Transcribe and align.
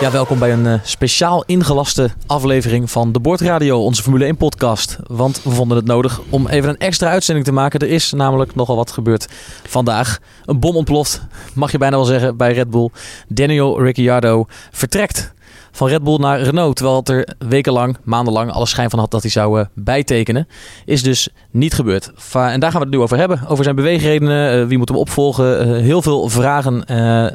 Ja, 0.00 0.10
welkom 0.10 0.38
bij 0.38 0.52
een 0.52 0.66
uh, 0.66 0.74
speciaal 0.82 1.44
ingelaste 1.46 2.10
aflevering 2.26 2.90
van 2.90 3.12
de 3.12 3.20
Bordradio, 3.20 3.84
onze 3.84 4.02
Formule 4.02 4.24
1 4.24 4.36
podcast. 4.36 4.98
Want 5.06 5.42
we 5.42 5.50
vonden 5.50 5.76
het 5.76 5.86
nodig 5.86 6.20
om 6.30 6.48
even 6.48 6.68
een 6.68 6.78
extra 6.78 7.10
uitzending 7.10 7.46
te 7.46 7.52
maken. 7.52 7.80
Er 7.80 7.88
is 7.88 8.12
namelijk 8.12 8.54
nogal 8.54 8.76
wat 8.76 8.90
gebeurd 8.90 9.28
vandaag. 9.66 10.18
Een 10.44 10.60
bom 10.60 10.76
ontploft, 10.76 11.22
mag 11.54 11.72
je 11.72 11.78
bijna 11.78 11.96
wel 11.96 12.04
zeggen, 12.04 12.36
bij 12.36 12.52
Red 12.52 12.70
Bull. 12.70 12.90
Daniel 13.28 13.82
Ricciardo 13.82 14.46
vertrekt 14.70 15.32
van 15.72 15.88
Red 15.88 16.02
Bull 16.02 16.16
naar 16.16 16.40
Renault. 16.40 16.76
Terwijl 16.76 16.96
het 16.96 17.08
er 17.08 17.28
wekenlang, 17.38 17.96
maandenlang 18.02 18.50
alle 18.50 18.66
schijn 18.66 18.90
van 18.90 18.98
had 18.98 19.10
dat 19.10 19.22
hij 19.22 19.30
zou 19.30 19.60
uh, 19.60 19.66
bijtekenen. 19.74 20.48
Is 20.84 21.02
dus 21.02 21.28
niet 21.50 21.74
gebeurd. 21.74 22.10
En 22.32 22.60
daar 22.60 22.70
gaan 22.70 22.80
we 22.80 22.86
het 22.86 22.94
nu 22.96 23.00
over 23.00 23.18
hebben. 23.18 23.40
Over 23.48 23.64
zijn 23.64 23.76
beweegredenen, 23.76 24.58
uh, 24.58 24.66
wie 24.66 24.78
moet 24.78 24.88
hem 24.88 24.98
opvolgen. 24.98 25.68
Uh, 25.68 25.82
heel 25.82 26.02
veel 26.02 26.28
vragen 26.28 26.84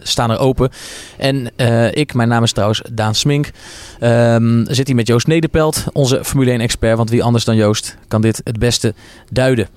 staan 0.03 0.31
er 0.31 0.39
open. 0.39 0.69
En 1.17 1.51
ik, 1.93 2.13
mijn 2.13 2.29
naam 2.29 2.43
is 2.43 2.51
trouwens 2.51 2.81
Daan 2.91 3.15
Smink. 3.15 3.51
Um, 4.01 4.65
zit 4.67 4.87
hier 4.87 4.95
met 4.95 5.07
Joost 5.07 5.27
Nederpelt, 5.27 5.83
onze 5.93 6.23
Formule 6.23 6.51
1 6.51 6.59
expert. 6.59 6.97
Want 6.97 7.09
wie 7.09 7.23
anders 7.23 7.45
dan 7.45 7.55
Joost 7.55 7.97
kan 8.07 8.21
dit 8.21 8.41
het 8.43 8.59
beste 8.59 8.93
duiden. 9.29 9.67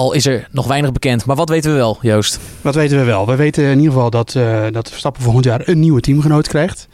Al 0.00 0.12
is 0.12 0.26
er 0.26 0.48
nog 0.50 0.66
weinig 0.66 0.92
bekend. 0.92 1.24
Maar 1.24 1.36
wat 1.36 1.48
weten 1.48 1.70
we 1.70 1.76
wel, 1.76 1.98
Joost? 2.00 2.38
Wat 2.60 2.74
weten 2.74 2.98
we 2.98 3.04
wel? 3.04 3.26
We 3.26 3.36
weten 3.36 3.64
in 3.64 3.78
ieder 3.78 3.92
geval 3.92 4.10
dat, 4.10 4.34
uh, 4.34 4.66
dat 4.70 4.88
Verstappen 4.88 5.22
volgend 5.22 5.44
jaar 5.44 5.62
een 5.64 5.80
nieuwe 5.80 6.00
teamgenoot 6.00 6.48
krijgt. 6.48 6.88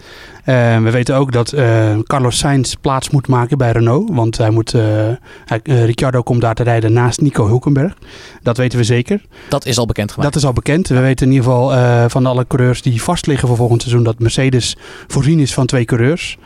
Uh, 0.45 0.83
we 0.83 0.91
weten 0.91 1.17
ook 1.17 1.33
dat 1.33 1.53
uh, 1.53 1.99
Carlos 2.03 2.39
Sainz 2.39 2.75
plaats 2.81 3.11
moet 3.11 3.29
maken 3.29 3.59
bij 3.59 3.73
Renault. 3.73 4.11
Want 4.13 4.39
hij 4.39 4.51
moet, 4.51 4.73
hij, 5.45 5.61
Ricciardo 5.63 6.23
komt 6.23 6.41
daar 6.41 6.55
te 6.55 6.63
rijden 6.63 6.93
naast 6.93 7.21
Nico 7.21 7.47
Hulkenberg. 7.47 7.97
Dat 8.43 8.57
weten 8.57 8.79
we 8.79 8.85
zeker. 8.85 9.21
Dat 9.49 9.67
is 9.67 9.79
al 9.79 9.87
bekend 9.87 10.13
gemaakt. 10.13 10.33
Dat 10.33 10.43
is 10.43 10.49
al 10.49 10.55
bekend. 10.55 10.89
We 10.89 11.01
weten 11.01 11.27
in 11.27 11.33
ieder 11.33 11.51
geval 11.51 12.09
van 12.09 12.27
alle 12.27 12.47
coureurs 12.47 12.83
die 12.83 13.03
vast 13.03 13.27
liggen 13.27 13.49
voor 13.49 13.57
volgend 13.57 13.83
seizoen... 13.83 14.05
dat 14.05 14.19
Mercedes 14.19 14.77
voorzien 15.07 15.41
is 15.41 15.55
van 15.55 15.67
twee 15.67 15.85
coureurs. 15.85 16.39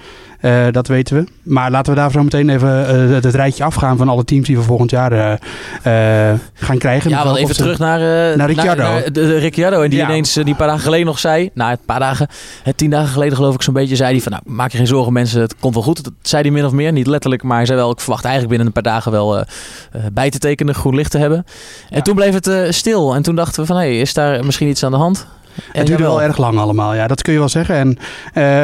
Uh, 0.42 0.66
dat 0.70 0.86
weten 0.86 1.16
we. 1.16 1.24
Maar 1.42 1.70
laten 1.70 1.92
we 1.92 1.98
daar 1.98 2.10
zo 2.10 2.22
meteen 2.22 2.48
even 2.48 2.69
uh, 2.69 3.14
het, 3.14 3.24
het, 3.24 3.34
rijtje 3.34 3.64
afgaan 3.64 3.96
van 3.96 4.08
alle 4.08 4.24
teams 4.24 4.47
die 4.47 4.56
we 4.56 4.62
volgend 4.62 4.91
jaar 4.91 5.12
uh, 5.12 6.38
gaan 6.55 6.78
krijgen. 6.78 7.10
Ja, 7.10 7.24
wel 7.24 7.36
even 7.38 7.55
terug 7.55 7.78
naar, 7.78 7.98
naar 8.36 8.47
Ricciardo. 8.47 8.82
Naar, 8.82 8.92
naar 8.92 9.12
de, 9.12 9.36
Ricciardo. 9.38 9.82
En 9.82 9.91
die 9.91 9.98
ja. 9.98 10.05
ineens 10.05 10.32
die 10.32 10.47
een 10.47 10.56
paar 10.56 10.66
dagen 10.66 10.82
geleden 10.82 11.06
nog 11.06 11.19
zei, 11.19 11.50
nou 11.55 11.70
een 11.70 11.78
paar 11.86 11.98
dagen, 11.98 12.28
het 12.62 12.77
tien 12.77 12.91
dagen 12.91 13.08
geleden 13.08 13.36
geloof 13.36 13.55
ik 13.55 13.62
zo'n 13.62 13.74
beetje, 13.74 13.97
zei 13.97 14.10
hij 14.12 14.20
van 14.20 14.32
nou 14.32 14.42
maak 14.47 14.70
je 14.70 14.77
geen 14.77 14.86
zorgen 14.86 15.12
mensen, 15.12 15.41
het 15.41 15.56
komt 15.58 15.74
wel 15.74 15.82
goed. 15.82 16.05
Dat 16.05 16.12
zei 16.22 16.42
hij 16.42 16.50
min 16.50 16.64
of 16.64 16.72
meer, 16.72 16.92
niet 16.92 17.06
letterlijk, 17.06 17.42
maar 17.42 17.56
hij 17.56 17.66
zei 17.66 17.78
wel 17.78 17.91
ik 17.91 18.00
verwacht 18.00 18.25
eigenlijk 18.25 18.56
binnen 18.56 18.75
een 18.75 18.82
paar 18.82 18.92
dagen 18.92 19.12
wel 19.12 19.44
bij 20.12 20.30
te 20.30 20.38
tekenen, 20.38 20.75
groen 20.75 20.94
licht 20.94 21.10
te 21.10 21.19
hebben. 21.19 21.38
En 21.91 21.97
ja. 21.97 22.02
toen 22.02 22.14
bleef 22.14 22.34
het 22.34 22.75
stil 22.75 23.14
en 23.14 23.22
toen 23.22 23.34
dachten 23.34 23.60
we 23.60 23.66
van 23.66 23.77
hé, 23.77 23.82
hey, 23.82 24.00
is 24.00 24.14
daar 24.14 24.44
misschien 24.44 24.69
iets 24.69 24.84
aan 24.84 24.91
de 24.91 24.97
hand? 24.97 25.27
Het 25.72 25.86
duurde 25.86 26.03
wel 26.03 26.22
erg 26.22 26.36
lang 26.36 26.58
allemaal, 26.58 26.94
ja, 26.94 27.06
dat 27.06 27.22
kun 27.22 27.33
je 27.33 27.39
wel 27.39 27.48
zeggen. 27.48 27.77
En 27.77 27.98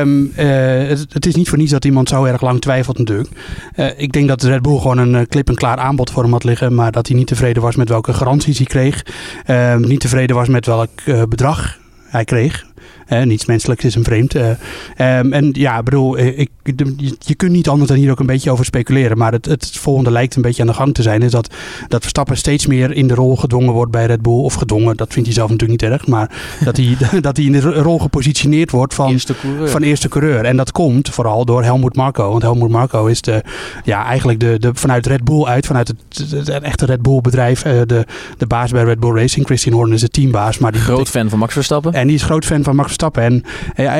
um, 0.01 0.33
uh, 0.39 0.89
het, 0.89 1.07
het, 1.13 1.27
is 1.27 1.35
niet 1.35 1.49
voor 1.49 1.59
niets 1.59 1.71
dat 1.71 1.85
iemand 1.85 2.09
zo 2.09 2.25
erg 2.25 2.41
lang 2.41 2.61
twijfelt 2.61 2.99
natuurlijk. 2.99 3.29
Uh, 3.77 3.87
ik 3.97 4.13
denk 4.13 4.29
dat 4.29 4.43
Red 4.43 4.63
Bull 4.63 4.79
gewoon 4.79 4.99
een 4.99 5.15
uh, 5.15 5.21
klip 5.29 5.49
en 5.49 5.55
klaar 5.55 5.77
aanbod 5.77 6.11
voor 6.11 6.23
hem 6.23 6.33
had 6.33 6.45
liggen, 6.45 6.75
maar 6.75 6.93
dat 6.93 7.07
hij 7.07 7.17
niet 7.17 7.27
tevreden 7.27 7.63
was 7.63 7.77
met 7.77 7.89
welke 7.89 8.13
garanties 8.13 8.57
hij 8.59 8.67
kreeg. 8.67 9.05
Uh, 9.47 9.77
niet 9.77 10.01
tevreden 10.01 10.37
was 10.37 10.49
met 10.49 10.67
welk 10.67 10.91
bedrag 11.29 11.79
hij 12.09 12.25
kreeg. 12.25 12.67
Uh, 13.09 13.23
niets 13.23 13.47
menselijks 13.47 13.84
is 13.84 13.95
een 13.95 14.05
vreemd. 14.05 14.34
Uh, 14.34 14.48
um, 14.48 15.33
en 15.33 15.50
ja, 15.53 15.83
bedoel, 15.83 16.19
ik, 16.19 16.50
je, 16.62 17.15
je, 17.19 17.34
kunt 17.34 17.53
niet 17.53 17.69
anders 17.69 17.88
dan 17.88 17.99
hier 17.99 18.11
ook 18.11 18.21
een 18.21 18.27
beetje 18.27 18.50
over 18.50 18.65
speculeren. 18.65 19.19
Maar 19.19 19.33
het, 19.33 19.44
het 19.44 19.71
volgende 19.71 20.11
lijkt 20.11 20.37
een 20.37 20.43
beetje 20.43 20.62
aan 20.62 20.69
de 20.69 20.75
gang 20.75 20.94
te 20.94 21.03
zijn. 21.03 21.22
Is 21.22 21.31
dat, 21.31 21.55
dat 21.88 22.00
Verstappen 22.00 22.37
steeds 22.37 22.66
meer 22.66 22.93
in 22.93 23.06
de 23.06 23.15
rol 23.15 23.37
gedwongen 23.37 23.72
wordt 23.72 23.91
bij 23.93 24.06
Red 24.06 24.22
Bull. 24.22 24.43
Of 24.43 24.55
gedwongen, 24.55 24.97
dat 24.97 25.12
vindt 25.12 25.28
hij 25.28 25.37
zelf 25.37 25.50
natuurlijk 25.50 25.83
niet 25.83 25.91
erg. 25.91 26.06
Maar 26.06 26.31
dat 26.65 26.77
hij, 26.77 26.97
dat 27.21 27.37
hij 27.37 27.47
in 27.47 27.53
de 27.53 27.61
rol 27.61 27.99
gepositioneerd 27.99 28.71
wordt 28.71 28.94
van 28.94 29.11
eerste 29.11 29.34
coureur. 29.41 29.69
Van 29.69 29.82
eerste 29.82 30.09
coureur. 30.09 30.44
En 30.44 30.56
dat 30.56 30.72
komt 30.72 31.11
vooral 31.11 31.44
door 31.44 31.62
Helmut 31.62 31.97
Marko. 31.97 32.31
Want 32.31 32.43
Helmut 32.43 32.71
Marko 32.71 33.06
is 33.06 33.21
de, 33.21 33.43
ja, 33.84 34.05
eigenlijk 34.05 34.41
de, 34.41 34.59
de, 34.59 34.71
vanuit 34.72 35.06
Red 35.06 35.25
Bull 35.25 35.44
uit, 35.44 35.66
vanuit 35.66 35.88
het, 35.88 36.31
het, 36.31 36.47
het 36.47 36.62
echte 36.62 36.87
Red 36.87 37.03
Bull 37.03 37.21
bedrijf, 37.21 37.65
uh, 37.65 37.72
de, 37.87 38.06
de 38.38 38.47
baas 38.47 38.71
bij 38.71 38.84
Red 38.84 39.00
Bull 39.00 39.15
Racing. 39.15 39.47
Christian 39.47 39.75
Horner 39.75 39.94
is 39.94 40.00
de 40.00 40.09
teambaas. 40.09 40.59
Maar 40.59 40.72
die 40.72 40.81
groot 40.81 41.09
fan 41.09 41.28
van 41.28 41.38
Max 41.38 41.53
Verstappen. 41.53 41.93
En 41.93 42.06
die 42.06 42.16
is 42.16 42.22
groot 42.22 42.44
fan 42.44 42.62
van 42.62 42.75
Max 42.76 42.87
Verstappen. 42.87 43.22
En 43.22 43.44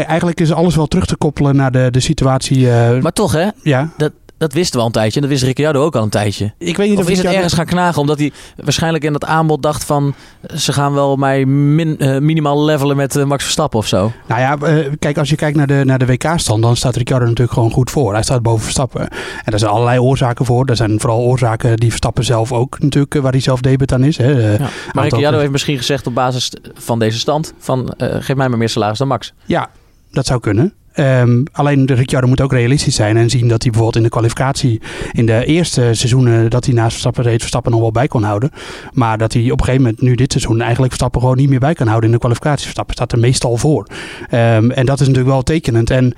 eigenlijk 0.07 0.41
is 0.41 0.53
alles 0.53 0.77
wel 0.77 0.87
terug 0.87 1.07
te 1.07 1.17
koppelen 1.17 1.57
naar 1.57 1.73
de, 1.73 1.89
de 1.91 2.01
situatie. 2.01 2.59
Uh, 2.59 3.01
maar 3.01 3.13
toch, 3.13 3.33
hè? 3.33 3.49
Ja. 3.63 3.89
Dat, 3.97 4.13
dat 4.39 4.53
wisten 4.53 4.75
we 4.75 4.81
al 4.81 4.87
een 4.87 4.93
tijdje. 4.93 5.15
En 5.15 5.21
dat 5.21 5.31
wist 5.31 5.43
Ricciardo 5.43 5.85
ook 5.85 5.97
al 5.97 6.03
een 6.03 6.09
tijdje. 6.09 6.53
Ik 6.59 6.77
weet 6.77 6.89
niet 6.89 6.99
of, 6.99 7.05
of 7.05 7.11
is 7.11 7.19
het 7.19 7.27
ergens 7.27 7.53
gaan 7.53 7.67
knagen? 7.67 8.01
Omdat 8.01 8.19
hij 8.19 8.33
waarschijnlijk 8.65 9.05
in 9.05 9.13
dat 9.13 9.25
aanbod 9.25 9.63
dacht 9.63 9.85
van... 9.85 10.15
ze 10.55 10.73
gaan 10.73 10.93
wel 10.93 11.17
mij 11.17 11.45
min, 11.45 11.97
uh, 11.99 12.19
minimaal 12.19 12.65
levelen 12.65 12.97
met 12.97 13.17
uh, 13.17 13.25
Max 13.25 13.43
Verstappen 13.43 13.79
of 13.79 13.87
zo. 13.87 14.13
Nou 14.27 14.41
ja, 14.41 14.57
uh, 14.63 14.93
kijk, 14.99 15.19
als 15.19 15.31
je 15.31 15.37
kijkt 15.37 15.57
naar 15.57 15.67
de, 15.67 15.83
naar 15.85 15.99
de 15.99 16.07
WK-stand... 16.07 16.63
dan 16.63 16.77
staat 16.77 16.97
Ricciardo 16.97 17.25
natuurlijk 17.25 17.53
gewoon 17.53 17.71
goed 17.71 17.91
voor. 17.91 18.13
Hij 18.13 18.23
staat 18.23 18.43
boven 18.43 18.63
Verstappen. 18.63 19.01
En 19.01 19.51
daar 19.51 19.59
zijn 19.59 19.71
allerlei 19.71 19.99
oorzaken 19.99 20.45
voor. 20.45 20.67
Er 20.67 20.77
zijn 20.77 21.01
vooral 21.01 21.21
oorzaken 21.21 21.77
die 21.77 21.89
Verstappen 21.89 22.25
zelf 22.25 22.53
ook 22.53 22.79
natuurlijk... 22.81 23.15
waar 23.15 23.33
hij 23.33 23.41
zelf 23.41 23.61
debet 23.61 23.93
aan 23.93 24.05
is. 24.05 24.17
Hè. 24.17 24.31
Ja. 24.31 24.69
Maar 24.93 25.05
Ricciardo 25.09 25.39
heeft 25.39 25.51
misschien 25.51 25.77
gezegd 25.77 26.07
op 26.07 26.15
basis 26.15 26.53
van 26.75 26.99
deze 26.99 27.19
stand... 27.19 27.53
van 27.59 27.95
geef 27.99 28.37
mij 28.37 28.49
maar 28.49 28.59
meer 28.59 28.69
salaris 28.69 28.99
dan 28.99 29.09
Max. 29.09 29.33
Ja, 29.45 29.71
dat 30.11 30.27
zou 30.27 30.41
kunnen. 30.41 30.75
Um, 30.99 31.43
alleen 31.53 31.87
Ricciardo 31.87 32.29
moet 32.29 32.41
ook 32.41 32.53
realistisch 32.53 32.95
zijn 32.95 33.17
en 33.17 33.31
zien 33.31 33.49
dat 33.49 33.63
hij 33.63 33.71
bijvoorbeeld 33.71 33.97
in 33.97 34.03
de 34.03 34.09
kwalificatie 34.09 34.81
in 35.13 35.27
de 35.27 35.45
eerste 35.45 35.81
seizoenen 35.93 36.51
dat 36.51 36.65
hij 36.65 36.75
naast 36.75 36.91
Verstappen 36.91 37.23
reed, 37.23 37.41
Verstappen 37.41 37.73
nog 37.73 37.81
wel 37.81 37.91
bij 37.91 38.09
kon 38.09 38.23
houden. 38.23 38.51
Maar 38.93 39.19
dat 39.19 39.33
hij 39.33 39.43
op 39.43 39.59
een 39.59 39.65
gegeven 39.65 39.83
moment 39.83 40.03
nu 40.03 40.15
dit 40.15 40.33
seizoen 40.33 40.61
eigenlijk 40.61 40.89
Verstappen 40.89 41.21
gewoon 41.21 41.37
niet 41.37 41.49
meer 41.49 41.59
bij 41.59 41.75
kan 41.75 41.87
houden 41.87 42.09
in 42.09 42.15
de 42.15 42.21
kwalificatie. 42.21 42.63
Verstappen 42.63 42.95
staat 42.95 43.13
er 43.13 43.19
meestal 43.19 43.57
voor. 43.57 43.87
Um, 44.31 44.71
en 44.71 44.87
dat 44.87 45.01
is 45.01 45.07
natuurlijk 45.07 45.35
wel 45.35 45.43
tekenend. 45.43 45.91
En 45.91 46.15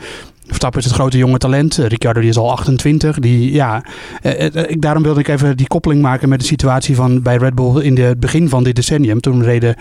Verstappen 0.48 0.81
is 0.81 0.86
het 0.86 0.94
grote 0.94 1.19
jonge 1.19 1.38
talent. 1.38 1.76
Ricciardo 1.76 2.20
die 2.20 2.28
is 2.28 2.36
al 2.36 2.50
28. 2.50 3.19
Die, 3.19 3.53
ja, 3.53 3.82
eh, 4.22 4.56
eh, 4.56 4.76
daarom 4.78 5.03
wilde 5.03 5.20
ik 5.20 5.28
even 5.28 5.56
die 5.56 5.66
koppeling 5.66 6.03
maken 6.03 6.28
met 6.28 6.41
de 6.41 6.47
situatie 6.47 6.97
van 6.97 7.22
bij 7.22 7.36
Red 7.36 7.54
Bull 7.54 7.82
in 7.82 7.98
het 7.98 8.20
begin 8.20 8.48
van 8.48 8.64
dit 8.64 8.75
decennium. 8.75 9.20
Toen 9.20 9.44
reed, 9.44 9.75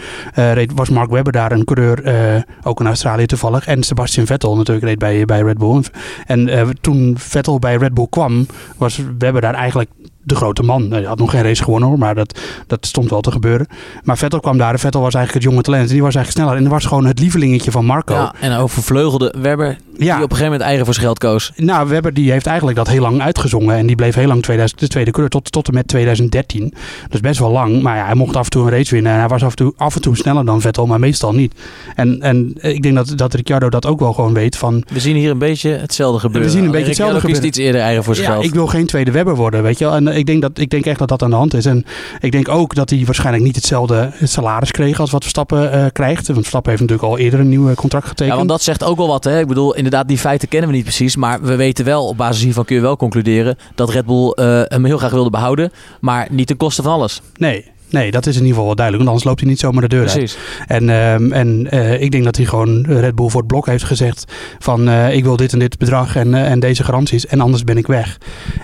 was 0.76 0.90
Mark 0.90 1.10
Webber 1.10 1.34
daar 1.34 1.52
een 1.52 1.64
coureur, 1.64 2.46
ook 2.64 2.80
in 2.80 2.86
Australië 2.86 3.26
toevallig. 3.26 3.68
En 3.68 3.84
Sebastian 3.84 4.26
Vettel 4.26 4.56
natuurlijk 4.56 4.86
reed 4.86 5.00
bij, 5.00 5.26
bij 5.26 5.42
Red 5.42 5.58
Bull. 5.58 5.84
En 6.26 6.50
toen 6.82 7.16
Vettel 7.18 7.60
bij 7.60 7.76
Red 7.76 7.94
Bull 7.94 8.08
kwam, 8.10 8.46
was 8.78 9.02
Webber 9.18 9.42
daar 9.42 9.54
eigenlijk 9.54 9.90
de 10.28 10.36
grote 10.36 10.64
man. 10.64 10.92
Hij 10.92 11.04
had 11.04 11.18
nog 11.18 11.32
geen 11.32 11.44
race 11.44 11.64
gewonnen 11.64 11.90
hoor, 11.90 11.98
maar 11.98 12.16
dat, 12.16 12.40
dat 12.68 12.86
stond 12.86 13.10
wel 13.10 13.22
te 13.22 13.32
gebeuren. 13.32 13.68
Maar 14.04 14.18
Vettel 14.18 14.40
kwam 14.40 14.58
daar 14.58 14.80
Vettel 14.80 15.02
was 15.02 15.14
eigenlijk 15.14 15.46
het 15.46 15.54
jonge 15.54 15.64
talent. 15.64 15.88
En 15.88 15.94
die 15.94 16.02
was 16.02 16.16
eigenlijk 16.16 16.46
sneller. 16.46 16.64
En 16.64 16.70
dat 16.70 16.82
was 16.82 16.86
gewoon 16.86 17.06
het 17.06 17.20
lievelingetje 17.20 17.72
van 17.72 17.86
Marco. 17.86 18.14
Ja, 18.14 18.34
en 18.40 18.58
overvleugelde 18.58 19.34
Webber, 19.42 19.78
ja. 19.98 20.16
die 20.16 20.24
op 20.24 20.32
een 20.32 20.38
gegeven 20.38 20.44
moment 20.44 20.62
eigen 20.62 20.86
voor 20.86 20.94
geld 20.94 21.20
koos. 21.20 21.52
Nou, 21.56 21.88
Webber 21.88 22.14
die 22.14 22.32
heeft 22.32 22.46
eigenlijk 22.46 22.78
dat 22.78 22.88
heel 22.88 23.02
lang 23.02 23.22
uitgezongen. 23.22 23.76
En 23.76 23.88
die 23.88 23.96
bleef 23.96 24.16
heel 24.16 24.28
lang 24.28 24.44
2000, 24.44 24.80
de 24.80 24.88
tweede 24.88 25.12
coureur 25.12 25.32
tot, 25.32 25.52
tot 25.52 25.68
en 25.68 25.74
met 25.74 25.88
2013. 25.88 26.74
Dus 27.10 27.20
best 27.20 27.40
wel 27.40 27.52
lang. 27.52 27.82
Maar 27.82 27.98
ja, 27.98 28.06
hij 28.06 28.16
mocht 28.16 28.36
af 28.36 28.44
en 28.44 28.50
toe 28.50 28.64
een 28.64 28.72
race 28.72 28.94
winnen. 28.94 29.12
En 29.12 29.20
hij 29.20 29.28
was 29.28 29.44
af 29.44 29.50
en 29.50 29.56
toe, 29.56 29.74
af 29.78 29.96
en 29.96 30.02
toe 30.02 30.16
sneller 30.16 30.46
dan 30.46 30.62
Vettel, 30.62 30.86
maar 30.86 31.00
meestal 31.00 31.34
niet. 31.34 31.54
En, 31.96 32.22
en 32.22 32.54
ik 32.62 32.82
denk 32.82 32.96
dat, 32.96 33.14
dat 33.16 33.34
Ricciardo 33.34 33.70
dat 33.70 33.86
ook 33.86 34.00
wel 34.00 34.14
gewoon 34.14 34.34
weet 34.34 34.58
van... 34.58 34.84
We 34.94 35.00
zien 35.00 35.16
hier 35.16 35.32
een 35.32 35.38
beetje 35.38 35.70
hetzelfde 35.70 36.20
gebeuren. 36.20 36.50
We 36.50 36.56
zien 36.56 36.66
een 36.66 36.72
beetje 36.72 36.88
hetzelfde 36.88 37.20
gebeuren. 37.20 37.46
iets 37.46 37.58
eerder 37.58 37.82
eigen 37.82 38.04
voor 38.04 38.16
ja, 38.16 38.32
geld. 38.32 38.44
ik 38.44 38.54
wil 38.54 38.68
geen 38.68 38.86
tweede 38.86 39.12
Webber 39.12 39.36
worden, 39.36 39.64
weet 39.64 39.78
je 39.78 39.86
wel. 39.86 39.96
En 39.96 40.08
ik 40.18 40.26
denk, 40.26 40.42
dat, 40.42 40.60
ik 40.60 40.70
denk 40.70 40.86
echt 40.86 41.00
dat 41.00 41.08
dat 41.08 41.24
aan 41.24 41.30
de 41.30 41.36
hand 41.36 41.54
is. 41.54 41.66
En 41.66 41.86
ik 42.20 42.32
denk 42.32 42.50
ook 42.50 42.76
dat 42.76 42.90
hij 42.90 43.06
waarschijnlijk 43.06 43.44
niet 43.44 43.56
hetzelfde 43.56 44.12
salaris 44.24 44.72
kreeg 44.72 45.00
als 45.00 45.12
wat 45.12 45.22
Verstappen 45.22 45.76
uh, 45.76 45.86
krijgt. 45.94 46.28
Want 46.28 46.40
Verstappen 46.40 46.72
heeft 46.72 46.84
natuurlijk 46.84 47.10
al 47.10 47.18
eerder 47.18 47.40
een 47.40 47.50
nieuw 47.50 47.74
contract 47.74 48.08
getekend. 48.08 48.32
Ja, 48.32 48.38
want 48.38 48.50
dat 48.50 48.62
zegt 48.62 48.84
ook 48.84 48.98
wel 48.98 49.08
wat. 49.08 49.24
Hè? 49.24 49.40
Ik 49.40 49.48
bedoel, 49.48 49.76
inderdaad, 49.76 50.08
die 50.08 50.18
feiten 50.18 50.48
kennen 50.48 50.70
we 50.70 50.76
niet 50.76 50.86
precies. 50.86 51.16
Maar 51.16 51.42
we 51.42 51.56
weten 51.56 51.86
wel, 51.86 52.08
op 52.08 52.18
basis 52.18 52.44
hiervan 52.44 52.66
kun 52.66 52.76
je 52.76 52.82
wel 52.82 52.98
concluderen... 52.98 53.58
dat 53.76 53.90
Red 53.90 54.06
Bull 54.06 54.34
uh, 54.36 54.62
hem 54.64 54.86
heel 54.86 54.98
graag 54.98 55.12
wilde 55.12 55.30
behouden. 55.30 55.72
Maar 56.02 56.28
niet 56.32 56.48
ten 56.48 56.58
koste 56.58 56.82
van 56.82 56.92
alles. 56.92 57.22
Nee, 57.38 57.66
Nee, 57.90 58.12
dat 58.12 58.26
is 58.26 58.34
in 58.34 58.42
ieder 58.42 58.50
geval 58.50 58.66
wel 58.66 58.76
duidelijk. 58.76 59.06
Want 59.06 59.16
anders 59.16 59.24
loopt 59.24 59.40
hij 59.40 59.50
niet 59.50 59.60
zomaar 59.60 59.82
de 59.82 59.88
deur 59.88 60.06
Precies. 60.06 60.38
uit. 60.60 60.68
En, 60.68 60.90
um, 60.90 61.32
en 61.32 61.68
uh, 61.74 62.02
ik 62.02 62.12
denk 62.12 62.24
dat 62.24 62.36
hij 62.36 62.46
gewoon 62.46 62.86
Red 62.86 63.16
Bull 63.16 63.30
voor 63.30 63.40
het 63.40 63.50
blok 63.50 63.66
heeft 63.66 63.84
gezegd 63.84 64.34
van 64.60 64.88
uh, 64.88 65.16
ik 65.16 65.24
wil 65.24 65.36
dit 65.36 65.54
en 65.54 65.60
dit 65.60 65.78
bedrag 65.78 66.16
en, 66.16 66.28
uh, 66.28 66.52
en 66.52 66.60
deze 66.60 66.84
garanties 66.84 67.26
en 67.26 67.40
anders 67.40 67.64
ben 67.64 67.78
ik 67.78 67.88
weg. 67.88 68.18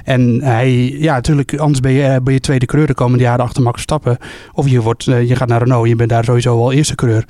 En 0.04 0.42
hij, 0.42 0.92
ja 0.92 1.14
natuurlijk, 1.14 1.58
anders 1.58 1.80
ben 1.80 1.92
je, 1.92 2.20
ben 2.24 2.34
je 2.34 2.40
tweede 2.40 2.66
coureur 2.66 2.88
de 2.88 2.94
komende 2.94 3.24
jaren 3.24 3.46
achter 3.46 3.64
Max 3.64 3.82
Stappen. 3.82 4.18
Of 4.54 4.70
je, 4.70 4.82
wordt, 4.82 5.04
je 5.04 5.36
gaat 5.36 5.48
naar 5.48 5.60
Renault, 5.60 5.88
je 5.88 5.96
bent 5.96 6.10
daar 6.10 6.24
sowieso 6.24 6.58
wel 6.58 6.72
eerste 6.72 6.96
coureur. 6.96 7.26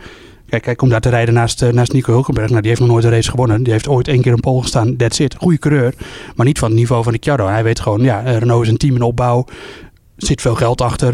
Kijk, 0.50 0.66
hij 0.66 0.76
komt 0.76 0.92
daar 0.92 1.02
te 1.02 1.10
rijden 1.10 1.34
naast, 1.34 1.72
naast 1.72 1.94
Nico 1.94 2.12
Hulkenberg. 2.12 2.50
Nou, 2.50 2.62
die 2.62 2.70
heeft 2.70 2.82
nog 2.82 2.90
nooit 2.90 3.04
een 3.04 3.12
race 3.12 3.30
gewonnen. 3.30 3.64
Die 3.64 3.72
heeft 3.72 3.88
ooit 3.88 4.08
één 4.08 4.22
keer 4.22 4.34
een 4.34 4.40
pole 4.40 4.62
gestaan. 4.62 4.96
That's 4.96 5.20
it. 5.20 5.36
Goede 5.36 5.58
coureur. 5.58 5.94
Maar 6.36 6.46
niet 6.46 6.60
van 6.60 6.70
het 6.70 6.78
niveau 6.78 7.04
van 7.04 7.12
Ricciardo. 7.12 7.48
Hij 7.48 7.64
weet 7.64 7.80
gewoon, 7.80 8.02
ja, 8.02 8.20
Renault 8.20 8.64
is 8.64 8.70
een 8.70 8.78
team 8.78 8.96
in 8.96 9.02
opbouw. 9.02 9.46
Zit 10.18 10.42
veel 10.42 10.56
geld 10.56 10.82
achter 10.82 11.14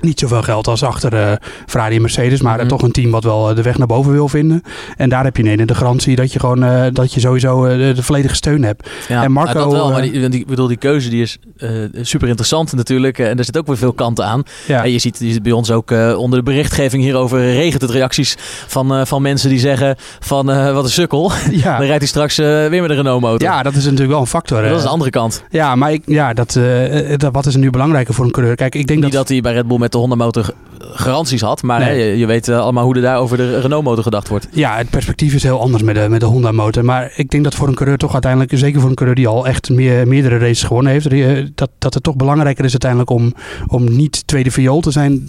niet 0.00 0.18
zoveel 0.18 0.42
geld 0.42 0.66
als 0.68 0.82
achter 0.82 1.12
uh, 1.14 1.32
Ferrari 1.66 1.94
en 1.94 2.00
Mercedes, 2.00 2.40
maar 2.40 2.56
Mhm. 2.58 2.66
toch 2.68 2.82
een 2.82 2.92
team 2.92 3.10
wat 3.10 3.24
wel 3.24 3.50
eh, 3.50 3.56
de 3.56 3.62
weg 3.62 3.78
naar 3.78 3.86
boven 3.86 4.12
wil 4.12 4.28
vinden. 4.28 4.62
En 4.96 5.08
daar 5.08 5.24
heb 5.24 5.36
je 5.36 5.42
ineens 5.42 5.66
de 5.66 5.74
garantie 5.74 6.16
dat 6.16 6.32
je 6.32 6.38
gewoon 6.40 6.62
eh, 6.64 6.84
dat 6.92 7.12
je 7.12 7.20
sowieso 7.20 7.64
eh, 7.64 7.94
de 7.94 8.02
volledige 8.02 8.34
steun 8.34 8.62
hebt. 8.62 8.88
Ja, 9.08 9.22
En 9.22 9.32
Marco, 9.32 9.52
nou, 9.52 9.64
dat 9.64 9.72
wel, 9.72 9.86
eh, 9.86 9.92
maar 9.92 10.02
die, 10.02 10.20
want 10.20 10.32
die, 10.32 10.40
ik 10.40 10.46
bedoel, 10.46 10.66
die 10.66 10.76
keuze 10.76 11.08
die 11.08 11.22
is 11.22 11.38
eh, 11.56 11.70
super 12.02 12.28
interessant 12.28 12.72
natuurlijk. 12.72 13.18
eh, 13.18 13.28
en 13.30 13.38
er 13.38 13.44
zit 13.44 13.58
ook 13.58 13.66
weer 13.66 13.76
veel 13.76 13.92
kanten 13.92 14.24
aan. 14.24 14.42
Ja, 14.66 14.84
En 14.84 14.92
je, 14.92 14.98
ziet, 14.98 15.18
je 15.18 15.32
ziet 15.32 15.42
bij 15.42 15.52
ons 15.52 15.70
ook 15.70 15.90
eh, 15.90 16.18
onder 16.18 16.38
de 16.38 16.44
berichtgeving 16.44 17.02
hierover 17.02 17.52
regent 17.52 17.82
het 17.82 17.90
reacties 17.90 18.36
van, 18.66 18.94
eh, 18.94 19.04
van 19.04 19.22
mensen 19.22 19.48
die 19.50 19.58
zeggen 19.58 19.96
van 20.20 20.50
eh, 20.50 20.72
wat 20.72 20.84
een 20.84 20.90
sukkel. 20.90 21.28
Dan 21.64 21.76
rijdt 21.80 21.98
hij 21.98 22.06
straks 22.06 22.38
eh, 22.38 22.46
weer 22.46 22.80
met 22.82 22.90
een 22.90 22.96
Renault 22.96 23.20
motor. 23.20 23.42
ja, 23.48 23.62
dat 23.62 23.74
is 23.74 23.84
natuurlijk 23.84 24.10
wel 24.10 24.20
een 24.20 24.26
factor. 24.26 24.60
dat 24.62 24.70
eh. 24.70 24.76
is 24.76 24.82
de 24.82 24.88
andere 24.88 25.10
kant. 25.10 25.42
Ja, 25.50 25.74
maar 25.74 25.92
ik, 25.92 26.02
ja, 26.06 26.32
dat, 26.32 26.56
eh, 26.56 27.16
dat, 27.16 27.32
wat 27.32 27.46
is 27.46 27.54
er 27.54 27.60
nu 27.60 27.70
belangrijker 27.70 28.14
voor 28.14 28.24
een 28.24 28.30
coureur? 28.30 28.54
Kijk, 28.54 28.74
ik 28.74 28.86
denk 28.86 29.02
Niet 29.02 29.12
dat... 29.12 29.20
dat 29.20 29.28
hij 29.28 29.40
bij 29.40 29.52
Red 29.52 29.66
Bull 29.68 29.78
met 29.78 29.87
de 29.92 29.98
Honda 29.98 30.14
motor 30.14 30.44
g- 30.44 30.50
garanties 30.78 31.40
had. 31.40 31.62
Maar 31.62 31.80
Nee. 31.80 31.88
hè, 31.88 31.94
je, 31.94 32.18
je 32.18 32.26
weet 32.26 32.48
eh, 32.48 32.58
allemaal 32.60 32.84
hoe 32.84 32.94
er 32.94 33.00
daar 33.02 33.18
over 33.18 33.36
de 33.36 33.60
Renault 33.60 33.84
motor 33.84 34.02
gedacht 34.02 34.28
wordt. 34.28 34.48
Ja, 34.52 34.76
het 34.76 34.90
perspectief 34.90 35.34
is 35.34 35.42
heel 35.42 35.60
anders 35.60 35.82
met 35.82 35.94
de, 35.94 36.06
met 36.08 36.20
de 36.20 36.26
Honda 36.26 36.52
motor. 36.52 36.84
Maar 36.84 37.12
ik 37.16 37.30
denk 37.30 37.44
dat 37.44 37.54
voor 37.54 37.68
een 37.68 37.74
coureur 37.74 37.98
toch 37.98 38.12
uiteindelijk, 38.12 38.52
zeker 38.54 38.80
voor 38.80 38.88
een 38.88 38.94
coureur 38.96 39.16
die 39.16 39.28
al 39.28 39.46
echt 39.46 39.70
meer, 39.70 40.08
meerdere 40.08 40.38
races 40.38 40.62
gewonnen 40.62 40.92
heeft, 40.92 41.06
eh, 41.06 41.46
dat, 41.54 41.70
dat 41.78 41.94
het 41.94 42.02
toch 42.02 42.16
belangrijker 42.16 42.64
is 42.64 42.70
uiteindelijk 42.70 43.10
om, 43.10 43.34
om 43.66 43.96
niet 43.96 44.26
tweede 44.26 44.50
viool 44.50 44.80
te 44.80 44.90
zijn. 44.90 45.28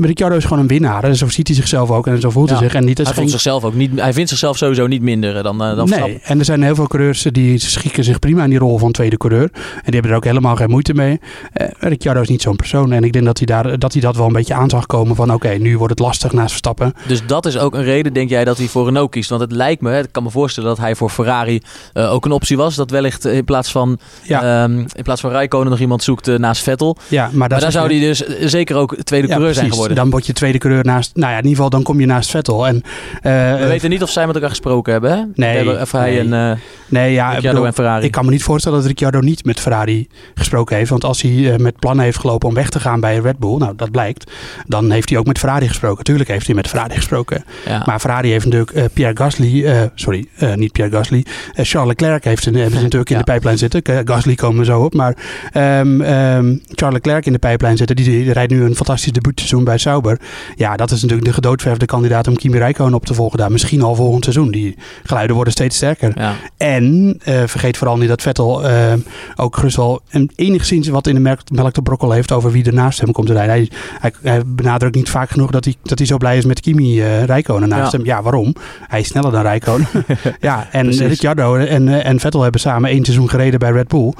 Ricciardo 0.00 0.36
is 0.36 0.44
gewoon 0.44 0.58
een 0.58 0.66
winnaar. 0.68 1.04
En 1.04 1.16
zo 1.16 1.28
ziet 1.28 1.46
hij 1.46 1.56
zichzelf 1.56 1.90
ook 1.90 2.06
en 2.06 2.20
zo 2.20 2.30
voelt 2.30 2.48
hij 2.50 2.58
zich. 2.58 2.74
En 2.74 2.84
niet, 2.84 2.98
Hij, 2.98 3.06
geen- 3.12 3.28
zichzelf 3.28 3.64
ook 3.64 3.74
niet, 3.74 4.00
hij 4.00 4.12
vindt 4.12 4.28
zichzelf 4.30 4.56
sowieso 4.56 4.86
niet 4.86 5.02
minder 5.02 5.42
dan, 5.42 5.62
eh, 5.62 5.68
dan 5.68 5.76
Verstappen. 5.76 6.08
Nee, 6.10 6.20
en 6.24 6.38
er 6.38 6.44
zijn 6.44 6.62
heel 6.62 6.74
veel 6.74 6.86
coureurs 6.86 7.22
die 7.22 7.58
schikken 7.58 8.04
zich 8.04 8.18
prima 8.18 8.44
in 8.44 8.50
die 8.50 8.58
rol 8.58 8.78
van 8.78 8.92
tweede 8.92 9.16
coureur. 9.16 9.48
En 9.52 9.60
die 9.84 9.92
hebben 9.92 10.10
er 10.10 10.16
ook 10.16 10.24
helemaal 10.24 10.56
geen 10.56 10.70
moeite 10.70 10.94
mee. 10.94 11.20
Eh 11.52 11.66
Ricciardo 11.78 12.20
is 12.20 12.28
niet 12.28 12.42
zo'n 12.42 12.56
persoon. 12.56 12.92
En 12.92 13.04
ik 13.04 13.12
denk 13.12 13.24
dat 13.24 13.36
hij, 13.38 13.46
daar, 13.46 13.78
dat 13.78 13.92
hij 13.92 14.00
dat 14.02 14.16
wel 14.16 14.26
een 14.26 14.32
beetje 14.32 14.54
aan 14.54 14.70
zag 14.70 14.86
komen 14.86 15.16
van 15.16 15.32
oké, 15.32 15.48
nu 15.48 15.76
wordt 15.78 15.90
het 15.98 16.06
lastig 16.06 16.32
naast 16.32 16.48
Verstappen. 16.48 16.92
Dus 17.06 17.26
dat 17.26 17.46
is 17.46 17.58
ook 17.58 17.74
een 17.74 17.84
reden, 17.84 18.12
denk 18.12 18.30
jij, 18.30 18.44
dat 18.44 18.58
hij 18.58 18.66
voor 18.66 18.84
Renault 18.84 19.10
kiest? 19.10 19.28
Want 19.30 19.40
het 19.40 19.52
lijkt 19.52 19.82
me, 19.82 19.98
ik 19.98 20.08
kan 20.10 20.22
me 20.22 20.30
voorstellen 20.30 20.68
dat 20.68 20.78
hij 20.78 20.94
voor 20.94 21.10
Ferrari 21.10 21.60
eh, 21.92 22.12
ook 22.12 22.24
een 22.24 22.32
optie 22.32 22.56
was. 22.56 22.74
Dat 22.74 22.90
wellicht 22.90 23.24
in 23.24 23.44
plaats 23.44 23.70
van, 23.70 23.98
Ja, 24.22 24.62
ehm, 24.62 24.78
in 24.78 25.02
plaats 25.02 25.20
van 25.20 25.30
Rijkonen 25.30 25.70
nog 25.70 25.80
iemand 25.80 26.02
zoekt 26.02 26.38
naast 26.38 26.62
Vettel. 26.62 26.96
ja 27.08 27.22
maar, 27.32 27.48
Maar 27.48 27.60
daar 27.60 27.72
zou 27.72 27.86
hij 27.90 28.00
dus 28.00 28.18
zeker 28.40 28.76
ook 28.76 28.96
tweede 29.08 29.26
Ja, 29.26 29.34
coureur 29.34 29.54
zijn 29.54 29.70
geworden. 29.70 29.96
Dan 29.96 30.10
word 30.10 30.26
je 30.26 30.32
tweede 30.32 30.58
coureur 30.58 30.84
naast. 30.84 31.10
Nou 31.14 31.26
ja, 31.32 31.36
in 31.38 31.42
ieder 31.42 31.50
geval, 31.56 31.70
dan 31.70 31.82
kom 31.82 32.00
je 32.00 32.06
naast 32.06 32.30
Vettel. 32.30 32.66
En, 32.66 32.82
eh, 33.22 33.32
We 33.58 33.66
weten 33.68 33.90
niet 33.90 34.02
of 34.02 34.10
zij 34.10 34.26
met 34.26 34.34
elkaar 34.34 34.50
gesproken 34.50 34.92
hebben, 34.92 35.10
hè? 35.10 35.22
Nee, 35.34 35.56
hebben, 35.56 35.80
of 35.80 35.92
hij 35.92 36.10
nee. 36.10 36.18
en 36.18 36.32
eh 36.32 36.56
nee, 36.88 37.12
ja, 37.12 37.26
ik, 37.26 37.32
Ricciardo 37.32 37.48
bedoel, 37.48 37.66
en 37.66 37.74
Ferrari. 37.74 38.04
ik 38.04 38.10
kan 38.10 38.24
me 38.24 38.30
niet 38.30 38.42
voorstellen 38.42 38.78
dat 38.78 38.86
Ricciardo 38.86 39.20
niet 39.20 39.44
met 39.44 39.60
Ferrari 39.60 40.08
gesproken 40.34 40.76
heeft. 40.76 40.90
Want 40.90 41.04
als 41.04 41.22
hij 41.22 41.52
eh, 41.52 41.58
met 41.58 41.78
plannen 41.78 42.04
heeft 42.04 42.18
gelopen 42.18 42.48
om 42.48 42.54
weg 42.54 42.68
te 42.68 42.80
gaan 42.80 43.00
bij 43.00 43.16
Red 43.18 43.38
Bull, 43.38 43.56
nou 43.56 43.72
dat 43.76 43.90
blijkt, 43.90 44.30
dan 44.66 44.90
heeft 44.90 45.08
hij 45.08 45.18
ook 45.18 45.26
met 45.26 45.38
Ferrari 45.38 45.68
gesproken. 45.68 46.04
Tuurlijk 46.04 46.28
heeft 46.30 46.46
hij 46.46 46.54
met 46.54 46.68
Ferrari 46.68 46.94
gesproken. 46.94 47.44
ja. 47.66 47.82
Maar 47.86 48.00
Ferrari 48.00 48.30
heeft 48.30 48.44
natuurlijk 48.44 48.70
eh, 48.72 48.84
Pierre 48.92 49.16
Gasly, 49.16 49.64
eh, 49.64 49.82
sorry, 49.94 50.26
eh, 50.36 50.54
niet 50.54 50.72
Pierre 50.72 50.96
Gasly, 50.96 51.24
eh, 51.54 51.64
Charles 51.64 51.88
Leclerc 51.88 52.24
heeft 52.24 52.46
een, 52.46 52.54
hebben 52.54 52.76
ze 52.76 52.82
natuurlijk 52.88 53.10
in 53.10 53.18
de 53.18 53.24
pijplijn 53.24 53.58
zitten. 53.58 53.82
Eh, 53.82 53.98
Gasly 54.04 54.34
komen 54.34 54.58
we 54.58 54.64
zo 54.64 54.80
op, 54.80 54.94
maar 54.94 55.16
ehm, 55.52 56.00
ehm, 56.00 56.56
Charles 56.74 56.94
Leclerc 56.94 57.26
in 57.26 57.32
de 57.32 57.38
pijplijn 57.38 57.76
zitten. 57.76 57.96
Die, 57.96 58.04
die 58.04 58.32
rijdt 58.32 58.52
nu 58.52 58.62
een 58.64 58.74
fantastisch 58.98 59.12
debuutseizoen 59.12 59.64
bij 59.64 59.78
Sauber. 59.78 60.18
Ja, 60.56 60.76
dat 60.76 60.90
is 60.90 61.00
natuurlijk 61.02 61.28
de 61.28 61.34
gedoodverfde 61.34 61.86
kandidaat 61.86 62.28
om 62.28 62.36
Kimi 62.36 62.58
Räikkönen 62.58 62.94
op 62.94 63.06
te 63.06 63.14
volgen 63.14 63.38
daar. 63.38 63.52
Misschien 63.52 63.82
al 63.82 63.94
volgend 63.94 64.24
seizoen. 64.24 64.50
Die 64.50 64.76
geluiden 65.04 65.34
worden 65.34 65.52
steeds 65.52 65.76
sterker. 65.76 66.12
ja. 66.16 66.34
En 66.56 67.16
eh, 67.24 67.42
vergeet 67.46 67.76
vooral 67.76 67.96
niet 67.96 68.08
dat 68.08 68.22
Vettel 68.22 68.68
eh, 68.68 68.92
ook 69.36 69.56
gerust 69.56 69.76
wel 69.76 70.00
een, 70.10 70.30
enigszins 70.36 70.88
wat 70.88 71.06
in 71.06 71.14
de 71.14 71.20
melk, 71.20 71.40
melk 71.50 71.72
te 71.72 71.82
brokkel 71.82 72.10
heeft 72.10 72.32
over 72.32 72.50
wie 72.52 72.64
er 72.64 72.74
naast 72.74 73.00
hem 73.00 73.12
komt 73.12 73.26
te 73.26 73.32
rijden. 73.32 73.54
Hij, 73.54 73.68
hij, 74.00 74.12
hij 74.22 74.42
benadrukt 74.46 74.94
niet 74.94 75.10
vaak 75.10 75.30
genoeg 75.30 75.50
dat 75.50 75.64
hij, 75.64 75.74
dat 75.82 75.98
hij 75.98 76.06
zo 76.06 76.16
blij 76.16 76.36
is 76.36 76.44
met 76.44 76.60
Kimi 76.60 77.00
eh 77.02 77.24
Räikkönen 77.24 77.68
naast 77.68 77.92
Ja. 77.92 77.98
hem. 77.98 78.06
Ja, 78.06 78.22
waarom? 78.22 78.54
Hij 78.88 79.00
is 79.00 79.06
sneller 79.08 79.32
dan 79.32 79.42
Räikkönen. 79.42 79.86
ja, 80.40 80.66
en 80.72 80.82
Precies. 80.84 81.06
Ricciardo 81.06 81.54
en, 81.56 81.88
en 82.04 82.20
Vettel 82.20 82.42
hebben 82.42 82.60
samen 82.60 82.90
één 82.90 83.04
seizoen 83.04 83.28
gereden 83.30 83.58
bij 83.58 83.70
Red 83.70 83.88
Bull. 83.88 84.12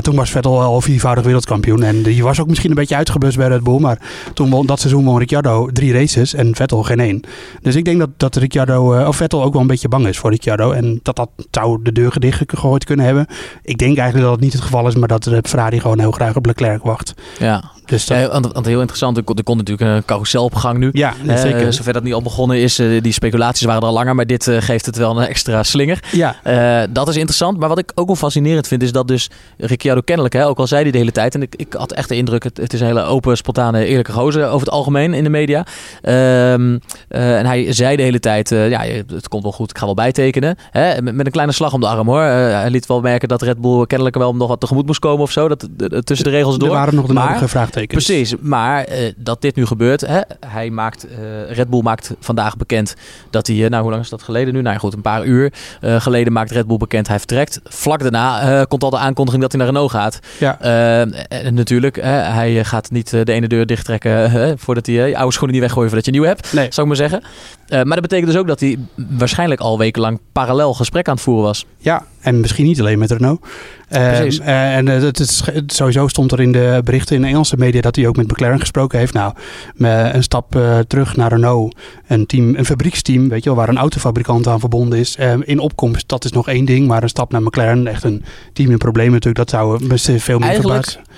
Toen 0.00 0.16
was 0.16 0.30
Vettel 0.30 0.60
al 0.60 0.80
viervoudig 0.80 1.24
wereldkampioen. 1.24 1.82
En 1.82 2.02
die 2.02 2.22
was 2.22 2.40
ook 2.40 2.48
misschien 2.48 2.70
een 2.70 2.76
beetje 2.76 2.96
uitgeblust 2.96 3.36
bij 3.36 3.48
Red 3.48 3.62
Bull. 3.62 3.78
Maar 3.80 3.98
toen 4.34 4.50
won, 4.50 4.66
dat 4.66 4.80
seizoen 4.80 5.04
won 5.04 5.18
Ricciardo 5.18 5.68
drie 5.72 5.92
races 5.92 6.34
en 6.34 6.54
Vettel 6.54 6.82
geen 6.82 7.00
één. 7.00 7.20
Dus 7.62 7.74
ik 7.74 7.84
denk 7.84 7.98
dat, 7.98 8.10
dat 8.16 8.36
Ricciardo, 8.36 8.92
eh, 8.92 9.08
of 9.08 9.16
Vettel 9.16 9.42
ook 9.42 9.52
wel 9.52 9.62
een 9.62 9.68
beetje 9.68 9.88
bang 9.88 10.06
is 10.06 10.18
voor 10.18 10.30
Ricciardo. 10.30 10.70
En 10.70 11.00
dat 11.02 11.16
dat 11.16 11.30
zou 11.50 11.82
de 11.82 11.92
deur 11.92 12.12
gedicht 12.12 12.42
gegooid 12.46 12.84
kunnen 12.84 13.06
hebben. 13.06 13.26
Ik 13.62 13.78
denk 13.78 13.96
eigenlijk 13.98 14.26
dat 14.28 14.34
het 14.34 14.44
niet 14.44 14.52
het 14.52 14.62
geval 14.62 14.86
is, 14.86 14.94
maar 14.94 15.08
dat 15.08 15.22
de 15.22 15.40
Ferrari 15.42 15.80
gewoon 15.80 15.98
heel 15.98 16.10
graag 16.10 16.36
op 16.36 16.46
Leclerc 16.46 16.82
wacht. 16.82 17.14
ja. 17.38 17.74
Dus 17.86 18.06
dat, 18.06 18.18
Ja, 18.18 18.28
want, 18.28 18.52
want 18.52 18.66
heel 18.66 18.78
interessant, 18.78 19.16
er 19.16 19.22
kon, 19.22 19.36
er 19.36 19.42
kon 19.42 19.56
natuurlijk 19.56 19.90
een 19.90 20.04
carousel 20.04 20.44
op 20.44 20.54
gang 20.54 20.78
nu. 20.78 20.88
ja, 20.92 21.14
Eh, 21.26 21.36
zeker. 21.36 21.72
zover 21.72 21.92
dat 21.92 22.02
niet 22.02 22.14
al 22.14 22.22
begonnen 22.22 22.58
is, 22.58 22.78
eh, 22.78 23.02
die 23.02 23.12
speculaties 23.12 23.66
waren 23.66 23.80
er 23.82 23.88
al 23.88 23.94
langer, 23.94 24.14
maar 24.14 24.26
dit 24.26 24.48
eh, 24.48 24.56
geeft 24.60 24.86
het 24.86 24.96
wel 24.96 25.20
een 25.20 25.26
extra 25.26 25.62
slinger. 25.62 26.02
ja, 26.12 26.36
Eh, 26.42 26.82
dat 26.90 27.08
is 27.08 27.14
interessant. 27.16 27.58
Maar 27.58 27.68
wat 27.68 27.78
ik 27.78 27.92
ook 27.94 28.06
wel 28.06 28.16
fascinerend 28.16 28.66
vind, 28.66 28.82
is 28.82 28.92
dat 28.92 29.08
dus 29.08 29.30
Ricciardo 29.58 30.00
kennelijk, 30.00 30.34
hè, 30.34 30.46
ook 30.46 30.58
al 30.58 30.66
zei 30.66 30.82
hij 30.82 30.90
de 30.90 30.98
hele 30.98 31.12
tijd, 31.12 31.34
en 31.34 31.42
ik, 31.42 31.54
ik 31.56 31.72
had 31.72 31.92
echt 31.92 32.08
de 32.08 32.16
indruk, 32.16 32.42
het, 32.42 32.56
het 32.56 32.72
is 32.72 32.80
een 32.80 32.86
hele 32.86 33.02
open, 33.02 33.36
spontane, 33.36 33.84
eerlijke 33.84 34.12
gozer 34.12 34.44
over 34.46 34.60
het 34.66 34.70
algemeen 34.70 35.14
in 35.14 35.24
de 35.24 35.30
media. 35.30 35.66
Ehm, 36.02 36.78
eh, 37.08 37.38
en 37.38 37.46
hij 37.46 37.72
zei 37.72 37.96
de 37.96 38.02
hele 38.02 38.20
tijd, 38.20 38.52
eh, 38.52 38.68
ja, 38.70 38.80
het 39.14 39.28
komt 39.28 39.42
wel 39.42 39.52
goed, 39.52 39.70
ik 39.70 39.78
ga 39.78 39.84
wel 39.84 39.94
bijtekenen. 39.94 40.56
Hè, 40.70 41.02
met, 41.02 41.14
met 41.14 41.26
een 41.26 41.32
kleine 41.32 41.52
slag 41.52 41.72
om 41.72 41.80
de 41.80 41.86
arm 41.86 42.06
hoor. 42.08 42.22
Eh, 42.22 42.28
hij 42.60 42.70
liet 42.70 42.86
wel 42.86 43.00
merken 43.00 43.28
dat 43.28 43.42
Red 43.42 43.60
Bull 43.60 43.86
kennelijk 43.86 44.16
wel 44.16 44.34
nog 44.36 44.48
wat 44.48 44.60
tegemoet 44.60 44.86
moest 44.86 44.98
komen 44.98 45.22
of 45.22 45.30
zo. 45.30 45.48
Dat, 45.48 45.68
tussen 46.04 46.24
de 46.24 46.30
regels 46.32 46.58
door. 46.58 46.68
er 46.68 46.74
waren 46.74 46.94
nog 46.94 47.06
de 47.06 47.12
Maar- 47.12 47.38
Precies, 47.84 48.34
maar 48.40 48.84
eh, 48.84 49.12
dat 49.16 49.42
dit 49.42 49.56
nu 49.56 49.66
gebeurt, 49.66 50.00
hè, 50.00 50.20
hij 50.46 50.70
maakt, 50.70 51.06
eh, 51.06 51.16
Red 51.50 51.68
Bull 51.70 51.82
maakt 51.82 52.10
vandaag 52.20 52.56
bekend 52.56 52.94
dat 53.30 53.46
hij, 53.46 53.64
eh, 53.64 53.70
nou 53.70 53.82
hoe 53.82 53.90
lang 53.90 54.02
is 54.02 54.08
dat 54.08 54.22
geleden 54.22 54.54
nu? 54.54 54.60
Nou 54.62 54.74
ja, 54.74 54.80
goed, 54.80 54.92
een 54.94 55.00
paar 55.02 55.24
uur 55.24 55.52
geleden 55.80 56.32
maakt 56.32 56.50
Red 56.50 56.66
Bull 56.66 56.76
bekend 56.76 57.08
hij 57.08 57.18
vertrekt. 57.18 57.60
Vlak 57.64 58.00
daarna 58.02 58.64
komt 58.64 58.82
al 58.82 58.90
de 58.90 58.98
aankondiging 58.98 59.42
dat 59.42 59.52
hij 59.52 59.60
naar 59.60 59.70
Renault 59.70 59.90
gaat. 59.90 60.18
Ja. 60.38 60.60
En 60.60 61.54
natuurlijk, 61.54 61.96
hij 62.02 62.64
gaat 62.64 62.90
niet 62.90 63.10
de 63.10 63.32
ene 63.32 63.46
deur 63.48 63.66
dichttrekken 63.66 64.30
voordat 64.64 64.86
hij 64.86 64.94
je 64.94 65.16
oude 65.16 65.32
schoenen 65.32 65.54
niet 65.56 65.64
weggooien 65.64 65.88
voordat 65.88 66.06
je 66.06 66.12
nieuw 66.12 66.24
hebt, 66.24 66.52
Nee. 66.52 66.66
zou 66.70 66.90
ik 66.90 66.98
maar 66.98 67.08
zeggen. 67.08 67.28
Eh, 67.68 67.82
maar 67.82 68.00
dat 68.00 68.00
betekent 68.00 68.26
dus 68.30 68.40
ook 68.40 68.46
dat 68.46 68.60
hij 68.60 68.78
waarschijnlijk 68.94 69.60
al 69.60 69.78
wekenlang 69.78 70.20
parallel 70.32 70.74
gesprek 70.74 71.08
aan 71.08 71.14
het 71.14 71.22
voeren 71.22 71.44
was. 71.44 71.66
Ja, 71.78 72.04
en 72.20 72.40
misschien 72.40 72.64
niet 72.64 72.80
alleen 72.80 72.98
met 72.98 73.10
Renault. 73.10 73.46
Eh, 73.88 74.06
Precies. 74.08 74.38
eh, 74.38 74.76
en 74.76 74.88
eh, 74.88 75.02
het 75.02 75.20
is, 75.20 75.42
sowieso 75.66 76.08
stond 76.08 76.32
er 76.32 76.40
in 76.40 76.52
de 76.52 76.80
berichten 76.84 77.16
in 77.16 77.22
de 77.22 77.28
Engelse 77.28 77.56
media 77.56 77.80
dat 77.80 77.96
hij 77.96 78.06
ook 78.06 78.16
met 78.16 78.26
McLaren 78.26 78.60
gesproken 78.60 78.98
heeft. 78.98 79.12
Nou, 79.12 79.32
een 79.76 80.22
stap 80.22 80.60
terug 80.86 81.16
naar 81.16 81.32
Renault. 81.32 81.76
Een, 82.06 82.26
team, 82.26 82.54
een 82.54 82.64
fabrieksteam, 82.64 83.28
weet 83.28 83.42
je 83.44 83.48
wel, 83.50 83.58
waar 83.58 83.68
een 83.68 83.78
autofabrikant 83.78 84.46
aan 84.46 84.60
verbonden 84.60 84.98
is. 84.98 85.16
Eh, 85.16 85.34
in 85.44 85.58
opkomst, 85.58 86.08
dat 86.08 86.24
is 86.24 86.32
nog 86.32 86.48
één 86.48 86.64
ding. 86.64 86.86
Maar 86.86 87.02
een 87.02 87.08
stap 87.08 87.32
naar 87.32 87.42
McLaren, 87.42 87.86
echt 87.86 88.04
een 88.04 88.24
team 88.52 88.70
in 88.70 88.78
problemen 88.78 89.12
natuurlijk, 89.12 89.50
dat 89.50 89.50
zou 89.50 89.86
me 89.86 89.98
veel 89.98 90.38
meer 90.38 90.48
Eigenlijk 90.48 90.84
verbazen. 90.84 91.14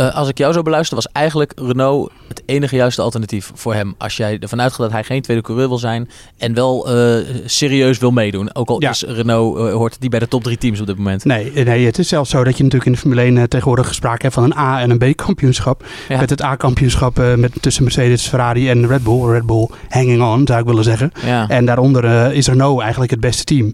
Eh, 0.00 0.14
als 0.14 0.28
ik 0.28 0.38
jou 0.38 0.52
zo 0.52 0.62
beluister, 0.62 0.94
was 0.96 1.08
eigenlijk 1.12 1.52
Renault 1.56 2.10
het 2.28 2.42
enige 2.46 2.76
juiste 2.76 3.02
alternatief 3.02 3.50
voor 3.54 3.74
hem. 3.74 3.94
Als 3.98 4.16
jij 4.16 4.38
ervan 4.38 4.60
uitgaat 4.60 4.78
dat 4.80 4.90
hij 4.92 5.04
geen 5.04 5.22
tweede 5.22 5.42
coureur 5.42 5.68
wil 5.68 5.78
zijn 5.78 6.08
en 6.38 6.54
wel 6.54 6.88
eh, 6.96 7.26
serieus 7.44 7.98
wil 7.98 8.10
meedoen. 8.10 8.54
Ook 8.54 8.68
al 8.68 8.80
Ja. 8.82 8.90
is 8.90 9.02
Renault, 9.02 9.56
eh, 9.58 9.72
hoort 9.72 10.00
die 10.00 10.10
bij 10.10 10.18
de 10.18 10.28
top 10.28 10.42
drie 10.42 10.58
teams 10.58 10.80
op 10.80 10.86
dit 10.86 10.96
moment. 10.96 11.24
Nee, 11.24 11.52
nee, 11.52 11.86
het 11.86 11.98
is 11.98 12.08
zelfs 12.08 12.30
zo 12.30 12.44
dat 12.44 12.56
je 12.56 12.62
natuurlijk 12.62 12.90
in 12.90 12.92
de 12.92 12.98
Formule 12.98 13.22
1 13.22 13.36
eh, 13.38 13.42
tegenwoordig 13.44 13.94
sprake 13.94 14.22
hebt 14.22 14.34
van 14.34 14.44
een 14.44 14.56
A- 14.56 14.80
en 14.80 14.90
een 14.90 14.98
B-kampioenschap. 14.98 15.84
Ja. 16.08 16.18
Met 16.20 16.30
het 16.30 16.42
A-kampioenschap 16.42 17.16
met, 17.36 17.52
tussen 17.62 17.82
Mercedes, 17.82 18.26
Ferrari 18.26 18.68
en 18.70 18.86
Red 18.86 19.02
Bull. 19.02 19.30
Red 19.32 19.46
Bull 19.46 19.68
hanging 19.88 20.22
on, 20.22 20.46
zou 20.46 20.60
ik 20.60 20.66
willen 20.66 20.84
zeggen. 20.84 21.12
Ja, 21.26 21.48
En 21.48 21.64
daaronder 21.66 22.32
is 22.32 22.46
Renault 22.48 22.80
eigenlijk 22.80 23.10
het 23.10 23.20
beste 23.20 23.44
team. 23.44 23.72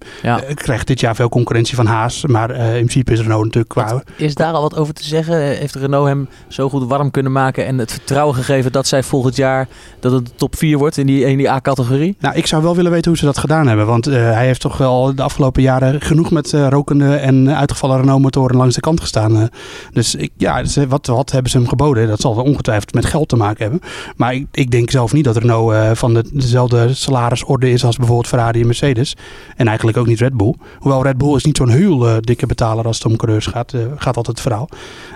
krijgt 0.54 0.86
dit 0.86 1.00
jaar 1.00 1.14
veel 1.14 1.28
concurrentie 1.28 1.76
van 1.76 1.86
Haas. 1.86 2.24
Maar 2.26 2.50
in 2.50 2.72
principe 2.72 3.12
is 3.12 3.20
Renault 3.20 3.44
natuurlijk 3.44 3.72
qua... 3.72 4.02
Is 4.16 4.34
daar 4.34 4.52
al 4.52 4.62
wat 4.62 4.76
over 4.76 4.94
te 4.94 5.04
zeggen? 5.04 5.36
Heeft 5.56 5.74
Renault 5.74 6.06
hem 6.06 6.15
zo 6.48 6.68
goed 6.68 6.88
warm 6.88 7.10
kunnen 7.10 7.32
maken 7.32 7.66
en 7.66 7.78
het 7.78 7.92
vertrouwen 7.92 8.34
gegeven 8.34 8.72
dat 8.72 8.86
zij 8.86 9.02
volgend 9.02 9.36
jaar 9.36 9.68
dat 10.00 10.12
het 10.12 10.26
de 10.26 10.32
top 10.36 10.56
4 10.56 10.78
wordt 10.78 10.96
in 10.96 11.06
die, 11.06 11.24
in 11.24 11.36
die 11.36 11.50
A-categorie? 11.50 12.16
Nou, 12.20 12.34
ik 12.34 12.46
zou 12.46 12.62
wel 12.62 12.76
willen 12.76 12.90
weten 12.90 13.10
hoe 13.10 13.18
ze 13.18 13.24
dat 13.24 13.38
gedaan 13.38 13.66
hebben. 13.66 13.86
Want 13.86 14.06
eh, 14.06 14.14
hij 14.14 14.46
heeft 14.46 14.60
toch 14.60 14.76
wel 14.76 15.14
de 15.14 15.22
afgelopen 15.22 15.62
jaren 15.62 16.00
genoeg 16.00 16.30
met 16.30 16.52
eh, 16.52 16.66
rokende 16.68 17.14
en 17.14 17.56
uitgevallen 17.56 17.96
Renault-motoren 17.96 18.56
langs 18.56 18.74
de 18.74 18.80
kant 18.80 19.00
gestaan. 19.00 19.36
eh. 19.36 19.46
dus 19.92 20.14
ik, 20.14 20.30
ja, 20.36 20.62
dus, 20.62 20.76
wat, 20.88 21.06
wat 21.06 21.30
hebben 21.30 21.50
ze 21.50 21.56
hem 21.58 21.68
geboden? 21.68 22.08
Dat 22.08 22.20
zal 22.20 22.34
ongetwijfeld 22.34 22.94
met 22.94 23.04
geld 23.04 23.28
te 23.28 23.36
maken 23.36 23.62
hebben. 23.62 23.80
Maar 24.16 24.34
ik, 24.34 24.46
ik 24.52 24.70
denk 24.70 24.90
zelf 24.90 25.12
niet 25.12 25.24
dat 25.24 25.36
Renault 25.36 25.98
van 25.98 26.14
de, 26.14 26.24
dezelfde 26.32 26.94
salarisorde 26.94 27.70
is 27.70 27.84
als 27.84 27.96
bijvoorbeeld 27.96 28.28
Ferrari 28.28 28.60
en 28.60 28.66
Mercedes. 28.66 29.16
En 29.56 29.66
eigenlijk 29.66 29.98
ook 29.98 30.06
niet 30.06 30.20
Red 30.20 30.36
Bull. 30.36 30.54
Hoewel 30.78 31.02
Red 31.02 31.18
Bull 31.18 31.34
is 31.34 31.44
niet 31.44 31.56
zo'n 31.56 31.68
heel 31.68 32.20
dikke 32.20 32.46
betaler 32.46 32.84
als 32.86 32.96
het 32.96 33.06
om 33.06 33.16
coureurs 33.16 33.46
gaat. 33.46 33.74
gaat 33.96 34.16
altijd 34.16 34.26
het 34.26 34.40
verhaal. 34.40 34.68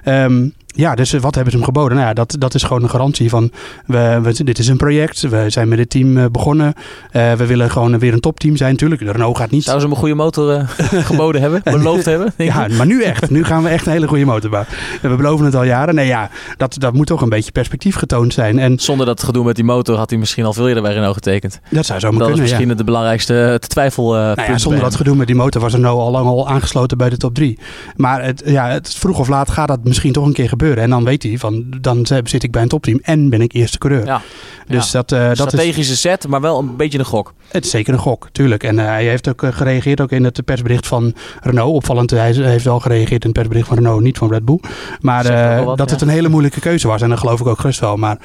Ehm, 0.05 0.49
Ja, 0.73 0.95
dus 0.95 1.13
wat 1.13 1.35
hebben 1.35 1.53
ze 1.53 1.59
hem 1.59 1.67
geboden? 1.67 1.97
Nou 1.97 2.09
ja, 2.09 2.15
dat, 2.15 2.37
dat 2.39 2.55
is 2.55 2.63
gewoon 2.63 2.83
een 2.83 2.91
garantie 2.91 3.29
van, 3.29 3.51
we, 3.87 4.21
we, 4.23 4.45
dit 4.45 4.59
is 4.59 4.69
een 4.69 4.77
project, 4.77 5.21
we 5.21 5.45
zijn 5.51 5.69
met 5.69 5.79
dit 5.79 5.91
team 5.91 6.31
begonnen, 6.33 6.75
uh, 7.13 7.33
we 7.33 7.47
willen 7.47 7.71
gewoon 7.71 7.99
weer 7.99 8.13
een 8.13 8.21
topteam 8.21 8.57
zijn. 8.57 8.77
Tuurlijk, 8.77 9.01
de 9.01 9.13
Renault 9.13 9.37
gaat 9.37 9.51
niet... 9.51 9.65
Zouden 9.65 9.89
ze 9.89 9.95
hem 9.95 9.97
een 9.97 10.09
goede 10.09 10.23
motor 10.23 10.59
uh, 10.59 11.05
geboden 11.11 11.41
hebben, 11.41 11.61
beloofd 11.79 12.05
hebben? 12.05 12.33
ja, 12.37 12.67
maar 12.77 12.87
nu 12.87 13.03
echt. 13.03 13.31
Nu 13.31 13.45
gaan 13.45 13.63
we 13.63 13.69
echt 13.69 13.87
een 13.87 13.93
hele 13.93 14.09
goede 14.09 14.25
motor 14.25 14.51
bouwen. 14.51 14.73
We 15.03 15.17
beloven 15.17 15.45
het 15.45 15.55
al 15.55 15.65
jaren. 15.65 15.95
Nee 15.95 16.07
ja, 16.07 16.31
dat, 16.57 16.77
dat 16.79 16.93
moet 16.93 17.07
toch 17.07 17.21
een 17.21 17.29
beetje 17.29 17.53
perspectief 17.53 17.97
getoond 17.97 18.33
zijn. 18.33 18.59
En 18.59 18.79
Zonder 18.79 19.07
dat 19.07 19.23
gedoe 19.23 19.45
met 19.45 19.57
die 19.57 19.65
motor 19.65 19.97
had 19.97 20.11
hij 20.11 20.19
misschien 20.19 20.45
al 20.45 20.53
veel 20.53 20.69
eerder 20.69 20.83
bij 20.83 20.93
Renault 20.93 21.15
getekend. 21.15 21.61
Dat 21.71 21.87
zou 21.87 22.01
zo 22.01 22.09
kunnen, 22.09 22.27
Dat 22.27 22.37
is 22.37 22.43
misschien 22.43 22.69
ja. 22.69 22.75
de 22.75 22.85
belangrijkste 22.85 23.57
te 23.61 23.69
twijfel 23.69 24.17
uh, 24.17 24.23
nou 24.23 24.43
ja, 24.43 24.59
Zonder 24.59 24.81
dat 24.81 24.95
gedoe 24.95 25.17
met 25.17 25.27
die 25.27 25.37
motor 25.37 25.61
was 25.61 25.73
Renault 25.73 26.01
al 26.01 26.11
lang 26.11 26.27
al 26.27 26.49
aangesloten 26.49 26.99
bij 26.99 27.11
de 27.11 27.17
top 27.17 27.35
3. 27.35 27.59
Maar 27.97 28.25
het, 28.25 28.43
ja, 28.45 28.69
het, 28.69 28.95
vroeg 28.95 29.19
of 29.19 29.29
laat 29.29 29.51
gaat 29.51 29.69
dat 29.69 29.85
misschien 29.85 30.13
toch 30.13 30.27
een 30.27 30.33
keer 30.33 30.49
gebeuren. 30.49 30.70
En 30.79 30.91
dan 30.91 31.05
weet 31.05 31.23
hij 31.23 31.39
van, 31.39 31.65
dan 31.81 32.07
zit 32.25 32.43
ik 32.43 32.51
bij 32.51 32.63
een 32.63 32.69
topteam 32.69 32.99
en 33.03 33.31
ben 33.31 33.41
ik 33.41 33.53
eerste 33.53 33.79
coureur. 33.79 34.05
Ja. 34.05 34.23
Dus 34.67 34.91
ja. 34.91 35.03
dat, 35.03 35.13
uh, 35.13 35.27
dat 35.27 35.37
Strategische 35.37 35.93
is, 35.93 36.01
set, 36.01 36.29
maar 36.29 36.41
wel 36.41 36.59
een 36.59 36.77
beetje 36.77 36.99
een 36.99 37.05
gok. 37.05 37.35
Het 37.49 37.65
is 37.65 37.71
zeker 37.71 37.93
een 37.93 37.99
gok, 37.99 38.29
tuurlijk. 38.33 38.63
En 38.63 38.79
uh, 38.79 38.85
hij 38.85 39.05
heeft 39.05 39.29
ook 39.29 39.43
uh, 39.43 39.53
gereageerd 39.53 40.01
ook 40.01 40.11
in 40.11 40.25
het 40.25 40.45
persbericht 40.45 40.87
van 40.87 41.15
Renault. 41.41 41.75
Opvallend, 41.75 42.11
hij 42.11 42.33
heeft 42.33 42.65
wel 42.65 42.81
gereageerd 42.81 43.25
in 43.25 43.31
het 43.31 43.33
persbericht 43.33 43.69
van 43.69 43.77
Renault, 43.77 44.03
niet 44.03 44.19
van 44.19 44.31
Red 44.31 44.45
Bull. 44.45 44.61
Maar 45.01 45.25
wat, 45.65 45.79
dat 45.79 45.89
ja. 45.89 45.95
het 45.95 46.03
een 46.03 46.09
hele 46.09 46.29
moeilijke 46.29 46.61
keuze 46.61 46.89
was. 46.89 47.03
En 47.03 47.09
dat 47.09 47.19
geloof 47.19 47.41
ik 47.41 47.47
ook 47.47 47.61
gerust 47.61 47.81
wel. 47.81 47.97
Maar 47.97 48.19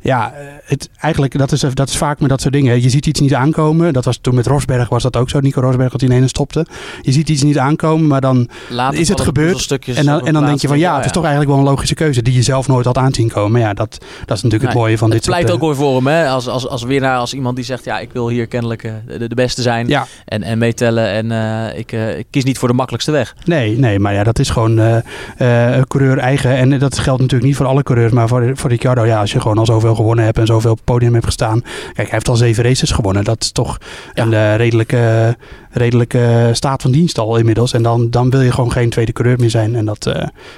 ja, 0.00 0.32
het, 0.64 0.90
eigenlijk, 1.00 1.38
dat 1.38 1.52
is, 1.52 1.60
dat 1.60 1.88
is 1.88 1.96
vaak 1.96 2.20
met 2.20 2.28
dat 2.28 2.40
soort 2.40 2.54
dingen. 2.54 2.82
Je 2.82 2.90
ziet 2.90 3.06
iets 3.06 3.20
niet 3.20 3.34
aankomen. 3.34 3.92
Dat 3.92 4.04
was 4.04 4.18
toen 4.20 4.34
met 4.34 4.46
Rosberg 4.46 4.88
was 4.88 5.02
dat 5.02 5.16
ook 5.16 5.30
zo. 5.30 5.40
Nico 5.40 5.60
Rosberg 5.60 5.90
dat 5.90 6.00
hij 6.00 6.10
ineens 6.10 6.30
stopte. 6.30 6.66
Je 7.00 7.12
ziet 7.12 7.28
iets 7.28 7.42
niet 7.42 7.58
aankomen, 7.58 8.06
maar 8.06 8.20
dan 8.20 8.48
Later 8.68 9.00
is 9.00 9.08
het 9.08 9.20
gebeurd. 9.20 9.78
En 9.86 10.04
dan, 10.04 10.26
en 10.26 10.32
dan 10.32 10.44
denk 10.44 10.60
je 10.60 10.68
van 10.68 10.78
ja, 10.78 10.96
het 10.96 11.04
is 11.04 11.12
toch 11.12 11.24
eigenlijk 11.24 11.52
wel 11.52 11.60
een 11.60 11.68
logische 11.82 12.04
keuze 12.04 12.22
die 12.22 12.34
je 12.34 12.42
zelf 12.42 12.68
nooit 12.68 12.84
had 12.84 12.98
aanzien 12.98 13.28
komen. 13.28 13.52
Maar 13.52 13.60
ja, 13.60 13.74
dat, 13.74 13.98
dat 14.24 14.36
is 14.36 14.42
natuurlijk 14.42 14.62
nee, 14.62 14.70
het 14.70 14.74
mooie 14.74 14.98
van 14.98 15.10
het 15.10 15.16
dit 15.16 15.24
soort... 15.24 15.36
Het 15.36 15.46
pleit 15.46 15.62
ook 15.62 15.68
weer 15.68 15.76
voor 15.86 15.96
hem, 15.96 16.06
hè? 16.06 16.28
Als, 16.28 16.48
als, 16.48 16.68
als 16.68 16.82
winnaar, 16.82 17.18
als 17.18 17.34
iemand 17.34 17.56
die 17.56 17.64
zegt, 17.64 17.84
ja, 17.84 17.98
ik 17.98 18.12
wil 18.12 18.28
hier 18.28 18.46
kennelijk 18.46 18.82
uh, 18.82 18.92
de, 19.06 19.28
de, 19.28 19.34
beste 19.34 19.62
zijn 19.62 19.88
ja. 19.88 20.06
en, 20.24 20.42
en 20.42 20.58
meetellen 20.58 21.08
en 21.08 21.30
uh, 21.30 21.78
ik, 21.78 21.92
uh, 21.92 22.18
ik, 22.18 22.26
kies 22.30 22.44
niet 22.44 22.58
voor 22.58 22.68
de 22.68 22.74
makkelijkste 22.74 23.10
weg. 23.10 23.34
Nee, 23.44 23.78
nee, 23.78 23.98
maar 23.98 24.14
ja, 24.14 24.22
dat 24.22 24.38
is 24.38 24.50
gewoon 24.50 24.78
een 24.78 25.86
coureur 25.86 26.18
eigen 26.18 26.56
en 26.56 26.78
dat 26.78 26.98
geldt 26.98 27.20
natuurlijk 27.20 27.48
niet 27.48 27.56
voor 27.56 27.66
alle 27.66 27.82
coureurs, 27.82 28.12
maar 28.12 28.28
voor, 28.28 28.50
voor 28.54 28.70
Ricciardo, 28.70 29.04
ja, 29.04 29.20
als 29.20 29.32
je 29.32 29.40
gewoon 29.40 29.58
al 29.58 29.66
zoveel 29.66 29.94
gewonnen 29.94 30.24
hebt 30.24 30.38
en 30.38 30.46
zoveel 30.46 30.70
op 30.70 30.76
het 30.76 30.84
podium 30.84 31.12
hebt 31.12 31.24
gestaan. 31.24 31.60
Kijk, 31.60 31.96
hij 31.96 32.06
heeft 32.10 32.28
al 32.28 32.36
zeven 32.36 32.64
races 32.64 32.90
gewonnen, 32.90 33.24
dat 33.24 33.42
is 33.42 33.52
toch 33.52 33.78
ja. 34.14 34.24
een 34.24 34.56
redelijke, 34.56 35.36
redelijke 35.72 36.50
staat 36.52 36.82
van 36.82 36.90
dienst 36.90 37.18
al 37.18 37.36
inmiddels. 37.36 37.72
En 37.72 37.82
dan, 37.82 38.10
dan 38.10 38.30
wil 38.30 38.40
je 38.40 38.52
gewoon 38.52 38.72
geen 38.72 38.90
tweede 38.90 39.12
coureur 39.12 39.38
meer 39.38 39.50
zijn 39.50 39.76
en 39.76 39.84
dat, 39.84 40.12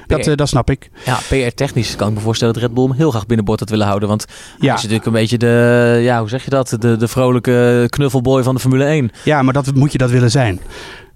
dat, 0.07 0.31
dat 0.35 0.49
snap 0.49 0.71
ik. 0.71 0.91
Ja, 1.05 1.19
PR-technisch 1.29 1.97
kan 1.97 2.09
ik 2.09 2.15
me 2.15 2.21
voorstellen 2.21 2.55
dat 2.55 2.63
Red 2.63 2.75
Bull 2.75 2.85
hem 2.85 2.93
heel 2.97 3.11
graag 3.11 3.27
binnenboord 3.27 3.61
had 3.61 3.71
willen 3.71 3.87
houden, 3.87 4.09
want 4.09 4.25
ja. 4.29 4.35
hij 4.59 4.69
is 4.69 4.83
natuurlijk 4.83 5.07
een 5.07 5.13
beetje 5.13 5.39
de, 5.39 5.99
ja, 6.03 6.19
hoe 6.19 6.29
zeg 6.29 6.45
je 6.45 6.51
dat, 6.51 6.77
de, 6.79 6.97
de 6.97 7.09
vrolijke 7.09 7.87
knuffelboy 7.89 8.43
van 8.43 8.55
de 8.55 8.61
Formule 8.61 8.85
1. 8.85 9.11
Ja, 9.25 9.43
maar 9.43 9.53
dat 9.53 9.75
moet 9.75 9.93
je 9.93 9.99
dat 9.99 10.11
willen 10.11 10.31
zijn. 10.31 10.61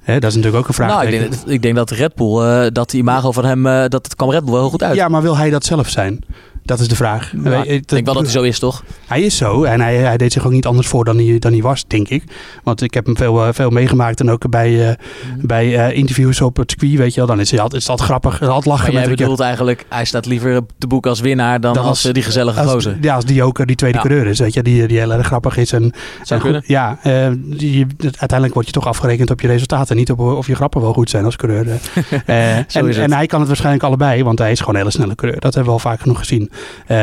He, 0.09 0.19
dat 0.19 0.31
is 0.31 0.37
natuurlijk 0.37 0.63
ook 0.63 0.69
een 0.69 0.75
vraag. 0.75 0.89
Nou, 0.89 1.07
ik 1.07 1.11
denk, 1.11 1.35
ik 1.47 1.63
denk 1.63 1.77
dat 1.77 1.91
Red 1.91 2.15
Bull, 2.15 2.43
uh, 2.43 2.67
dat 2.73 2.91
die 2.91 3.01
imago 3.01 3.33
van 3.33 3.45
hem, 3.45 3.67
uh, 3.67 3.73
dat 3.73 4.05
het 4.05 4.15
kwam 4.15 4.31
Red 4.31 4.45
Bull 4.45 4.53
wel 4.53 4.61
heel 4.61 4.71
goed 4.71 4.83
uit. 4.83 4.95
Ja, 4.95 5.09
maar 5.09 5.23
wil 5.23 5.37
hij 5.37 5.51
dat 5.51 5.65
zelf 5.65 5.89
zijn? 5.89 6.25
Dat 6.69 6.81
is 6.81 6.89
de 6.89 6.97
vraag. 6.97 7.33
Ja, 7.45 7.65
ik 7.65 7.89
denk 7.89 8.05
wel 8.05 8.15
dat 8.15 8.23
hij 8.23 8.33
zo 8.33 8.43
is, 8.43 8.59
toch? 8.59 8.85
Hij 9.07 9.23
is 9.23 9.37
zo. 9.37 9.65
En 9.65 9.81
hij, 9.81 9.97
hij 9.97 10.17
deed 10.17 10.33
zich 10.33 10.47
ook 10.47 10.53
niet 10.53 10.67
anders 10.67 10.87
voor 10.87 11.05
dan 11.05 11.17
hij, 11.17 11.39
dan 11.39 11.53
hij 11.53 11.63
was, 11.63 11.85
denk 11.87 12.09
ik. 12.09 12.23
Want 12.63 12.83
ik 12.83 12.95
heb 12.95 13.07
hem 13.07 13.17
veel, 13.17 13.47
uh, 13.47 13.53
veel 13.53 13.71
meegemaakt. 13.71 14.21
En 14.21 14.31
ook 14.31 14.51
bij, 14.51 14.71
uh, 14.71 14.87
mm. 14.89 15.47
bij 15.47 15.67
uh, 15.67 15.97
interviews 15.97 16.41
op 16.41 16.57
het 16.57 16.71
circuit, 16.71 16.99
weet 16.99 17.15
je 17.15 17.17
wel. 17.21 17.27
Dan 17.29 17.41
is 17.41 17.51
hij 17.51 17.61
altijd, 17.61 17.83
is 17.83 17.89
altijd 17.89 18.09
grappig. 18.09 18.43
Altijd 18.43 18.65
lachen. 18.65 18.85
Maar 18.85 18.93
jij 18.93 19.09
met 19.09 19.19
bedoelt 19.19 19.41
eigenlijk, 19.41 19.87
hij 19.89 20.05
staat 20.05 20.27
liever 20.27 20.61
te 20.79 20.87
boek 20.87 21.07
als 21.07 21.21
winnaar 21.21 21.61
dan, 21.61 21.75
dan 21.75 21.85
als, 21.85 22.05
als 22.05 22.13
die 22.13 22.23
gezellige 22.23 22.61
als, 22.61 22.71
gozer. 22.71 22.99
Ja, 23.01 23.15
als 23.15 23.25
die 23.25 23.37
joker, 23.37 23.67
die 23.67 23.77
tweede 23.77 23.99
ja. 23.99 24.05
coureur 24.05 24.27
is. 24.27 24.39
Weet 24.39 24.55
je, 24.55 24.63
die, 24.63 24.87
die 24.87 24.99
heel 24.99 25.13
erg 25.13 25.27
grappig 25.27 25.57
is. 25.57 25.73
En, 25.73 25.93
Zou 26.23 26.55
en. 26.55 26.63
Ja, 26.67 26.99
die, 27.35 27.87
uiteindelijk 28.01 28.55
word 28.55 28.67
je 28.67 28.73
toch 28.73 28.87
afgerekend 28.87 29.31
op 29.31 29.41
je 29.41 29.47
resultaten. 29.47 29.97
Niet 29.97 30.11
op 30.11 30.19
of 30.19 30.47
je 30.47 30.55
grappen 30.55 30.81
wel 30.81 30.93
goed 30.93 31.11
zijn 31.11 31.25
als 31.25 31.37
coureur. 31.37 31.67
en, 32.27 32.67
en 32.75 33.13
hij 33.13 33.27
kan 33.27 33.39
het 33.39 33.49
waarschijnlijk 33.49 33.85
allebei. 33.85 34.25
Want 34.25 34.39
hij 34.39 34.51
is 34.51 34.59
gewoon 34.59 34.75
een 34.75 34.81
hele 34.81 34.93
snelle 34.93 35.15
coureur. 35.15 35.41
Dat 35.41 35.55
hebben 35.55 35.73
we 35.73 35.79
al 35.83 35.91
vaak 35.91 36.01
genoeg 36.01 36.19
gezien. 36.19 36.51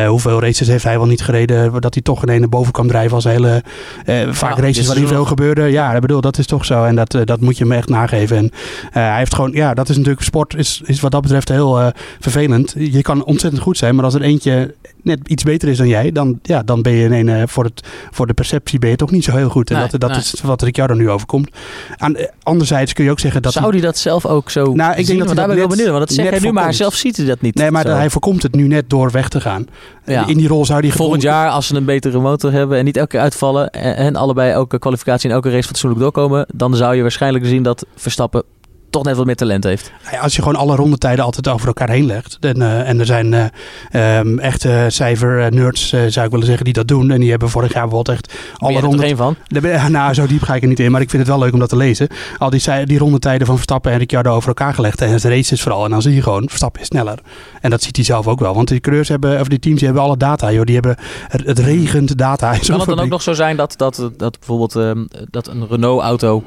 Hoeveel 0.08 0.42
races 0.42 0.68
heeft 0.68 0.84
hij 0.84 0.98
wel 0.98 1.08
niet 1.08 1.22
gereden 1.22 1.82
dat 1.82 1.94
hij 1.94 2.04
toch 2.04 2.26
in 2.26 2.44
een 2.44 2.50
boven 2.50 2.72
kwam 2.72 2.88
drijven 2.88 3.16
als 3.16 3.24
hele 3.24 3.64
uh, 4.06 4.32
vaak 4.32 4.50
Nou, 4.50 4.62
races 4.62 4.88
waarin 4.88 5.08
veel 5.08 5.26
gebeurde. 5.26 5.62
Ja, 5.62 5.94
ik 5.94 6.02
bedoel, 6.02 6.22
dat 6.22 6.38
is 6.38 6.46
toch 6.46 6.66
zo 6.66 6.84
en 6.84 6.96
dat, 6.96 7.14
uh, 7.14 7.22
dat 7.26 7.40
moet 7.40 7.58
je 7.58 7.64
hem 7.64 7.74
echt 7.74 7.90
nageven. 7.90 8.38
En 8.38 8.52
hij 8.92 9.18
heeft 9.18 9.36
gewoon, 9.36 9.52
ja, 9.52 9.74
dat 9.74 9.90
is 9.90 9.98
natuurlijk 9.98 10.24
sport 10.24 10.56
is, 10.56 10.82
is 10.86 11.00
wat 11.00 11.12
dat 11.12 11.22
betreft 11.22 11.50
heel 11.50 11.92
vervelend. 12.20 12.76
Je 12.78 13.02
kan 13.02 13.24
ontzettend 13.24 13.64
goed 13.64 13.78
zijn, 13.78 13.96
maar 13.96 14.06
als 14.06 14.14
er 14.14 14.22
eentje 14.22 14.74
net 15.06 15.20
iets 15.28 15.44
beter 15.44 15.70
is 15.70 15.78
dan 15.78 15.88
jij, 15.88 16.12
dan, 16.12 16.40
ja, 16.42 16.64
dan 16.64 16.82
ben 16.82 16.94
je 16.94 17.10
in 17.10 17.28
een, 17.28 17.48
voor, 17.48 17.64
het, 17.64 17.88
voor 18.12 18.28
de 18.28 18.34
perceptie 18.34 18.80
ben 18.80 18.90
je 18.90 18.96
toch 18.96 19.12
niet 19.12 19.24
zo 19.24 19.36
heel 19.36 19.50
goed. 19.50 19.70
En 19.70 19.76
Nee, 19.76 19.88
dat, 19.88 20.00
dat 20.00 20.10
nee. 20.10 20.20
is 20.20 20.42
wat 20.44 20.62
Ricciardo 20.62 20.94
nu 20.94 21.10
overkomt. 21.10 21.50
Aan, 21.98 22.16
anderzijds 22.44 22.94
kun 22.94 23.04
je 23.04 23.12
ook 23.12 23.20
zeggen 23.20 23.42
dat 23.42 23.54
Zou 23.54 23.72
hij 23.72 23.82
dat 23.82 23.98
zelf 23.98 24.26
ook 24.26 24.50
zo 24.50 24.74
Nou, 24.74 24.96
ik 24.96 25.06
denk 25.06 25.20
dat 25.20 25.28
Want 25.28 25.28
hij 25.28 25.36
daar 25.36 25.48
ben 25.48 25.56
ik 25.56 25.62
wel 25.62 25.68
benieuwd. 25.68 25.90
Want 25.90 26.00
dat 26.00 26.12
zeg 26.12 26.26
net 26.26 26.34
jij 26.34 26.50
nu, 26.50 26.54
maar 26.54 26.74
zelf 26.74 26.94
ziet 26.94 27.18
hij 27.18 27.26
dat 27.26 27.42
niet. 27.42 27.56
Nee, 27.56 27.72
maar 27.72 27.86
hij 27.86 28.10
voorkomt 28.10 28.44
het 28.44 28.56
nu 28.56 28.68
net 28.68 28.90
door 28.90 29.12
weg 29.12 29.30
te 29.30 29.42
gaan. 29.42 29.68
Ja. 30.06 30.28
In 30.28 30.38
die 30.38 30.48
rol 30.48 30.66
zou 30.66 30.80
hij 30.80 30.92
Volgend 30.92 31.22
jaar, 31.22 31.50
als 31.50 31.68
ze 31.68 31.76
een 31.76 31.86
betere 31.86 32.20
motor 32.20 32.52
hebben 32.52 32.78
en 32.78 32.86
niet 32.86 32.98
elke 32.98 33.10
keer 33.10 33.20
uitvallen 33.20 33.70
en, 33.70 33.96
en 33.96 34.16
allebei 34.16 34.52
elke 34.52 34.80
kwalificatie 34.80 35.30
en 35.30 35.36
elke 35.36 35.52
race 35.52 35.68
fatsoenlijk 35.68 36.02
doorkomen, 36.02 36.46
dan 36.54 36.76
zou 36.76 36.96
je 36.96 37.02
waarschijnlijk 37.02 37.46
zien 37.46 37.64
dat 37.64 37.86
Verstappen 37.96 38.44
toch 38.96 39.04
net 39.04 39.16
wat 39.16 39.26
meer 39.26 39.36
talent 39.36 39.64
heeft. 39.64 39.92
Ja, 40.12 40.20
Als 40.20 40.36
je 40.36 40.42
gewoon 40.42 40.58
alle 40.58 40.76
rondetijden 40.76 41.26
altijd 41.26 41.48
over 41.48 41.68
elkaar 41.68 41.90
heen 41.90 42.06
legt. 42.06 42.38
En, 42.40 42.62
eh, 42.62 42.90
en 42.90 43.00
er 43.00 43.06
zijn 43.06 43.34
eh, 43.34 44.20
ehm, 44.20 44.40
echte 44.40 44.86
cijfer-nerds, 44.88 45.92
eh, 45.92 46.02
zou 46.08 46.26
ik 46.26 46.32
willen 46.32 46.46
zeggen, 46.46 46.66
die 46.66 46.74
dat 46.74 46.88
doen. 46.88 47.12
En 47.12 47.20
die 47.20 47.30
hebben 47.30 47.50
vorig 47.50 47.74
jaar 47.74 47.88
bijvoorbeeld 47.88 48.18
echt 48.18 48.34
alle 48.58 48.72
je 48.72 48.78
er 48.78 48.84
ronden... 48.84 49.06
één 49.06 49.18
van? 49.18 49.36
Ja, 49.48 49.88
Nou, 49.96 50.14
zo 50.14 50.28
diep 50.28 50.42
ga 50.42 50.56
ik 50.56 50.62
er 50.62 50.68
niet 50.68 50.80
in, 50.80 50.92
maar 50.92 51.02
ik 51.02 51.10
vind 51.10 51.22
het 51.22 51.32
wel 51.32 51.42
leuk 51.42 51.54
om 51.54 51.60
dat 51.60 51.70
te 51.70 51.76
lezen. 51.76 52.08
Al 52.38 52.50
die, 52.50 52.86
die 52.86 52.98
rondetijden 52.98 53.48
van 53.48 53.56
Verstappen 53.56 53.92
en 53.92 53.98
Ricciardo 53.98 54.36
over 54.36 54.48
elkaar 54.48 54.74
gelegd. 54.74 55.02
En 55.02 55.12
het 55.12 55.24
races 55.24 55.62
vooral. 55.62 55.84
En 55.84 55.90
dan 55.90 56.02
zie 56.02 56.16
je 56.16 56.22
gewoon, 56.22 56.48
Verstappen 56.48 56.82
is 56.82 56.88
sneller. 56.88 57.20
En 57.62 57.70
dat 57.70 57.84
ziet 57.84 57.96
hij 57.96 58.06
zelf 58.06 58.28
ook 58.28 58.40
wel. 58.40 58.54
Want 58.54 58.68
die 58.68 58.80
coureurs 58.80 59.10
hebben, 59.10 59.40
of 59.40 59.48
die 59.48 59.60
teams 59.60 59.78
die 59.78 59.88
hebben 59.88 60.06
alle 60.06 60.18
data, 60.18 60.52
joh. 60.52 60.66
Die 60.66 60.74
hebben, 60.74 60.96
het, 61.28 61.46
het 61.46 61.60
regent 61.60 62.18
data. 62.18 62.58
Kan 62.58 62.80
het 62.80 62.90
dan 62.90 63.00
ook 63.00 63.10
nog 63.10 63.22
zo 63.22 63.34
zijn 63.34 63.56
dat, 63.56 63.74
dat, 63.78 64.10
dat 64.18 64.38
bijvoorbeeld 64.40 64.76
ehm, 64.76 65.06
dat 65.30 65.48
een 65.48 65.68
Renault-auto 65.68 66.44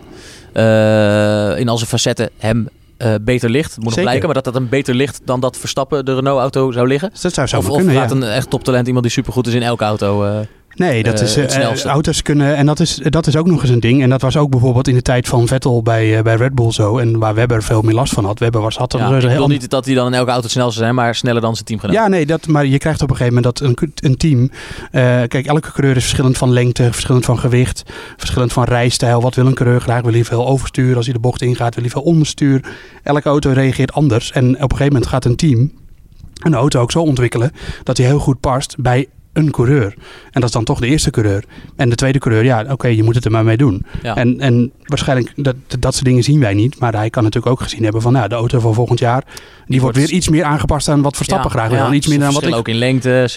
in 1.58 1.68
al 1.68 1.76
zijn 1.76 1.88
facetten 1.90 2.30
hem 2.38 2.68
eh, 2.96 3.14
beter 3.20 3.50
ligt? 3.50 3.66
Het 3.66 3.76
moet 3.76 3.84
nog 3.84 3.92
Zeker. 3.92 4.08
blijken, 4.08 4.26
maar 4.26 4.34
dat 4.34 4.44
dat 4.44 4.54
hem 4.54 4.68
beter 4.68 4.94
ligt 4.94 5.20
dan 5.24 5.40
dat 5.40 5.56
Verstappen 5.56 6.04
de 6.04 6.14
Renault-auto 6.14 6.72
zou 6.72 6.88
liggen? 6.88 7.10
Dus 7.10 7.20
dat 7.20 7.34
zou 7.34 7.46
zo 7.46 7.58
Of, 7.58 7.68
of 7.68 7.76
kunnen, 7.76 7.94
ja. 7.94 8.00
gaat 8.00 8.10
een 8.10 8.22
echt 8.22 8.50
toptalent 8.50 8.86
iemand 8.86 9.04
die 9.04 9.12
supergoed 9.14 9.46
is 9.46 9.54
in 9.54 9.62
elke 9.62 9.84
auto? 9.84 10.24
eh, 10.24 10.38
Nee, 10.78 11.02
dat 11.02 11.14
eh, 11.14 11.22
is, 11.22 11.36
eh, 11.36 11.42
het 11.42 11.52
snelste. 11.52 11.86
eh, 11.86 11.92
auto's 11.92 12.22
kunnen, 12.22 12.56
en 12.56 12.66
dat 12.66 12.80
is, 12.80 13.00
dat 13.02 13.26
is 13.26 13.36
ook 13.36 13.46
nog 13.46 13.60
eens 13.60 13.70
een 13.70 13.80
ding. 13.80 14.02
En 14.02 14.10
dat 14.10 14.20
was 14.20 14.36
ook 14.36 14.50
bijvoorbeeld 14.50 14.88
in 14.88 14.94
de 14.94 15.02
tijd 15.02 15.28
van 15.28 15.46
Vettel 15.46 15.82
bij, 15.82 16.22
bij 16.22 16.34
Red 16.34 16.54
Bull 16.54 16.72
zo. 16.72 16.98
En 16.98 17.18
waar 17.18 17.34
Webber 17.34 17.62
veel 17.62 17.82
meer 17.82 17.94
last 17.94 18.12
van 18.12 18.24
had. 18.24 18.38
Webber 18.38 18.60
was, 18.60 18.76
had 18.76 18.92
ja, 18.92 18.98
er 18.98 19.14
ik 19.14 19.20
heel 19.20 19.30
bedoel 19.30 19.46
niet 19.46 19.70
dat 19.70 19.84
hij 19.84 19.94
dan 19.94 20.06
in 20.06 20.14
elke 20.14 20.30
auto 20.30 20.42
het 20.42 20.52
snelste 20.52 20.78
zijn, 20.78 20.94
maar 20.94 21.14
sneller 21.14 21.40
dan 21.40 21.54
zijn 21.54 21.66
teamgenoot. 21.66 21.96
Ja, 21.96 22.08
nee, 22.08 22.26
dat, 22.26 22.46
maar 22.46 22.66
je 22.66 22.78
krijgt 22.78 23.02
op 23.02 23.10
een 23.10 23.16
gegeven 23.16 23.42
moment 23.42 23.58
dat 23.58 23.68
een, 23.68 23.92
een 23.94 24.16
team. 24.16 24.50
kijk, 25.28 25.46
elke 25.46 25.72
coureur 25.72 25.96
is 25.96 26.02
verschillend 26.02 26.38
van 26.38 26.52
lengte, 26.52 26.82
verschillend 26.92 27.24
van 27.24 27.38
gewicht, 27.38 27.82
verschillend 28.16 28.52
van 28.52 28.64
rijstijl. 28.64 29.20
Wat 29.20 29.34
wil 29.34 29.46
een 29.46 29.54
coureur 29.54 29.80
graag? 29.80 30.02
Wil 30.02 30.12
hij 30.12 30.24
veel 30.24 30.46
overstuur 30.46 30.96
als 30.96 31.04
hij 31.04 31.14
de 31.14 31.20
bocht 31.20 31.42
ingaat? 31.42 31.74
Wil 31.74 31.84
hij 31.84 31.92
veel 31.92 32.02
onderstuur? 32.02 32.64
Elke 33.02 33.28
auto 33.28 33.50
reageert 33.50 33.92
anders. 33.92 34.32
En 34.32 34.44
op 34.44 34.54
een 34.54 34.76
gegeven 34.76 34.92
moment 34.92 35.06
gaat 35.06 35.24
een 35.24 35.36
team 35.36 35.72
een 36.38 36.54
auto 36.54 36.80
ook 36.80 36.90
zo 36.90 37.00
ontwikkelen 37.00 37.52
dat 37.82 37.96
hij 37.96 38.06
heel 38.06 38.18
goed 38.18 38.40
past 38.40 38.76
bij 38.78 39.08
een 39.32 39.50
coureur. 39.50 39.94
En 40.30 40.40
dat 40.40 40.44
is 40.44 40.50
dan 40.50 40.64
toch 40.64 40.80
de 40.80 40.86
eerste 40.86 41.10
coureur. 41.10 41.44
En 41.76 41.88
de 41.88 41.94
tweede 41.94 42.18
coureur, 42.18 42.44
ja, 42.44 42.64
oké, 42.70 42.88
je 42.88 43.02
moet 43.02 43.14
het 43.14 43.24
er 43.24 43.30
maar 43.30 43.44
mee 43.44 43.56
doen. 43.56 43.84
Ja. 44.02 44.16
En, 44.16 44.40
en 44.40 44.72
waarschijnlijk, 44.84 45.32
dat, 45.36 45.54
dat 45.78 45.92
soort 45.94 46.04
dingen 46.04 46.22
zien 46.22 46.40
wij 46.40 46.54
niet. 46.54 46.78
Maar 46.78 46.94
hij 46.94 47.10
kan 47.10 47.22
natuurlijk 47.22 47.52
ook 47.52 47.60
gezien 47.60 47.82
hebben 47.82 48.02
van, 48.02 48.12
nou, 48.12 48.28
de 48.28 48.34
auto 48.34 48.60
van 48.60 48.74
volgend 48.74 48.98
jaar, 48.98 49.22
die, 49.24 49.80
wordt 49.80 49.96
wordt- 49.96 49.96
weer 50.10 50.18
iets 50.18 50.28
meer 50.28 50.44
aangepast 50.44 50.88
aan 50.88 51.02
wat 51.02 51.16
Verstappen 51.16 51.50
graag 51.50 51.70
wil. 51.70 51.84
en 51.84 51.92
iets 51.94 52.06
minder 52.06 52.28
aan 52.28 52.34
wat 52.34 52.46
ik 52.46 52.54
ook 52.54 52.68
in 52.68 52.74
lengte, 52.76 53.28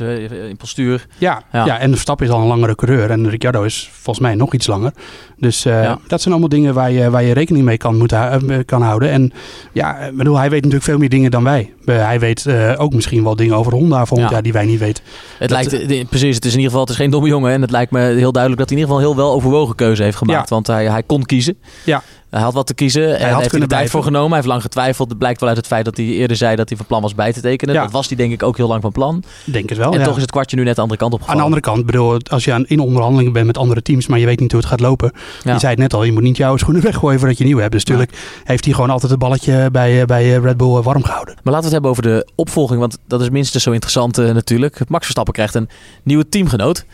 in 0.49 0.57
postuur. 0.57 1.05
ja, 1.17 1.43
Ja. 1.51 1.65
ja. 1.65 1.79
en 1.79 1.89
Verstappen 1.91 2.25
is 2.25 2.31
al 2.31 2.41
een 2.41 2.47
langere 2.47 2.75
coureur. 2.75 3.09
En 3.11 3.29
Ricciardo 3.29 3.63
is 3.63 3.89
volgens 3.93 4.25
mij 4.25 4.35
nog 4.35 4.53
iets 4.53 4.67
langer. 4.67 4.91
Dus 5.37 5.65
eh, 5.65 5.95
dat 6.07 6.21
zijn 6.21 6.31
allemaal 6.33 6.49
dingen 6.49 6.73
waar 6.73 6.91
je, 6.91 7.09
waar 7.09 7.23
je 7.23 7.33
rekening 7.33 7.65
mee 7.65 7.77
kan, 7.77 7.97
moeten, 7.97 8.49
eh, 8.49 8.57
kan 8.65 8.81
houden. 8.81 9.09
En 9.09 9.31
ja, 9.71 9.97
ik 9.99 10.15
bedoel, 10.17 10.37
hij 10.37 10.49
weet 10.49 10.57
natuurlijk 10.59 10.83
veel 10.89 10.97
meer 10.97 11.09
dingen 11.09 11.31
dan 11.31 11.43
wij. 11.43 11.73
Eh, 11.85 12.05
hij 12.05 12.19
weet 12.19 12.47
ook 12.77 12.93
misschien 12.93 13.23
wel 13.23 13.35
dingen 13.35 13.55
over 13.55 13.73
Honda 13.73 14.05
volgend 14.05 14.27
Ja. 14.27 14.33
jaar 14.33 14.43
die 14.43 14.53
wij 14.53 14.65
niet 14.65 14.79
weten. 14.79 15.03
Het 15.37 15.49
Dat- 15.49 15.71
lijkt, 15.71 15.80
precies, 16.09 16.35
het 16.35 16.45
is 16.45 16.51
in 16.51 16.57
ieder 16.57 16.71
geval 16.71 16.79
het 16.79 16.89
is 16.89 16.95
geen 16.95 17.09
domme 17.09 17.27
jongen. 17.27 17.51
En 17.51 17.61
het 17.61 17.71
lijkt 17.71 17.91
me 17.91 17.99
heel 17.99 18.31
duidelijk 18.31 18.61
dat 18.61 18.69
hij 18.69 18.77
in 18.77 18.83
ieder 18.83 18.95
geval 18.95 18.97
een 18.97 19.15
heel 19.15 19.15
wel 19.15 19.33
overwogen 19.33 19.75
keuze 19.75 20.03
heeft 20.03 20.17
gemaakt. 20.17 20.49
Ja. 20.49 20.55
Want 20.55 20.67
hij, 20.67 20.89
hij 20.89 21.03
kon 21.03 21.23
kiezen. 21.23 21.57
Ja. 21.85 22.03
Hij 22.31 22.41
had 22.41 22.53
wat 22.53 22.67
te 22.67 22.73
kiezen 22.73 23.03
en 23.03 23.11
had 23.11 23.19
hij 23.19 23.27
heeft 23.29 23.43
er 23.43 23.51
de 23.51 23.57
tijd 23.57 23.67
blijven. 23.67 23.89
voor 23.91 24.03
genomen. 24.03 24.27
Hij 24.27 24.37
heeft 24.37 24.47
lang 24.47 24.61
getwijfeld. 24.61 25.09
Het 25.09 25.17
blijkt 25.17 25.39
wel 25.39 25.49
uit 25.49 25.57
het 25.57 25.67
feit 25.67 25.85
dat 25.85 25.97
hij 25.97 26.05
eerder 26.05 26.37
zei 26.37 26.55
dat 26.55 26.69
hij 26.69 26.77
van 26.77 26.85
plan 26.85 27.01
was 27.01 27.15
bij 27.15 27.33
te 27.33 27.41
tekenen. 27.41 27.75
Ja. 27.75 27.81
Dat 27.81 27.91
was 27.91 28.07
hij 28.07 28.17
denk 28.17 28.31
ik 28.31 28.43
ook 28.43 28.57
heel 28.57 28.67
lang 28.67 28.81
van 28.81 28.91
plan. 28.91 29.23
Denk 29.45 29.69
het 29.69 29.77
wel. 29.77 29.91
en 29.93 29.99
ja. 29.99 30.05
toch 30.05 30.15
is 30.15 30.21
het 30.21 30.31
kwartje 30.31 30.57
nu 30.57 30.63
net 30.63 30.75
de 30.75 30.81
andere 30.81 30.99
kant 30.99 31.13
op 31.13 31.21
Aan 31.25 31.37
de 31.37 31.43
andere 31.43 31.61
kant, 31.61 31.85
bedoel, 31.85 32.19
als 32.29 32.43
je 32.43 32.53
aan, 32.53 32.65
in 32.65 32.79
onderhandelingen 32.79 33.33
bent 33.33 33.45
met 33.45 33.57
andere 33.57 33.81
teams, 33.81 34.07
maar 34.07 34.19
je 34.19 34.25
weet 34.25 34.39
niet 34.39 34.51
hoe 34.51 34.59
het 34.61 34.69
gaat 34.69 34.79
lopen. 34.79 35.11
Ja. 35.43 35.53
Je 35.53 35.59
zei 35.59 35.71
het 35.71 35.81
net 35.81 35.93
al, 35.93 36.03
je 36.03 36.11
moet 36.11 36.23
niet 36.23 36.37
jouw 36.37 36.57
schoenen 36.57 36.83
weggooien 36.83 37.19
voordat 37.19 37.37
je 37.37 37.43
nieuw 37.43 37.57
hebt. 37.57 37.71
Dus 37.71 37.85
natuurlijk 37.85 38.17
heeft 38.43 38.65
hij 38.65 38.73
gewoon 38.73 38.89
altijd 38.89 39.11
het 39.11 39.19
balletje 39.19 39.69
bij, 39.71 40.01
eh, 40.01 40.05
bij 40.05 40.35
eh, 40.35 40.43
Red 40.43 40.57
Bull 40.57 40.77
eh, 40.77 40.83
warm 40.83 41.03
gehouden. 41.03 41.33
Maar 41.43 41.53
laten 41.53 41.69
we 41.69 41.75
het 41.75 41.85
hebben 41.85 41.91
over 41.91 42.03
de 42.03 42.27
opvolging, 42.35 42.79
want 42.79 42.97
dat 43.07 43.21
is 43.21 43.29
minstens 43.29 43.63
zo 43.63 43.71
interessant 43.71 44.17
natuurlijk. 44.17 44.79
Max 44.87 45.03
Verstappen 45.03 45.33
krijgt 45.33 45.55
een 45.55 45.69
nieuwe 46.03 46.29
teamgenoot. 46.29 46.85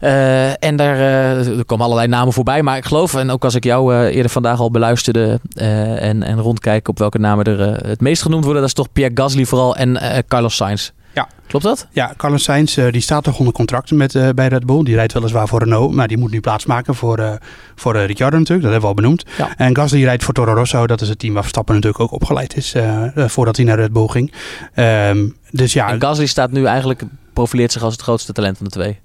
Eh, 0.00 0.64
en 0.64 0.76
daar 0.76 0.96
eh, 0.96 1.58
er 1.58 1.64
komen 1.64 1.84
allerlei 1.84 2.08
namen 2.08 2.32
voorbij. 2.32 2.62
Maar 2.62 2.76
ik 2.76 2.84
geloof, 2.84 3.14
en 3.14 3.30
ook 3.30 3.44
als 3.44 3.54
ik 3.54 3.64
jou 3.64 3.94
eh, 3.94 4.14
eerder 4.16 4.30
vandaag 4.30 4.60
al 4.60 4.70
beluisterde 4.70 5.40
en, 5.54 6.22
en 6.22 6.40
rondkijk 6.40 6.88
op 6.88 6.98
welke 6.98 7.18
namen 7.18 7.44
er 7.44 7.86
het 7.86 8.00
meest 8.00 8.22
genoemd 8.22 8.44
worden, 8.44 8.60
dat 8.62 8.70
is 8.70 8.76
toch 8.76 8.92
Pierre 8.92 9.14
Gasly 9.14 9.44
vooral 9.44 9.76
en 9.76 9.98
Carlos 10.28 10.56
Sainz. 10.56 10.90
Ja. 11.14 11.28
Klopt 11.46 11.64
dat? 11.64 11.86
Ja, 11.90 12.12
Carlos 12.16 12.42
Sainz 12.42 12.74
die 12.90 13.00
staat 13.00 13.24
toch 13.24 13.38
onder 13.38 13.54
contract 13.54 13.90
met, 13.90 14.34
bij 14.34 14.48
Red 14.48 14.66
Bull. 14.66 14.82
Die 14.82 14.94
rijdt 14.94 15.12
weliswaar 15.12 15.48
voor 15.48 15.58
Renault, 15.58 15.92
maar 15.92 16.08
die 16.08 16.18
moet 16.18 16.30
nu 16.30 16.40
plaatsmaken 16.40 16.94
voor, 16.94 17.18
eh 17.18 17.32
voor 17.74 17.96
Ricciardo 17.96 18.38
natuurlijk. 18.38 18.62
Dat 18.62 18.72
hebben 18.72 18.80
we 18.80 18.86
al 18.96 19.02
benoemd. 19.02 19.24
Ja. 19.38 19.48
En 19.56 19.76
Gasly 19.76 20.04
rijdt 20.04 20.24
voor 20.24 20.34
Toro 20.34 20.54
Rosso. 20.54 20.86
Dat 20.86 21.00
is 21.00 21.08
het 21.08 21.18
team 21.18 21.32
waar 21.32 21.42
Verstappen 21.42 21.74
natuurlijk 21.74 22.02
ook 22.02 22.12
opgeleid 22.12 22.56
is 22.56 22.74
voordat 23.14 23.56
hij 23.56 23.64
naar 23.64 23.78
Red 23.78 23.92
Bull 23.92 24.06
ging. 24.06 24.32
Ehm, 24.74 25.28
dus 25.50 25.72
ja, 25.72 25.88
En 25.88 26.00
Gasly 26.00 26.26
staat 26.26 26.50
nu 26.50 26.64
eigenlijk, 26.64 27.02
profileert 27.32 27.72
zich 27.72 27.82
als 27.82 27.92
het 27.92 28.02
grootste 28.02 28.32
talent 28.32 28.56
van 28.56 28.66
de 28.66 28.72
twee. 28.72 28.98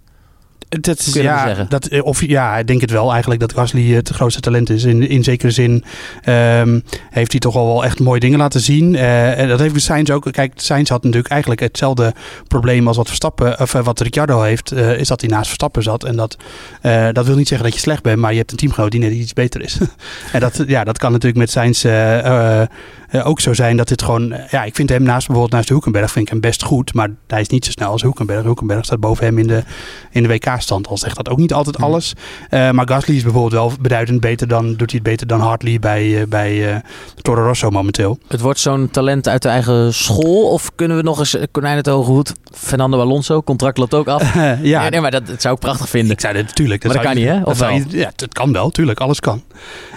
Dat 0.69 0.99
is, 0.99 1.13
ja, 1.13 1.65
dat, 1.69 1.85
eh, 1.85 2.03
of, 2.03 2.25
ja, 2.25 2.57
ik 2.57 2.67
denk 2.67 2.81
het 2.81 2.91
wel 2.91 3.11
eigenlijk 3.11 3.41
dat 3.41 3.53
Gasly 3.53 3.93
het 3.93 4.09
grootste 4.09 4.41
talent 4.41 4.69
is. 4.69 4.83
In, 4.83 5.09
in 5.09 5.23
zekere 5.23 5.51
zin 5.51 5.83
ehm, 6.21 6.79
heeft 7.09 7.31
hij 7.31 7.39
toch 7.39 7.55
al 7.55 7.65
wel 7.65 7.83
echt 7.83 7.99
mooie 7.99 8.19
dingen 8.19 8.39
laten 8.39 8.59
zien. 8.59 8.95
Eh, 8.95 9.39
en 9.39 9.47
dat 9.47 9.59
heeft 9.59 9.81
Sainz 9.81 10.09
ook. 10.09 10.31
Kijk, 10.31 10.53
Sainz 10.55 10.89
had 10.89 11.03
natuurlijk 11.03 11.31
eigenlijk 11.31 11.61
hetzelfde 11.61 12.13
probleem 12.47 12.87
als 12.87 12.97
wat 12.97 13.07
Verstappen, 13.07 13.59
of 13.59 13.73
eh, 13.73 13.83
wat 13.83 13.99
Ricciardo 13.99 14.41
heeft. 14.41 14.73
is 14.73 15.07
dat 15.07 15.21
hij 15.21 15.29
naast 15.29 15.45
Verstappen 15.45 15.83
zat. 15.83 16.03
En 16.03 16.15
dat, 16.15 16.37
dat 17.11 17.25
wil 17.25 17.35
niet 17.35 17.47
zeggen 17.47 17.67
dat 17.67 17.75
je 17.75 17.81
slecht 17.81 18.03
bent, 18.03 18.19
maar 18.19 18.31
je 18.31 18.37
hebt 18.37 18.51
een 18.51 18.57
teamgenoot 18.57 18.91
die 18.91 18.99
net 18.99 19.11
iets 19.11 19.33
beter 19.33 19.61
is. 19.61 19.77
en 20.33 20.39
dat, 20.39 20.63
ja, 20.67 20.83
dat 20.83 20.97
kan 20.97 21.11
natuurlijk 21.11 21.39
met 21.39 21.51
Sainz 21.51 21.85
ook 23.23 23.39
zo 23.39 23.53
zijn 23.53 23.77
dat 23.77 23.89
het 23.89 24.01
gewoon... 24.01 24.33
ja, 24.49 24.63
ik 24.63 24.75
vind 24.75 24.89
hem 24.89 25.03
naast 25.03 25.27
bijvoorbeeld 25.27 25.53
naast 25.53 25.67
de 25.67 25.73
Hoekenberg 25.73 26.11
vind 26.11 26.25
ik 26.25 26.31
hem 26.31 26.41
best 26.41 26.63
goed. 26.63 26.93
Maar 26.93 27.09
hij 27.27 27.41
is 27.41 27.47
niet 27.47 27.65
zo 27.65 27.71
snel 27.71 27.91
als 27.91 28.01
Hoekenberg. 28.01 28.45
Hoekenberg 28.45 28.85
staat 28.85 28.99
boven 28.99 29.25
hem 29.25 29.37
in 29.37 29.47
de, 29.47 29.63
in 30.11 30.21
de 30.21 30.29
WK-stand. 30.55 30.87
Al 30.87 30.97
zegt 30.97 31.15
dat 31.15 31.29
ook 31.29 31.37
niet 31.37 31.53
altijd 31.53 31.77
alles. 31.81 32.13
Eh, 32.49 32.71
maar 32.71 32.87
Gasly 32.87 33.15
is 33.15 33.23
bijvoorbeeld 33.23 33.53
wel 33.53 33.71
beduidend 33.81 34.19
beter 34.19 34.47
dan... 34.47 34.65
doet 34.67 34.91
hij 34.91 34.99
het 34.99 35.03
beter 35.03 35.27
dan 35.27 35.39
Hartley 35.39 35.79
bij, 35.79 36.21
eh, 36.21 36.27
bij 36.27 36.73
eh, 36.73 36.79
Toro 37.21 37.43
Rosso 37.45 37.69
momenteel. 37.69 38.17
Het 38.27 38.41
wordt 38.41 38.59
zo'n 38.59 38.89
talent 38.91 39.27
uit 39.27 39.41
de 39.41 39.49
eigen 39.49 39.93
school? 39.93 40.49
Of 40.51 40.69
kunnen 40.75 40.97
we 40.97 41.03
nog 41.03 41.19
eens, 41.19 41.35
konijn 41.51 41.75
het 41.77 41.85
hoge 41.85 42.11
hoed, 42.11 42.33
Fernando 42.53 42.99
Alonso, 42.99 43.41
contract 43.43 43.77
loopt 43.77 43.93
ook 43.93 44.07
af. 44.07 44.33
ja, 44.61 44.81
Nee, 44.81 44.89
nee, 44.89 45.01
maar 45.01 45.11
dat, 45.11 45.27
dat 45.27 45.41
zou 45.41 45.53
ik 45.53 45.59
prachtig 45.59 45.89
vinden. 45.89 46.11
Ik 46.11 46.19
zei 46.19 46.33
dat 46.33 46.45
natuurlijk. 46.45 46.83
Maar 46.83 46.93
dat 46.93 47.01
zou 47.03 47.13
kan 47.15 47.23
je- 47.23 47.29
niet, 47.29 47.37
hè? 47.37 47.43
dat 47.43 47.51
Of 47.53 47.57
zou 47.57 47.71
wel? 47.79 47.83
je- 47.89 47.97
ja, 47.97 48.11
het 48.15 48.33
kan 48.33 48.51
wel, 48.53 48.69
tuurlijk. 48.69 48.99
Alles 48.99 49.19
kan. 49.19 49.43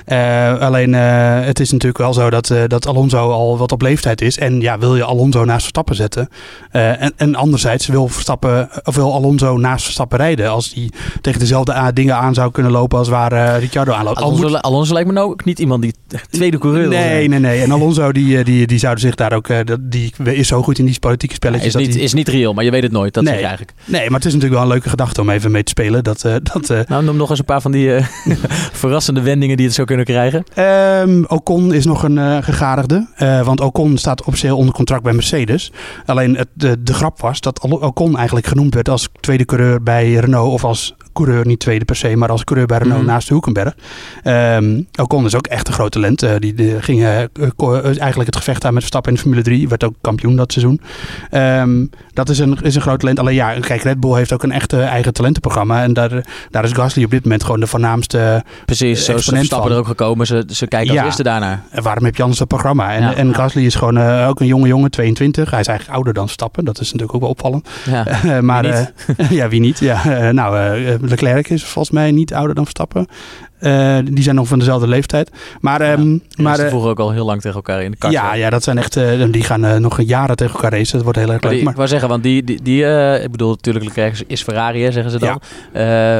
Eh, 0.08 0.58
alleen 0.58 0.94
eh, 0.94 1.40
het 1.44 1.60
is 1.60 1.70
natuurlijk 1.72 1.98
wel 1.98 2.12
zo 2.14 2.30
dat, 2.30 2.50
eh, 2.50 2.62
dat 2.66 2.86
Alonso 2.86 3.30
al 3.30 3.58
wat 3.58 3.72
op 3.72 3.82
leeftijd 3.82 4.20
is. 4.20 4.38
En 4.38 4.60
ja, 4.60 4.78
wil 4.78 4.96
je 4.96 5.04
Alonso 5.04 5.44
naast 5.44 5.60
Verstappen 5.60 5.94
zetten? 5.96 6.28
En, 6.70 7.12
en 7.16 7.34
anderzijds 7.34 7.86
wil, 7.86 8.08
Verstappen, 8.08 8.68
of 8.84 8.94
wil 8.94 9.14
Alonso 9.14 9.56
naast 9.56 9.84
Verstappen 9.84 10.18
rijden. 10.18 10.50
Als 10.50 10.72
hij 10.74 10.90
tegen 11.20 11.40
dezelfde 11.40 11.74
a- 11.74 11.92
dingen 11.92 12.16
aan 12.16 12.34
zou 12.34 12.50
kunnen 12.50 12.72
lopen 12.72 12.98
als 12.98 13.08
waar 13.08 13.58
Ricciardo 13.58 13.92
aanloopt. 13.92 14.20
Al 14.20 14.36
moet- 14.36 14.62
Alonso, 14.62 14.92
lijkt 14.92 15.08
me 15.08 15.14
nou 15.14 15.30
ook 15.30 15.44
niet 15.44 15.58
iemand 15.58 15.82
die 15.82 15.94
tweede 16.30 16.58
coureur 16.58 16.88
wil 16.88 16.98
zijn. 16.98 17.10
Nee, 17.10 17.28
nee, 17.28 17.38
nee. 17.38 17.62
En 17.62 17.70
Alonso 17.72 18.12
die, 18.12 18.44
die, 18.44 18.66
die 18.66 18.78
zouden 18.78 19.02
zich 19.02 19.14
daar 19.14 19.32
ook... 19.32 19.48
die 19.80 20.12
is 20.22 20.48
zo 20.48 20.62
goed 20.62 20.78
in 20.78 20.84
die 20.84 20.98
politieke 20.98 21.34
spelletjes. 21.34 21.66
is, 21.66 21.72
dat 21.72 21.82
niet, 21.82 21.94
hij- 21.94 22.02
is 22.02 22.12
niet 22.14 22.28
reëel, 22.28 22.54
maar 22.54 22.64
je 22.64 22.70
weet 22.70 22.82
het 22.82 22.92
nooit. 22.92 23.14
Dat 23.14 23.22
Nee. 23.22 23.32
zeg 23.32 23.42
je 23.42 23.48
eigenlijk. 23.48 23.78
Nee, 23.84 24.04
maar 24.10 24.18
het 24.18 24.24
is 24.28 24.32
natuurlijk 24.34 24.60
wel 24.60 24.62
een 24.70 24.74
leuke 24.74 24.88
gedachte 24.88 25.20
om 25.20 25.30
even 25.30 25.50
mee 25.50 25.62
te 25.62 25.70
spelen. 25.70 26.04
Dat, 26.04 26.20
dat, 26.42 26.86
Nou, 26.88 27.04
noem 27.04 27.16
nog 27.16 27.30
eens 27.30 27.38
een 27.38 27.44
paar 27.44 27.60
van 27.60 27.70
die 27.72 27.90
verrassende 28.72 29.20
wendingen 29.20 29.56
die 29.56 29.66
het 29.66 29.74
zou 29.74 29.86
kunnen 29.86 29.97
krijgen. 30.04 30.44
Ehm, 30.54 31.24
Ocon 31.26 31.72
is 31.72 31.86
nog 31.86 32.02
een 32.02 32.18
eh 32.18 32.36
gegadigde. 32.40 33.06
Eh, 33.16 33.46
want 33.46 33.60
Ocon 33.60 33.96
staat 33.96 34.24
officieel 34.24 34.56
onder 34.56 34.74
contract 34.74 35.02
bij 35.02 35.12
Mercedes. 35.12 35.72
Alleen 36.06 36.36
het, 36.36 36.48
de, 36.52 36.82
de 36.82 36.94
grap 36.94 37.20
was 37.20 37.40
dat 37.40 37.60
Ocon 37.60 38.16
eigenlijk 38.16 38.46
genoemd 38.46 38.74
werd 38.74 38.88
als 38.88 39.08
tweede 39.20 39.44
coureur 39.44 39.82
bij 39.82 40.12
Renault. 40.12 40.52
Of 40.52 40.64
als 40.64 40.94
coureur, 41.24 41.46
niet 41.46 41.58
tweede 41.60 41.84
per 41.84 41.96
se, 41.96 42.16
maar 42.16 42.28
als 42.30 42.44
coureur 42.44 42.66
bij 42.66 42.78
Renault 42.78 43.00
Mhm. 43.02 43.10
naast 43.10 43.28
Hulkenberg. 43.28 43.74
Ehm 44.22 44.80
Ocon 45.00 45.24
is 45.24 45.34
ook 45.34 45.46
echt 45.46 45.68
een 45.68 45.74
groot 45.74 45.90
talent. 45.92 46.22
Eh, 46.22 46.30
die, 46.38 46.54
die 46.54 46.82
ging 46.82 47.00
eh, 47.02 47.22
eh, 47.22 47.28
eigenlijk 47.84 48.26
het 48.26 48.36
gevecht 48.36 48.64
aan 48.64 48.72
met 48.72 48.78
Verstappen 48.82 49.10
in 49.10 49.16
de 49.16 49.22
Formule 49.22 49.42
3. 49.44 49.68
Werd 49.68 49.84
ook 49.84 49.94
kampioen 50.00 50.36
dat 50.36 50.52
seizoen. 50.52 50.80
Ehm, 51.30 51.86
dat 52.12 52.28
is 52.28 52.38
een, 52.38 52.58
is 52.62 52.74
een 52.74 52.80
groot 52.80 53.00
talent. 53.00 53.18
Alleen 53.18 53.34
ja, 53.34 53.54
kijk, 53.60 53.82
Red 53.82 54.00
Bull 54.00 54.14
heeft 54.14 54.32
ook 54.32 54.42
een 54.42 54.52
echte 54.52 54.80
eigen 54.82 55.12
talentenprogramma. 55.12 55.82
En 55.82 55.92
daar, 55.92 56.24
daar 56.50 56.64
is 56.64 56.72
Gasly 56.72 57.04
op 57.04 57.10
dit 57.10 57.22
moment 57.22 57.44
gewoon 57.44 57.60
de 57.60 57.66
voornaamste 57.66 58.44
Precies, 58.64 59.04
zo 59.04 59.16
van. 59.18 59.70
er 59.70 59.76
ook 59.76 59.86
gekomen. 59.86 60.26
Ze, 60.26 60.44
ze 60.52 60.66
kijken 60.66 60.88
als 60.90 60.98
Ja. 60.98 61.04
eerste 61.04 61.22
daarnaar. 61.22 61.62
En 61.70 61.82
waarom 61.82 62.04
heb 62.04 62.16
je 62.16 62.20
anders 62.22 62.38
dat 62.40 62.48
programma? 62.48 62.94
En, 62.94 63.02
Ja. 63.02 63.14
en 63.14 63.34
Gasly 63.34 63.64
is 63.64 63.74
gewoon 63.74 63.98
ook 64.26 64.40
een 64.40 64.46
jonge 64.46 64.66
jongen, 64.68 64.90
22. 64.90 65.50
Hij 65.50 65.60
is 65.60 65.66
eigenlijk 65.66 65.96
ouder 65.96 66.14
dan 66.14 66.28
Stappen. 66.28 66.64
Dat 66.64 66.80
is 66.80 66.86
natuurlijk 66.92 67.14
ook 67.14 67.20
wel 67.20 67.30
opvallend. 67.30 67.68
Ja. 67.90 68.06
Maar 68.48 68.62
Wie 68.62 68.72
eh, 68.72 69.30
ja, 69.38 69.48
wie 69.48 69.60
niet? 69.60 69.78
Ja, 69.78 70.30
nou, 70.32 70.78
Leclerc 71.08 71.48
is 71.48 71.64
volgens 71.64 71.94
mij 71.94 72.10
niet 72.10 72.34
ouder 72.34 72.54
dan 72.54 72.64
Verstappen. 72.64 73.06
Eh, 73.58 73.98
die 74.04 74.22
zijn 74.22 74.34
nog 74.36 74.48
van 74.48 74.58
dezelfde 74.58 74.86
leeftijd. 74.88 75.30
Maar, 75.60 75.80
ehm, 75.80 76.10
maar 76.10 76.18
maar 76.36 76.56
ze 76.56 76.62
eh, 76.64 76.70
voegen 76.70 76.90
ook 76.90 76.98
al 77.00 77.10
heel 77.10 77.24
lang 77.24 77.40
tegen 77.40 77.56
elkaar 77.56 77.82
in 77.82 77.90
de 77.90 77.96
kart. 77.96 78.12
ja, 78.12 78.34
ja, 78.34 78.50
dat 78.50 78.62
zijn 78.62 78.78
echt. 78.78 78.96
eh, 78.96 79.24
die 79.30 79.42
gaan 79.42 79.80
nog 79.80 80.00
jaren 80.02 80.36
tegen 80.36 80.54
elkaar 80.54 80.72
racen. 80.72 80.92
Dat 80.94 81.02
wordt 81.02 81.18
heel 81.18 81.28
erg 81.32 81.40
Maar 81.40 81.50
leuk. 81.50 81.52
die, 81.54 81.62
Maar, 81.62 81.72
ik 81.72 81.76
wou 81.78 81.88
zeggen, 81.88 82.08
want 82.08 82.22
die, 82.22 82.44
die, 82.44 82.62
die 82.62 82.84
ik 83.22 83.30
bedoel, 83.30 83.50
natuurlijk 83.50 83.84
Leclerc 83.84 84.12
is- 84.12 84.22
is 84.26 84.42
Ferrari, 84.42 84.82
hè, 84.82 84.92
zeggen 84.92 85.10
ze 85.12 85.18
dan. 85.18 85.40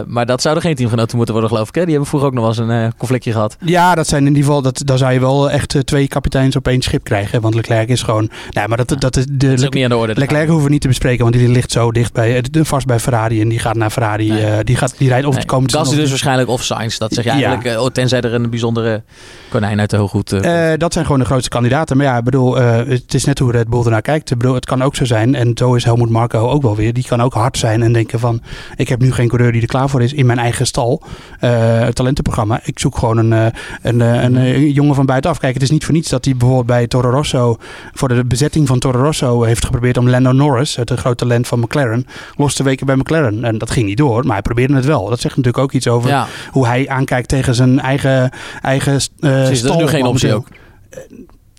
Maar 0.07 0.27
dat 0.27 0.43
zouden 0.43 0.63
geen 0.65 0.75
teamgenoten 0.75 1.17
moeten 1.17 1.35
worden, 1.35 1.53
geloof 1.53 1.69
ik. 1.69 1.75
Hè? 1.75 1.81
Die 1.81 1.91
hebben 1.91 2.09
vroeger 2.09 2.29
ook 2.29 2.35
nog 2.35 2.57
wel 2.57 2.67
eens 2.67 2.87
een 2.87 2.93
conflictje 2.99 3.33
gehad. 3.33 3.57
ja, 3.65 3.95
dat 3.95 4.07
zijn 4.09 4.23
in 4.23 4.29
ieder 4.29 4.45
geval. 4.45 4.63
Dat, 4.63 4.81
dan 4.85 4.99
zou 4.99 5.13
je 5.13 5.21
wel 5.21 5.51
echt 5.51 5.77
twee 5.87 6.09
kapiteins 6.09 6.57
op 6.57 6.69
één 6.69 6.83
schip 6.83 7.05
krijgen. 7.05 7.41
Want 7.41 7.55
Leclerc 7.55 7.89
is 7.89 8.03
gewoon. 8.03 8.31
Nee, 8.51 8.69
maar 8.69 8.77
dat, 8.77 8.95
dat 9.01 9.17
is. 9.17 9.25
De, 9.31 9.37
Dat 9.49 9.59
is 9.59 9.65
ook 9.67 9.75
niet 9.75 9.85
aan 9.85 9.91
de 9.91 9.97
orde. 9.97 10.15
Leclerc 10.17 10.47
hoeven 10.49 10.65
we 10.67 10.71
niet 10.73 10.81
te 10.81 10.89
bespreken, 10.89 11.23
want 11.23 11.35
die 11.37 11.49
ligt 11.49 11.71
zo 11.73 11.93
dicht 11.93 12.13
bij, 12.13 12.45
vast 12.53 12.87
bij 12.87 12.99
Ferrari 13.01 13.41
en 13.41 13.49
die 13.49 13.59
gaat 13.59 13.77
naar 13.77 13.91
Ferrari. 13.91 14.29
Nee. 14.31 14.65
die, 14.65 14.77
gaat, 14.77 14.95
die 14.99 15.09
rijdt 15.09 15.25
of 15.27 15.31
Nee, 15.33 15.41
het 15.41 15.51
komende 15.51 15.73
Gasly 15.73 15.85
seizoen 15.87 16.01
dus 16.03 16.11
waarschijnlijk 16.23 16.49
of 16.51 16.63
Sainz. 16.65 16.99
Dat 16.99 17.13
zeg 17.13 17.25
je 17.35 17.41
Ja. 17.41 17.47
eigenlijk. 17.47 17.77
eh, 17.77 17.83
oh, 17.83 17.91
tenzij 17.91 18.21
er 18.21 18.35
een 18.35 18.51
bijzondere 18.51 19.03
konijn 19.49 19.81
uit 19.81 19.91
de 19.91 19.97
hooghoed 19.97 20.33
Eh, 20.33 20.71
dat 20.77 20.93
zijn 20.93 21.05
gewoon 21.05 21.21
de 21.21 21.27
grootste 21.27 21.49
kandidaten. 21.49 21.97
Maar 21.97 22.07
ja, 22.07 22.17
ik 22.19 22.25
bedoel, 22.25 22.57
het 22.57 23.15
is 23.15 23.25
net 23.25 23.39
hoe 23.39 23.53
Red 23.53 23.69
Bull 23.69 23.85
ernaar 23.85 24.03
kijkt. 24.03 24.31
Ik 24.31 24.39
bedoel, 24.39 24.55
het 24.55 24.67
kan 24.67 24.83
ook 24.83 24.97
zo 24.97 25.05
zijn, 25.05 25.35
en 25.35 25.51
zo 25.55 25.75
is 25.75 25.85
Helmut 25.85 26.09
Marco 26.11 26.49
ook 26.49 26.63
wel 26.63 26.77
weer. 26.77 26.93
Die 26.93 27.05
kan 27.07 27.23
ook 27.23 27.35
hard 27.35 27.59
zijn 27.59 27.83
en 27.83 27.93
denken 27.93 28.21
van, 28.21 28.43
ik 28.77 28.89
heb 28.89 29.01
nu 29.01 29.13
geen 29.13 29.29
coureur 29.29 29.53
die 29.53 29.61
er 29.61 29.67
klaar 29.69 29.89
voor 29.89 30.03
is 30.03 30.13
in 30.13 30.27
mijn 30.27 30.39
eigen 30.39 30.67
stal. 30.67 31.03
het 31.39 31.95
talentenprogramma. 31.95 32.61
Ik 32.65 32.79
zoek 32.79 32.99
gewoon 32.99 33.17
een, 33.19 33.53
een, 33.83 34.01
een, 34.01 34.71
jongen 34.73 34.95
van 34.95 35.07
buitenaf. 35.07 35.39
Kijk, 35.39 35.55
het 35.55 35.63
is 35.63 35.71
niet 35.71 35.85
voor 35.85 35.95
niets 35.95 36.09
dat 36.09 36.25
hij 36.25 36.37
bijvoorbeeld 36.37 36.67
bij 36.67 36.87
Toro 36.87 37.11
Rosso, 37.11 37.57
voor 37.93 38.09
de 38.09 38.25
bezetting 38.25 38.67
van 38.67 38.79
Toro 38.79 39.03
Rosso, 39.03 39.43
heeft 39.43 39.65
geprobeerd 39.65 39.97
om 39.97 40.09
Lando 40.09 40.33
Norris, 40.33 40.77
het 40.77 40.91
groot 40.91 41.19
talent 41.19 41.47
van 41.47 41.59
McLaren, 41.59 42.07
los 42.37 42.55
te 42.55 42.63
weken 42.63 42.87
bij 42.87 42.97
McLaren. 42.97 43.45
En 43.45 43.59
dat 43.59 43.71
ging 43.71 43.87
niet 43.87 43.97
door, 43.97 44.23
maar 44.25 44.33
hij 44.33 44.43
probeerde 44.43 44.75
het 44.75 44.85
wel. 44.85 45.09
Dat 45.09 45.21
zegt 45.21 45.37
natuurlijk 45.37 45.65
ook 45.65 45.73
iets 45.73 45.89
over 45.89 46.11
Ja, 46.11 46.27
hoe 46.51 46.67
hij 46.67 46.89
aankijkt 46.89 47.18
tegen 47.27 47.55
zijn 47.55 47.81
eigen, 47.81 48.31
eigen 48.63 48.93
eh 48.95 49.01
precies. 49.19 49.63
Dat 49.63 49.75
is 49.75 49.81
nu 49.81 49.87
geen 49.87 50.05
optie 50.05 50.35
ook. 50.35 50.49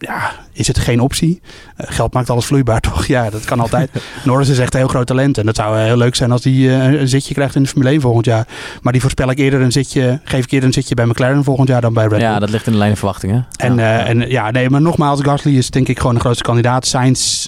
Ja, 0.01 0.31
is 0.53 0.67
het 0.67 0.77
geen 0.79 0.99
optie? 0.99 1.41
Eh, 1.75 1.85
geld 1.89 2.13
maakt 2.13 2.29
alles 2.29 2.45
vloeibaar, 2.45 2.79
toch? 2.89 3.05
Ja, 3.05 3.29
dat 3.29 3.45
kan 3.45 3.59
altijd. 3.59 3.89
Norris 4.23 4.49
is 4.49 4.59
echt 4.59 4.73
een 4.73 4.79
heel 4.79 4.88
groot 4.89 5.07
talent. 5.07 5.38
En 5.38 5.45
dat 5.45 5.55
zou 5.55 5.77
eh, 5.77 5.83
heel 5.83 5.97
leuk 5.97 6.15
zijn 6.15 6.31
als 6.31 6.43
hij 6.43 6.53
eh, 6.53 6.99
een 6.99 7.07
zitje 7.07 7.33
krijgt 7.33 7.55
in 7.55 7.63
de 7.63 7.69
Formule 7.69 7.89
1 7.91 8.01
volgend 8.01 8.25
jaar. 8.25 8.47
Maar 8.81 8.91
die 8.93 9.01
voorspel 9.01 9.29
ik 9.29 9.38
eerder 9.38 9.62
een 9.62 9.71
zitje, 9.71 10.19
geef 10.23 10.43
ik 10.43 10.51
eerder 10.51 10.67
een 10.67 10.73
zitje 10.73 10.95
bij 10.95 11.05
McLaren 11.05 11.43
volgend 11.43 11.67
jaar 11.67 11.81
dan 11.81 11.93
bij 11.93 12.03
Red 12.03 12.12
Bull. 12.12 12.21
Ja, 12.21 12.39
dat 12.39 12.49
ligt 12.49 12.65
in 12.65 12.71
de 12.71 12.77
lijn 12.77 12.89
van 12.89 12.97
verwachting. 12.97 13.31
Hè? 13.33 13.65
En, 13.67 13.75
ja. 13.75 14.05
en 14.05 14.29
ja, 14.29 14.51
nee, 14.51 14.69
maar 14.69 14.81
nogmaals, 14.81 15.21
Gasly 15.21 15.57
is 15.57 15.69
denk 15.69 15.88
ik 15.88 15.99
gewoon 15.99 16.13
de 16.13 16.19
grootste 16.21 16.43
kandidaat. 16.43 16.88
Sainz 16.88 17.47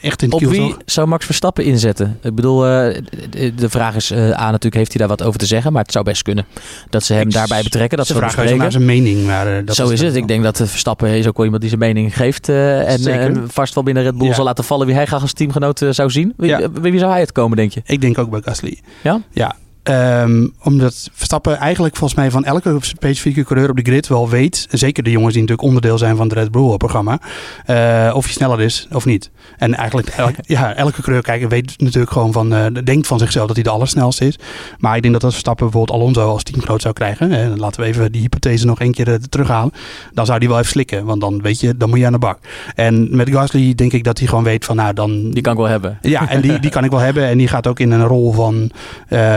echt 0.00 0.22
in 0.22 0.30
het 0.30 0.42
Op 0.42 0.50
wie 0.50 0.74
zou 0.84 1.06
Max 1.08 1.24
Verstappen 1.24 1.64
inzetten? 1.64 2.18
Ik 2.22 2.34
bedoel, 2.34 2.60
de- 2.60 3.00
vraag 3.56 3.94
is, 3.94 4.10
eh 4.10 4.18
A 4.18 4.44
natuurlijk 4.44 4.74
heeft 4.74 4.88
hij 4.92 4.98
daar 5.06 5.16
wat 5.16 5.22
over 5.22 5.38
te 5.38 5.46
zeggen, 5.46 5.72
maar 5.72 5.82
het 5.82 5.92
zou 5.92 6.04
best 6.04 6.22
kunnen 6.22 6.46
dat 6.90 7.04
ze 7.04 7.12
hem 7.14 7.26
Ik- 7.26 7.32
daarbij 7.32 7.62
betrekken, 7.62 7.98
dat 7.98 8.06
ze 8.06 8.14
vragen 8.14 8.56
naar 8.56 8.70
zijn 8.72 8.84
mening. 8.84 9.26
Maar, 9.26 9.64
dat 9.64 9.74
Zo 9.76 9.88
is 9.88 10.00
het. 10.00 10.16
Ik 10.16 10.28
denk 10.28 10.42
dat 10.42 10.56
Verstappen 10.64 11.08
is 11.08 11.26
ook 11.26 11.36
wel 11.36 11.44
iemand 11.44 11.60
die 11.62 11.70
zijn 11.70 11.80
mening 11.82 11.90
geeft 11.96 12.48
eh, 12.48 12.92
en, 12.92 13.06
eh, 13.06 13.24
en 13.24 13.50
vast 13.50 13.74
wel 13.74 13.84
binnen 13.84 14.02
Red 14.02 14.18
Bull 14.18 14.28
Ja. 14.28 14.34
zal 14.34 14.44
laten 14.44 14.64
vallen 14.64 14.86
wie 14.86 14.94
hij 14.94 15.06
graag 15.06 15.22
als 15.22 15.32
teamgenoot 15.32 15.82
eh, 15.82 15.90
zou 15.90 16.10
zien. 16.10 16.32
Wie, 16.36 16.56
wie 16.72 16.98
zou 16.98 17.10
hij 17.10 17.20
het 17.20 17.32
komen, 17.32 17.56
denk 17.56 17.72
je? 17.72 17.82
Ik 17.86 18.00
denk 18.00 18.18
ook 18.18 18.30
bij 18.30 18.40
Gasly. 18.40 18.78
Ja? 19.02 19.20
Ja. 19.30 19.54
Ehm, 19.82 20.46
omdat 20.62 21.10
Verstappen 21.12 21.56
eigenlijk 21.56 21.96
volgens 21.96 22.18
mij 22.18 22.30
van 22.30 22.44
elke 22.44 22.76
specifieke 22.80 23.44
coureur 23.44 23.70
op 23.70 23.76
de 23.76 23.82
grid 23.82 24.08
wel 24.08 24.28
weet, 24.28 24.66
zeker 24.70 25.02
de 25.02 25.10
jongens 25.10 25.32
die 25.32 25.42
natuurlijk 25.42 25.68
onderdeel 25.68 25.98
zijn 25.98 26.16
van 26.16 26.28
het 26.28 26.36
Red 26.36 26.50
Bull-programma, 26.50 27.20
uh, 27.66 28.12
of 28.14 28.26
je 28.26 28.32
sneller 28.32 28.60
is 28.60 28.88
of 28.92 29.04
niet. 29.04 29.30
En 29.56 29.74
eigenlijk 29.74 30.08
elke, 30.16 30.42
ja, 30.46 30.74
elke 30.74 31.02
coureur 31.02 31.22
kijker 31.22 31.48
weet 31.48 31.80
natuurlijk 31.80 32.12
gewoon 32.12 32.32
van, 32.32 32.54
uh, 32.54 32.66
denkt 32.84 33.06
van 33.06 33.18
zichzelf 33.18 33.46
dat 33.46 33.56
hij 33.56 33.64
de 33.64 33.70
allersnelste 33.70 34.26
is. 34.26 34.38
Maar 34.78 34.96
ik 34.96 35.02
denk 35.02 35.14
dat 35.14 35.24
als 35.24 35.32
Verstappen 35.32 35.70
bijvoorbeeld 35.70 36.00
Alonso 36.00 36.28
als 36.28 36.42
teamgenoot 36.42 36.82
zou 36.82 36.94
krijgen, 36.94 37.32
en 37.32 37.58
laten 37.58 37.80
we 37.80 37.86
even 37.86 38.12
die 38.12 38.20
hypothese 38.20 38.66
nog 38.66 38.80
een 38.80 38.92
keer 38.92 39.08
uh, 39.08 39.14
terughalen, 39.14 39.72
dan 40.12 40.26
zou 40.26 40.38
die 40.38 40.48
wel 40.48 40.58
even 40.58 40.70
slikken, 40.70 41.04
want 41.04 41.20
dan 41.20 41.42
weet 41.42 41.60
je, 41.60 41.76
dan 41.76 41.88
moet 41.88 41.98
je 41.98 42.06
aan 42.06 42.12
de 42.12 42.18
bak. 42.18 42.38
En 42.74 43.16
met 43.16 43.30
Gasly 43.30 43.74
denk 43.74 43.92
ik 43.92 44.04
dat 44.04 44.18
hij 44.18 44.28
gewoon 44.28 44.44
weet 44.44 44.64
van, 44.64 44.76
nou 44.76 44.94
dan... 44.94 45.30
Die 45.30 45.42
kan 45.42 45.52
ik 45.52 45.58
wel 45.58 45.68
hebben. 45.68 45.98
Ja, 46.02 46.28
en 46.28 46.40
die, 46.40 46.58
die 46.58 46.70
kan 46.70 46.84
ik 46.84 46.90
wel 46.90 47.00
hebben 47.00 47.24
en 47.24 47.38
die 47.38 47.48
gaat 47.48 47.66
ook 47.66 47.80
in 47.80 47.90
een 47.90 48.06
rol 48.06 48.32
van, 48.32 48.70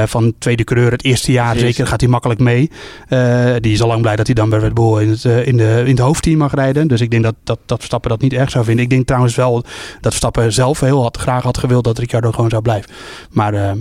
van 0.05 0.33
tweede 0.37 0.63
coureur 0.63 0.91
het 0.91 1.03
eerste 1.03 1.31
jaar 1.31 1.57
zeker 1.57 1.87
gaat 1.87 2.01
hij 2.01 2.09
makkelijk 2.09 2.39
mee. 2.39 2.71
Uh, 3.09 3.53
die 3.59 3.73
is 3.73 3.81
al 3.81 3.87
lang 3.87 4.01
blij 4.01 4.15
dat 4.15 4.25
hij 4.25 4.35
dan 4.35 4.49
bij 4.49 4.59
Red 4.59 4.73
Bull 4.73 5.01
in 5.01 5.09
het, 5.09 5.23
uh, 5.23 5.47
in 5.47 5.57
de, 5.57 5.81
in 5.85 5.91
het 5.91 5.99
hoofdteam 5.99 6.37
mag 6.37 6.53
rijden. 6.53 6.87
Dus 6.87 7.01
ik 7.01 7.11
denk 7.11 7.23
dat, 7.23 7.35
dat, 7.43 7.59
dat 7.65 7.77
Verstappen 7.77 8.09
dat 8.09 8.21
niet 8.21 8.33
erg 8.33 8.49
zou 8.49 8.65
vinden. 8.65 8.83
Ik 8.83 8.89
denk 8.89 9.05
trouwens 9.05 9.35
wel 9.35 9.53
dat 9.53 9.65
Verstappen 10.01 10.53
zelf 10.53 10.79
heel 10.79 11.01
had, 11.01 11.17
graag 11.17 11.43
had 11.43 11.57
gewild 11.57 11.83
dat 11.83 11.97
Ricciardo 11.97 12.31
gewoon 12.31 12.49
zou 12.49 12.61
blijven. 12.61 12.91
Maar, 13.31 13.53
uh, 13.53 13.71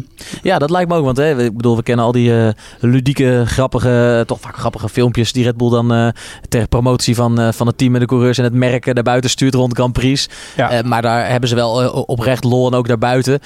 ja, 0.43 0.59
dat 0.59 0.71
lijkt 0.71 0.91
me 0.91 0.97
ook. 0.97 1.05
Want 1.05 1.17
hè, 1.17 1.43
ik 1.45 1.57
bedoel, 1.57 1.77
we 1.77 1.83
kennen 1.83 2.05
al 2.05 2.13
die 2.13 2.33
ludieke, 2.81 3.43
grappige, 3.47 4.25
toch 4.27 4.41
vaak 4.41 4.57
grappige 4.57 4.89
filmpjes 4.89 5.33
die 5.33 5.45
Red 5.45 5.57
Bull 5.57 5.71
dan 5.71 6.13
ter 6.49 6.69
promotie 6.69 7.15
van, 7.15 7.53
van 7.55 7.67
het 7.67 7.79
team 7.79 7.95
en 7.95 8.01
de 8.01 8.07
coureurs 8.07 8.39
en 8.39 8.45
het 8.45 8.53
merk 8.53 8.95
daarbuiten 8.95 9.31
stuurt 9.31 9.55
rond 9.55 9.75
Grand 9.75 9.93
Prix. 9.93 10.29
Ja. 10.57 10.83
maar 10.85 11.03
daar 11.03 11.31
hebben 11.31 11.49
ze 11.49 11.55
wel 11.55 11.91
oprecht 11.91 12.45
lol 12.45 12.67
en 12.67 12.75
ook 12.75 12.89
daarbuiten 12.89 13.41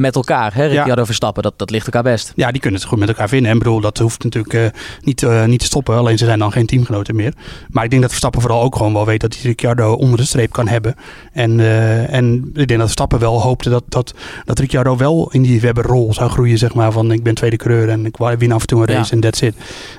met 0.00 0.14
elkaar. 0.14 0.54
Hè, 0.54 0.66
Ricciardo 0.66 1.00
ja. 1.00 1.06
Verstappen, 1.06 1.42
dat, 1.42 1.54
dat 1.56 1.70
ligt 1.70 1.86
elkaar 1.86 2.02
best. 2.02 2.23
Ja, 2.34 2.50
die 2.50 2.60
kunnen 2.60 2.80
het 2.80 2.88
goed 2.88 2.98
met 2.98 3.08
elkaar 3.08 3.28
vinden. 3.28 3.50
En 3.50 3.58
bedoel, 3.58 3.80
dat 3.80 3.98
hoeft 3.98 4.24
natuurlijk 4.24 4.54
uh, 4.54 4.66
niet, 5.00 5.22
uh, 5.22 5.44
niet 5.44 5.58
te 5.58 5.64
stoppen. 5.64 5.96
Alleen 5.96 6.18
ze 6.18 6.24
zijn 6.24 6.38
dan 6.38 6.52
geen 6.52 6.66
teamgenoten 6.66 7.16
meer. 7.16 7.32
Maar 7.70 7.84
ik 7.84 7.90
denk 7.90 8.02
dat 8.02 8.10
Verstappen 8.10 8.40
vooral 8.40 8.62
ook 8.62 8.76
gewoon 8.76 8.92
wel 8.92 9.06
weet 9.06 9.20
dat 9.20 9.34
hij 9.34 9.42
Ricciardo 9.42 9.92
onder 9.92 10.18
de 10.18 10.24
streep 10.24 10.52
kan 10.52 10.68
hebben. 10.68 10.94
En, 11.32 11.58
uh, 11.58 12.12
en 12.12 12.34
ik 12.54 12.66
denk 12.66 12.68
dat 12.68 12.80
Verstappen 12.80 13.18
wel 13.18 13.42
hoopte 13.42 13.70
dat, 13.70 13.84
dat, 13.88 14.14
dat 14.44 14.58
Ricciardo 14.58 14.96
wel 14.96 15.28
in 15.32 15.42
die 15.42 15.60
Webber-rol 15.60 16.14
zou 16.14 16.30
groeien. 16.30 16.58
Zeg 16.58 16.74
maar 16.74 16.92
van 16.92 17.12
ik 17.12 17.22
ben 17.22 17.34
tweede 17.34 17.56
coureur 17.56 17.88
en 17.88 18.06
ik 18.06 18.16
win 18.16 18.52
af 18.52 18.60
en 18.60 18.66
toe 18.66 18.80
een 18.80 18.94
race 18.94 19.12
en 19.12 19.20
ja. 19.20 19.30
that's 19.30 19.40
it. 19.40 19.54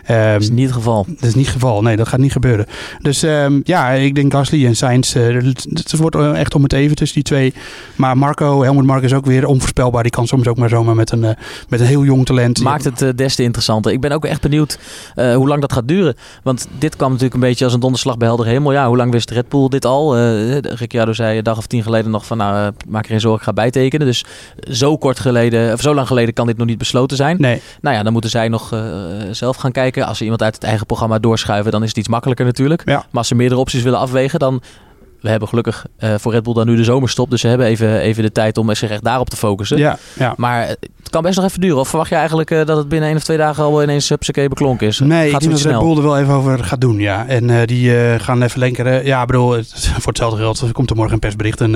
Um, 0.10 0.16
dat 0.32 0.42
is 0.42 0.50
niet 0.50 0.66
het 0.66 0.76
geval. 0.76 1.06
Dat 1.08 1.24
is 1.30 1.36
niet 1.36 1.46
het 1.46 1.54
geval. 1.54 1.82
Nee, 1.82 1.96
dat 1.96 2.08
gaat 2.08 2.20
niet 2.20 2.32
gebeuren. 2.32 2.66
Dus 3.02 3.24
um, 3.24 3.62
ja, 3.64 3.90
ik 3.90 4.16
denk 4.16 4.34
Gasly 4.34 4.66
en 4.66 4.76
Sainz, 4.76 5.14
het 5.14 5.98
wordt 5.98 6.16
echt 6.16 6.56
om 6.56 6.64
het 6.64 6.74
even 6.74 6.96
tussen 6.96 7.16
die 7.16 7.24
twee. 7.24 7.54
Maar 7.96 8.18
Marco, 8.18 8.64
Helmut 8.64 8.86
Marco 8.86 9.06
is 9.06 9.14
ook 9.14 9.26
weer 9.26 9.46
onvoorspelbaar. 9.46 10.04
Die 10.04 10.12
kan 10.12 10.28
soms 10.28 10.48
ook 10.48 10.58
maar 10.58 10.70
zomaar 10.70 10.96
met 10.96 11.12
een, 11.12 11.36
met 11.70 11.80
een 11.80 11.86
heel 11.86 12.04
jong 12.04 12.15
talent. 12.24 12.62
Maakt 12.62 12.84
het 12.84 13.02
uh, 13.02 13.10
des 13.16 13.36
te 13.36 13.44
interessanter. 13.44 13.92
Ik 13.92 14.02
ben 14.02 14.12
ook 14.12 14.26
echt 14.26 14.42
benieuwd 14.42 14.80
uh, 15.16 15.36
hoe 15.36 15.48
lang 15.48 15.62
dat 15.62 15.74
gaat 15.74 15.88
duren. 15.88 16.16
Want 16.44 16.68
dit 16.80 16.96
kwam 16.96 17.08
natuurlijk 17.08 17.36
een 17.36 17.48
beetje 17.48 17.64
als 17.64 17.74
een 17.74 17.80
donderslag 17.80 18.18
bij 18.18 18.28
helder 18.28 18.46
hemel. 18.46 18.72
Ja, 18.72 18.88
hoe 18.88 18.98
lang 18.98 19.12
wist 19.12 19.30
Red 19.30 19.50
Bull 19.50 19.68
dit 19.68 19.86
al? 19.86 20.18
Uh, 20.18 20.58
Ricciardo 20.58 21.14
zei 21.14 21.38
een 21.38 21.44
dag 21.44 21.58
of 21.58 21.68
tien 21.68 21.84
geleden 21.84 22.12
nog 22.12 22.26
van... 22.26 22.38
nou, 22.38 22.72
maak 22.88 23.04
er 23.04 23.10
geen 23.10 23.20
zorgen, 23.20 23.40
ik 23.40 23.46
ga 23.46 23.54
bijtekenen. 23.54 24.08
Dus 24.08 24.26
zo 24.72 24.98
kort 24.98 25.20
geleden, 25.20 25.74
of 25.74 25.82
zo 25.82 25.96
lang 25.96 26.08
geleden 26.08 26.34
kan 26.34 26.48
dit 26.48 26.58
nog 26.58 26.68
niet 26.68 26.78
besloten 26.78 27.18
zijn. 27.18 27.38
Nee. 27.40 27.62
Nou 27.82 27.96
ja, 27.96 28.04
dan 28.04 28.12
moeten 28.12 28.30
zij 28.30 28.48
nog 28.48 28.74
zelf 29.32 29.56
gaan 29.56 29.72
kijken. 29.72 30.06
Als 30.06 30.18
ze 30.18 30.24
iemand 30.24 30.44
uit 30.44 30.56
het 30.56 30.64
eigen 30.64 30.86
programma 30.86 31.20
doorschuiven... 31.20 31.72
dan 31.72 31.84
is 31.84 31.90
het 31.90 31.98
iets 31.98 32.08
makkelijker 32.08 32.46
natuurlijk. 32.46 32.82
Ja. 32.86 32.96
Maar 32.96 33.06
als 33.12 33.28
ze 33.28 33.36
meerdere 33.36 33.62
opties 33.62 33.84
willen 33.84 34.00
afwegen... 34.00 34.40
dan 34.40 34.62
we 35.26 35.32
hebben 35.32 35.50
gelukkig 35.50 35.86
uh, 36.00 36.16
voor 36.18 36.32
Red 36.32 36.44
Bull 36.44 36.54
dan 36.54 36.68
nu 36.68 36.76
de 36.76 36.84
zomerstop. 36.84 37.30
Dus 37.30 37.42
ze 37.42 37.48
hebben 37.48 37.68
even, 37.68 38.00
even 38.00 38.24
de 38.24 38.32
tijd 38.32 38.58
om 38.58 38.76
zich 38.76 38.90
echt 38.90 39.04
daarop 39.04 39.30
te 39.30 39.36
focussen. 39.36 39.78
Ja, 39.78 39.98
ja. 40.14 40.34
Maar 40.38 40.68
het 40.68 41.10
kan 41.10 41.22
best 41.22 41.36
nog 41.36 41.46
even 41.46 41.62
duren. 41.62 41.78
Of 41.78 41.88
verwacht 41.88 42.10
je 42.10 42.16
eigenlijk 42.16 42.52
uh, 42.52 42.66
dat 42.66 42.78
het 42.78 42.90
binnen 42.90 43.08
één 43.08 43.18
of 43.18 43.24
twee 43.24 43.38
dagen 43.38 43.64
al 43.64 43.84
ineens 43.84 44.10
hupsakee 44.10 44.50
beklonken 44.50 44.88
is? 44.88 45.00
Nee, 45.00 45.30
gaat 45.30 45.42
ik 45.42 45.50
denk 45.50 45.64
dat 45.64 45.72
Red 45.72 45.82
Bull 45.82 45.98
er 45.98 46.04
wel 46.04 46.18
even 46.18 46.34
over 46.34 46.64
gaat 46.64 46.82
doen, 46.82 47.00
ja. 47.00 47.26
En 47.28 47.50
uh, 47.50 47.66
die 47.66 47.92
gaan 48.20 48.42
even 48.42 48.60
lenkeren. 48.60 49.06
Ja, 49.06 49.26
bedoel, 49.26 49.52
het, 49.52 49.74
voor 50.02 50.08
hetzelfde 50.08 50.38
geld 50.38 50.72
komt 50.72 50.90
er 50.90 50.96
morgen 50.96 51.14
een 51.14 51.20
persbericht. 51.20 51.62
En 51.62 51.72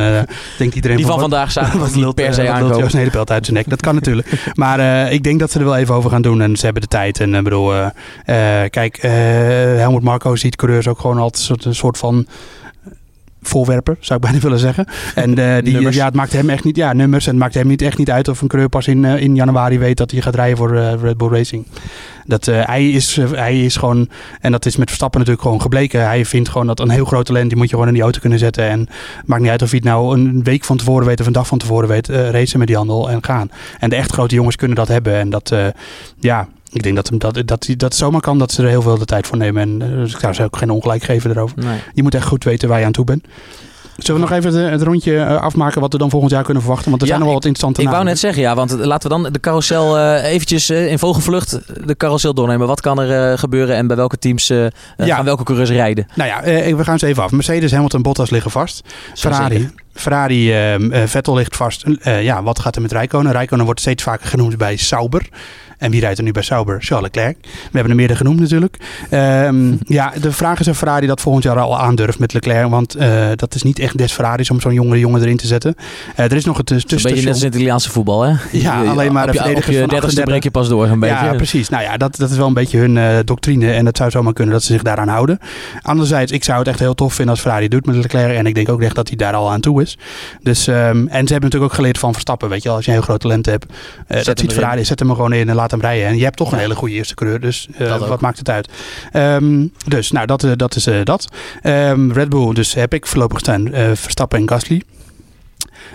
denkt 0.58 0.76
iedereen 0.76 0.98
die 0.98 1.06
van, 1.06 1.20
van 1.20 1.30
vandaag 1.30 1.52
zagen 1.52 1.80
wat 1.90 1.96
niet 1.96 2.16
per 2.16 2.34
se 2.34 2.50
aankomen. 2.50 2.78
Joost 2.78 2.94
Nederpelt 2.94 3.32
uit 3.32 3.46
zijn 3.46 3.58
nek. 3.58 3.70
Dat 3.70 3.82
kan 3.82 3.96
natuurlijk. 3.96 4.42
maar 4.54 5.12
ik 5.12 5.24
denk 5.24 5.40
dat 5.40 5.52
ze 5.52 5.60
er 5.60 5.66
wel 5.66 5.78
even 5.78 5.96
over 5.96 6.10
gaan 6.10 6.22
doen. 6.22 6.42
En 6.42 6.56
ze 6.56 6.64
hebben 6.64 6.82
de 6.82 6.88
tijd. 6.88 7.20
En 7.20 7.44
bedoel, 7.44 7.74
kijk, 8.70 8.98
Helmut 9.02 10.04
Marco 10.04 10.36
ziet 10.36 10.56
coureurs 10.56 10.88
ook 10.88 11.00
gewoon 11.00 11.18
altijd 11.18 11.66
een 11.66 11.76
soort 11.76 11.98
van 11.98 12.28
voorwerpen, 13.42 13.98
zou 14.00 14.20
ik 14.20 14.26
bijna 14.30 14.40
willen 14.40 14.60
zeggen. 14.60 14.86
En 15.16 15.40
uh, 15.40 15.58
die, 15.64 15.92
ja, 15.92 16.06
het 16.06 16.14
maakt 16.14 16.34
hem 16.34 16.50
echt 16.50 16.64
niet, 16.64 16.76
ja, 16.76 16.94
nummers. 16.94 17.26
En 17.26 17.32
het 17.32 17.40
maakt 17.40 17.54
hem 17.54 17.68
niet 17.68 17.82
echt 17.82 17.98
niet 17.98 18.12
uit 18.12 18.28
of 18.28 18.42
een 18.42 18.48
coureur 18.48 18.70
pas 18.70 18.88
in, 18.88 19.04
uh, 19.04 19.22
in 19.22 19.36
januari 19.36 19.80
weet 19.80 19.98
dat 19.98 20.12
hij 20.12 20.22
gaat 20.22 20.36
rijden 20.36 20.58
voor 20.58 20.74
uh, 20.74 20.94
Red 21.02 21.18
Bull 21.18 21.30
Racing. 21.30 21.66
Dat, 22.26 22.46
hij, 22.46 22.90
is, 22.90 23.20
hij 23.32 23.64
is 23.64 23.76
gewoon, 23.76 24.10
en 24.42 24.52
dat 24.52 24.66
is 24.66 24.76
met 24.76 24.88
Verstappen 24.88 25.20
natuurlijk 25.20 25.46
gewoon 25.46 25.62
gebleken. 25.62 26.06
Hij 26.06 26.26
vindt 26.26 26.50
gewoon 26.50 26.68
dat 26.68 26.80
een 26.80 26.90
heel 26.90 27.06
groot 27.06 27.26
talent, 27.26 27.50
die 27.50 27.58
moet 27.58 27.68
je 27.68 27.74
gewoon 27.74 27.88
in 27.88 27.94
die 27.94 28.04
auto 28.04 28.20
kunnen 28.20 28.40
zetten. 28.40 28.70
En 28.70 28.80
het 28.80 29.28
maakt 29.28 29.42
niet 29.42 29.52
uit 29.52 29.62
of 29.62 29.70
hij 29.70 29.80
het 29.84 29.88
nou 29.88 30.20
een 30.20 30.44
week 30.44 30.64
van 30.64 30.78
tevoren 30.78 31.06
weet 31.06 31.20
of 31.20 31.26
een 31.26 31.34
dag 31.34 31.48
van 31.48 31.58
tevoren 31.58 31.88
weet, 31.88 32.08
racen 32.08 32.60
met 32.60 32.68
die 32.68 32.78
handel 32.78 33.10
en 33.10 33.24
gaan. 33.24 33.52
En 33.80 33.90
de 33.90 33.96
echt 33.96 34.12
grote 34.12 34.36
jongens 34.36 34.56
kunnen 34.56 34.78
dat 34.78 34.88
hebben. 34.88 35.14
En 35.14 35.30
dat, 35.30 35.56
ja, 36.20 36.48
ik 36.72 36.84
denk 36.84 36.96
dat, 36.96 37.12
dat, 37.14 37.48
dat, 37.48 37.68
dat 37.78 37.96
zomaar 37.96 38.22
kan 38.22 38.38
dat 38.38 38.52
ze 38.52 38.64
er 38.64 38.70
heel 38.70 38.82
veel 38.82 38.98
de 38.98 39.06
tijd 39.06 39.28
voor 39.28 39.38
nemen. 39.38 39.62
En 39.62 39.80
dus 39.80 40.14
ik 40.14 40.20
zou 40.20 40.34
ze 40.34 40.44
ook 40.44 40.58
geen 40.58 40.70
ongelijk 40.70 41.04
geven 41.04 41.32
erover. 41.32 41.58
Nee. 41.64 41.80
Je 41.94 42.04
moet 42.04 42.16
echt 42.16 42.28
goed 42.28 42.44
weten 42.44 42.70
waar 42.70 42.80
je 42.80 42.86
aan 42.86 42.92
toe 42.92 43.06
bent. 43.06 43.26
Zullen 44.04 44.22
we 44.22 44.28
nog 44.28 44.38
even 44.38 44.72
het, 44.72 44.82
rondje 44.82 45.26
afmaken 45.26 45.82
wat 45.82 45.92
we 45.92 45.98
dan 45.98 46.10
volgend 46.10 46.32
jaar 46.32 46.44
kunnen 46.44 46.64
verwachten? 46.64 46.90
Want 46.90 47.02
er 47.02 47.08
ja, 47.08 47.14
zijn 47.14 47.26
nog 47.26 47.34
wel 47.34 47.40
wat 47.40 47.50
interessante 47.50 47.82
Ik 47.90 47.96
wou 47.96 48.10
net 48.10 48.20
zeggen, 48.20 48.42
ja, 48.42 48.56
want 48.56 48.72
laten 48.72 49.10
we 49.10 49.22
dan 49.22 49.34
de 49.34 49.40
carousel 49.40 49.98
uh, 49.98 50.24
eventjes 50.24 50.70
uh, 50.70 50.92
in 50.92 51.00
vogelvlucht 51.00 51.60
de 51.86 51.98
carousel 51.98 52.34
doornemen. 52.34 52.68
Wat 52.68 52.82
kan 52.82 53.00
er 53.00 53.32
uh, 53.32 53.38
gebeuren 53.38 53.76
en 53.76 53.88
bij 53.88 53.96
welke 53.96 54.18
teams 54.18 54.48
ja. 54.48 54.70
gaan 54.98 55.26
welke 55.26 55.44
coureurs 55.44 55.70
rijden? 55.70 56.08
Nou 56.16 56.30
ja, 56.30 56.42
we 56.76 56.84
gaan 56.84 57.00
ze 57.00 57.08
even 57.08 57.24
af. 57.24 57.32
Mercedes, 57.32 57.72
Hamilton, 57.72 58.02
Bottas 58.02 58.30
liggen 58.30 58.52
vast. 58.52 58.84
Ferrari, 59.14 59.70
Ferrari 59.94 60.54
Vettel 61.08 61.36
ligt 61.36 61.56
vast. 61.56 61.84
ja, 62.04 62.44
wat 62.44 62.60
gaat 62.60 62.76
er 62.76 62.82
met 62.82 62.92
Rijkonen? 62.92 63.32
Rijkonen 63.32 63.66
wordt 63.66 63.80
steeds 63.80 64.04
vaker 64.04 64.28
genoemd 64.28 64.58
bij 64.58 64.78
Sauber. 64.78 65.30
En 65.80 65.92
wie 65.92 66.00
rijdt 66.00 66.18
er 66.18 66.24
nu 66.24 66.32
bij 66.32 66.42
Sauber? 66.42 66.78
Charles 66.82 67.06
Leclerc. 67.06 67.38
We 67.42 67.50
hebben 67.72 67.90
er 67.90 67.96
meerdere 67.96 68.20
genoemd 68.20 68.40
natuurlijk. 68.40 68.78
Um, 69.12 69.80
ja, 70.00 70.14
de 70.22 70.32
vraag 70.32 70.60
is 70.60 70.68
of 70.68 70.78
Ferrari 70.78 71.08
dat 71.08 71.22
volgend 71.22 71.44
jaar 71.44 71.60
al 71.60 71.80
aandurft 71.80 72.20
met 72.20 72.34
Leclerc. 72.34 72.70
Want 72.70 72.98
uh, 72.98 73.28
dat 73.36 73.56
is 73.56 73.64
niet 73.64 73.80
echt 73.80 73.98
des 73.98 74.12
Ferraris 74.12 74.52
om 74.52 74.62
zo'n 74.62 74.74
jongere 74.74 75.00
jongen 75.00 75.22
erin 75.22 75.38
te 75.38 75.48
zetten. 75.48 75.76
Uh, 75.78 76.26
er 76.26 76.34
is 76.34 76.46
nog 76.46 76.58
het 76.58 76.66
tussenstation. 76.66 77.10
Een 77.10 77.16
beetje 77.16 77.26
net 77.26 77.34
als 77.34 77.44
in 77.44 77.48
het 77.48 77.56
Italiaanse 77.56 77.90
voetbal, 77.90 78.22
hè? 78.22 78.36
Ja, 78.52 78.84
alleen 78.84 79.14
maar 79.14 79.32
de 79.32 79.34
verdedigers 79.34 79.78
van 79.78 79.88
30 79.88 80.24
breek 80.24 80.44
je 80.44 80.52
pas 80.52 80.70
door, 80.70 80.88
een 80.88 81.00
beetje. 81.00 81.26
Ja, 81.26 81.34
precies. 81.34 81.70
Nou 81.70 81.84
ja, 81.84 81.98
dat, 81.98 82.16
dat 82.16 82.30
is 82.30 82.38
wel 82.38 82.48
een 82.48 82.54
beetje 82.54 82.78
hun 82.78 82.96
uh, 82.96 83.18
doctrine. 83.26 83.72
En 83.72 83.86
het 83.86 83.98
zou 83.98 84.10
zomaar 84.10 84.34
kunnen 84.34 84.54
dat 84.54 84.64
ze 84.64 84.74
zich 84.74 84.82
daaraan 84.82 85.08
houden. 85.08 85.40
Anderzijds, 85.82 86.32
ik 86.32 86.44
zou 86.44 86.60
het 86.60 86.68
echt 86.68 86.80
heel 86.80 86.96
tof 86.96 87.14
vinden 87.14 87.34
als 87.34 87.44
Ferrari 87.44 87.68
doet 87.68 87.86
met 87.86 87.96
Leclerc. 87.96 88.36
En 88.36 88.46
ik 88.46 88.56
denk 88.56 88.70
ook 88.70 88.82
echt 88.82 88.96
dat 88.96 89.08
hij 89.08 89.18
daar 89.18 89.34
al 89.34 89.52
aan 89.52 89.62
toe 89.62 89.82
is. 89.82 89.98
Dus, 90.42 90.68
um, 90.68 90.76
en 90.76 91.08
ze 91.08 91.12
hebben 91.12 91.28
natuurlijk 91.28 91.64
ook 91.64 91.74
geleerd 91.74 91.98
van 91.98 92.12
Verstappen. 92.12 92.50
Weet 92.50 92.64
je, 92.64 92.70
als 92.70 92.86
je 92.86 92.92
een 92.92 92.98
heel 92.98 93.06
groot 93.06 93.20
talent 93.20 93.46
hebt. 93.46 93.66
dat 94.08 94.40
ziet 94.40 94.54
Ferrari, 94.54 94.86
zet 94.86 95.00
hem 95.00 95.10
er 95.10 95.16
gewoon 95.16 95.34
in 95.34 95.50
en 95.50 95.56
laat 95.56 95.69
hem 95.72 95.82
rijden. 95.82 96.08
En 96.08 96.18
je 96.18 96.24
hebt 96.24 96.38
toch 96.38 96.52
een 96.52 96.60
hele 96.60 96.76
goede 96.76 96.94
eerste 96.94 97.16
coureur. 97.16 97.40
Dus 97.40 97.68
uh, 97.80 97.98
wat 97.98 98.22
maakt 98.22 98.38
het 98.38 98.50
uit? 98.50 98.70
Um, 99.14 99.72
dus 99.88 100.12
nou, 100.12 100.26
dat, 100.26 100.44
uh, 100.44 100.52
dat 100.56 100.76
is 100.76 100.88
uh, 100.88 101.04
dat. 101.04 101.28
Um, 101.64 102.12
Red 102.12 102.30
Bull, 102.30 102.54
dus 102.54 102.74
heb 102.74 102.94
ik 102.94 103.08
voorlopig 103.08 103.40
staan 103.40 103.70
Verstappen 103.94 104.40
en 104.40 104.50
Gasly. 104.50 104.82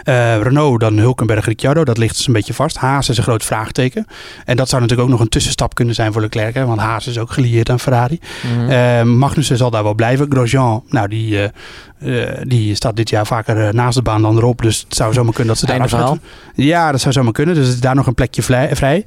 Uh, 0.04 0.42
Renault, 0.42 0.80
dan 0.80 0.98
Hulkenberg, 0.98 1.44
Ricciardo, 1.44 1.84
dat 1.84 1.98
ligt 1.98 2.16
dus 2.16 2.26
een 2.26 2.32
beetje 2.32 2.54
vast. 2.54 2.76
Haas 2.76 3.08
is 3.08 3.16
een 3.16 3.22
groot 3.22 3.44
vraagteken. 3.44 4.06
En 4.44 4.56
dat 4.56 4.68
zou 4.68 4.82
natuurlijk 4.82 5.08
ook 5.08 5.14
nog 5.14 5.24
een 5.24 5.30
tussenstap 5.30 5.74
kunnen 5.74 5.94
zijn 5.94 6.12
voor 6.12 6.22
Leclerc. 6.22 6.54
Hè, 6.54 6.66
want 6.66 6.80
Haas 6.80 7.06
is 7.06 7.18
ook 7.18 7.30
gelieerd 7.30 7.70
aan 7.70 7.80
Ferrari. 7.80 8.20
Mm 8.42 8.58
-hmm. 8.58 8.70
uh, 8.70 9.02
Magnussen 9.02 9.56
zal 9.56 9.70
daar 9.70 9.82
wel 9.82 9.94
blijven. 9.94 10.26
Grosjean, 10.28 10.82
nou 10.88 11.08
die, 11.08 11.52
uh, 11.98 12.28
die 12.42 12.74
staat 12.74 12.96
dit 12.96 13.10
jaar 13.10 13.26
vaker 13.26 13.74
naast 13.74 13.96
de 13.96 14.02
baan 14.02 14.22
dan 14.22 14.36
erop. 14.36 14.62
Dus 14.62 14.80
het 14.80 14.96
zou 14.96 15.12
zomaar 15.12 15.32
kunnen 15.32 15.54
dat 15.54 15.58
ze 15.58 15.66
daar 15.66 15.80
afzetten. 15.80 16.20
Ja, 16.54 16.90
dat 16.90 17.00
zou 17.00 17.14
zomaar 17.14 17.32
kunnen. 17.32 17.54
Dus 17.54 17.68
is 17.68 17.80
daar 17.80 17.94
nog 17.94 18.06
een 18.06 18.14
plekje 18.14 18.42
vrij. 18.42 19.04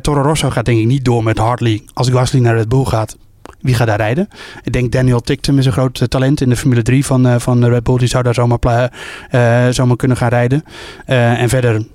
Toro 0.00 0.22
Rosso 0.22 0.50
gaat 0.50 0.64
denk 0.64 0.78
ik 0.78 0.86
niet 0.86 1.04
door 1.04 1.22
met 1.22 1.38
Hartley. 1.38 1.82
Als 1.94 2.10
Gasly 2.10 2.40
naar 2.40 2.56
Red 2.56 2.68
Bull 2.68 2.84
gaat, 2.84 3.16
wie 3.60 3.74
gaat 3.74 3.86
daar 3.86 3.96
rijden? 3.96 4.28
Ik 4.62 4.72
denk 4.72 4.92
Daniel 4.92 5.20
Tictum 5.20 5.58
is 5.58 5.66
een 5.66 5.72
groot 5.72 6.10
talent 6.10 6.40
in 6.40 6.48
de 6.48 6.56
Formule 6.56 6.82
3 6.82 7.04
van, 7.04 7.26
uh, 7.26 7.38
van 7.38 7.64
Red 7.64 7.82
Bull. 7.82 7.98
Die 7.98 8.08
zou 8.08 8.22
daar 8.22 8.34
zomaar, 8.34 8.92
uh, 9.30 9.68
zomaar 9.68 9.96
kunnen 9.96 10.16
gaan 10.16 10.28
rijden. 10.28 10.64
En 11.06 11.48
verder 11.48 11.86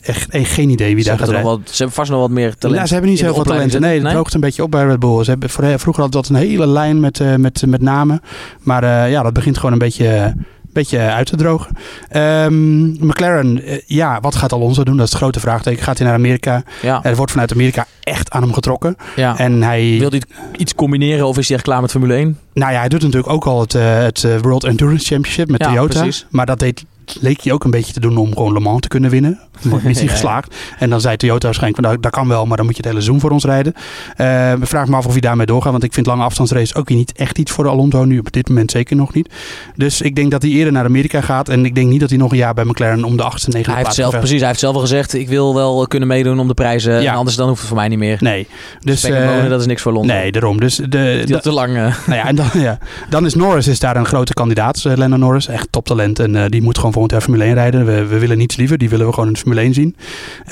echt, 0.00 0.30
echt 0.30 0.52
geen 0.52 0.70
idee 0.70 0.94
wie 0.94 1.02
ze 1.02 1.08
daar 1.08 1.18
gaat 1.18 1.28
rijden. 1.28 1.50
Wat, 1.50 1.60
ze 1.64 1.76
hebben 1.76 1.94
vast 1.94 2.10
nog 2.10 2.20
wat 2.20 2.30
meer 2.30 2.56
talent. 2.56 2.80
Ja, 2.80 2.86
ze 2.86 2.92
hebben 2.92 3.10
niet 3.10 3.20
zoveel 3.20 3.42
talenten. 3.42 3.80
Nee, 3.80 3.94
het 3.94 4.02
nee? 4.02 4.12
droogt 4.12 4.34
een 4.34 4.40
beetje 4.40 4.62
op 4.62 4.70
bij 4.70 4.84
Red 4.84 4.98
Bull. 4.98 5.24
Ze 5.24 5.30
hebben 5.30 5.50
vroeger 5.80 6.02
had 6.02 6.12
dat 6.12 6.28
een 6.28 6.34
hele 6.34 6.66
lijn 6.66 7.00
met, 7.00 7.18
uh, 7.18 7.34
met, 7.34 7.66
met 7.66 7.82
namen. 7.82 8.20
Maar 8.62 8.82
uh, 8.84 9.10
ja, 9.10 9.22
dat 9.22 9.32
begint 9.32 9.56
gewoon 9.56 9.72
een 9.72 9.78
beetje 9.78 10.34
beetje 10.72 10.98
uit 10.98 11.26
te 11.26 11.36
drogen. 11.36 11.76
Um, 12.16 13.06
McLaren, 13.06 13.68
uh, 13.68 13.78
ja, 13.86 14.20
wat 14.20 14.34
gaat 14.34 14.52
Alonso 14.52 14.84
doen? 14.84 14.96
Dat 14.96 15.06
is 15.06 15.12
het 15.12 15.20
grote 15.20 15.40
vraagteken. 15.40 15.82
Gaat 15.82 15.98
hij 15.98 16.06
naar 16.06 16.16
Amerika? 16.16 16.62
Ja. 16.82 17.04
Er 17.04 17.16
wordt 17.16 17.32
vanuit 17.32 17.52
Amerika 17.52 17.86
echt 18.02 18.30
aan 18.30 18.42
hem 18.42 18.52
getrokken. 18.52 18.96
Ja. 19.16 19.38
En 19.38 19.62
hij... 19.62 19.96
Wil 19.98 20.10
hij 20.10 20.22
iets 20.56 20.74
combineren 20.74 21.26
of 21.26 21.38
is 21.38 21.46
hij 21.46 21.56
echt 21.56 21.66
klaar 21.66 21.80
met 21.80 21.90
Formule 21.90 22.14
1? 22.14 22.38
Nou 22.52 22.72
ja, 22.72 22.78
hij 22.78 22.88
doet 22.88 23.02
natuurlijk 23.02 23.32
ook 23.32 23.44
al 23.44 23.60
het, 23.60 23.74
uh, 23.74 23.98
het 23.98 24.26
World 24.40 24.64
Endurance 24.64 25.06
Championship 25.06 25.48
met 25.48 25.60
ja, 25.60 25.66
Toyota. 25.66 26.00
Precies. 26.00 26.26
Maar 26.30 26.46
dat 26.46 26.58
deed 26.58 26.84
leek 27.20 27.40
hij 27.40 27.52
ook 27.52 27.64
een 27.64 27.70
beetje 27.70 27.92
te 27.92 28.00
doen 28.00 28.16
om 28.16 28.28
gewoon 28.28 28.52
Le 28.52 28.60
Mans 28.60 28.80
te 28.80 28.88
kunnen 28.88 29.10
winnen. 29.10 29.40
Missie 29.82 30.06
ja, 30.06 30.12
geslaagd. 30.12 30.54
En 30.78 30.90
dan 30.90 31.00
zei 31.00 31.16
Toyota 31.16 31.44
waarschijnlijk 31.44 31.82
van, 31.82 31.90
nou, 31.90 32.02
dat 32.02 32.12
kan 32.12 32.28
wel, 32.28 32.46
maar 32.46 32.56
dan 32.56 32.66
moet 32.66 32.76
je 32.76 32.82
het 32.82 32.90
hele 32.90 33.02
seizoen 33.02 33.20
voor 33.20 33.30
ons 33.30 33.44
rijden. 33.44 33.74
Uh, 34.16 34.52
vraag 34.60 34.88
me 34.88 34.96
af 34.96 35.06
of 35.06 35.12
hij 35.12 35.20
daarmee 35.20 35.46
doorgaat, 35.46 35.72
want 35.72 35.84
ik 35.84 35.92
vind 35.92 36.06
lange 36.06 36.22
afstandsrace 36.22 36.74
ook 36.74 36.88
niet 36.88 37.12
echt 37.12 37.38
iets 37.38 37.50
voor 37.52 37.68
Alonso 37.68 38.04
nu. 38.04 38.18
Op 38.18 38.32
dit 38.32 38.48
moment 38.48 38.70
zeker 38.70 38.96
nog 38.96 39.14
niet. 39.14 39.34
Dus 39.76 40.00
ik 40.00 40.14
denk 40.14 40.30
dat 40.30 40.42
hij 40.42 40.50
eerder 40.50 40.72
naar 40.72 40.84
Amerika 40.84 41.20
gaat. 41.20 41.48
En 41.48 41.64
ik 41.64 41.74
denk 41.74 41.88
niet 41.88 42.00
dat 42.00 42.08
hij 42.08 42.18
nog 42.18 42.30
een 42.30 42.36
jaar 42.36 42.54
bij 42.54 42.64
McLaren 42.64 43.04
om 43.04 43.16
de 43.16 43.22
achtste, 43.22 43.50
negende 43.50 43.74
hij 43.74 43.82
heeft 43.84 43.94
zelf, 43.94 44.18
Precies, 44.18 44.38
hij 44.38 44.48
heeft 44.48 44.60
zelf 44.60 44.74
al 44.74 44.80
gezegd, 44.80 45.14
ik 45.14 45.28
wil 45.28 45.54
wel 45.54 45.86
kunnen 45.86 46.08
meedoen 46.08 46.40
om 46.40 46.48
de 46.48 46.54
prijzen. 46.54 47.02
Ja. 47.02 47.10
En 47.10 47.16
anders 47.16 47.36
dan 47.36 47.48
hoeft 47.48 47.58
het 47.58 47.68
voor 47.68 47.76
mij 47.76 47.88
niet 47.88 47.98
meer. 47.98 48.16
Nee. 48.20 48.46
Dus, 48.80 49.04
uh, 49.04 49.48
dat 49.48 49.60
is 49.60 49.66
niks 49.66 49.82
voor 49.82 49.92
Londen. 49.92 50.16
Nee, 50.16 50.32
daarom. 50.32 50.60
Dus 50.60 50.76
de, 50.76 51.24
dat 51.26 51.42
te 51.42 51.52
lang. 51.52 51.76
Uh. 51.76 51.94
Nou 52.06 52.18
ja, 52.18 52.26
en 52.26 52.34
dan, 52.34 52.46
ja, 52.52 52.78
dan 53.08 53.26
is 53.26 53.34
Norris 53.34 53.68
is 53.68 53.78
daar 53.78 53.96
een 53.96 54.06
grote 54.06 54.34
kandidaat. 54.34 54.84
Lennon 54.84 55.18
Norris, 55.18 55.46
echt 55.46 55.66
toptalent. 55.70 56.18
En 56.18 56.50
die 56.50 56.62
moet 56.62 56.76
gewoon 56.76 56.92
volgend 57.00 57.10
jaar 57.10 57.20
Formule 57.20 57.44
1 57.44 57.54
rijden. 57.54 57.86
We, 57.86 58.06
we 58.06 58.18
willen 58.18 58.38
niets 58.38 58.56
liever. 58.56 58.78
Die 58.78 58.88
willen 58.88 59.06
we 59.06 59.12
gewoon 59.12 59.28
in 59.28 59.36
Formule 59.36 59.60
1 59.60 59.74
zien. 59.74 59.96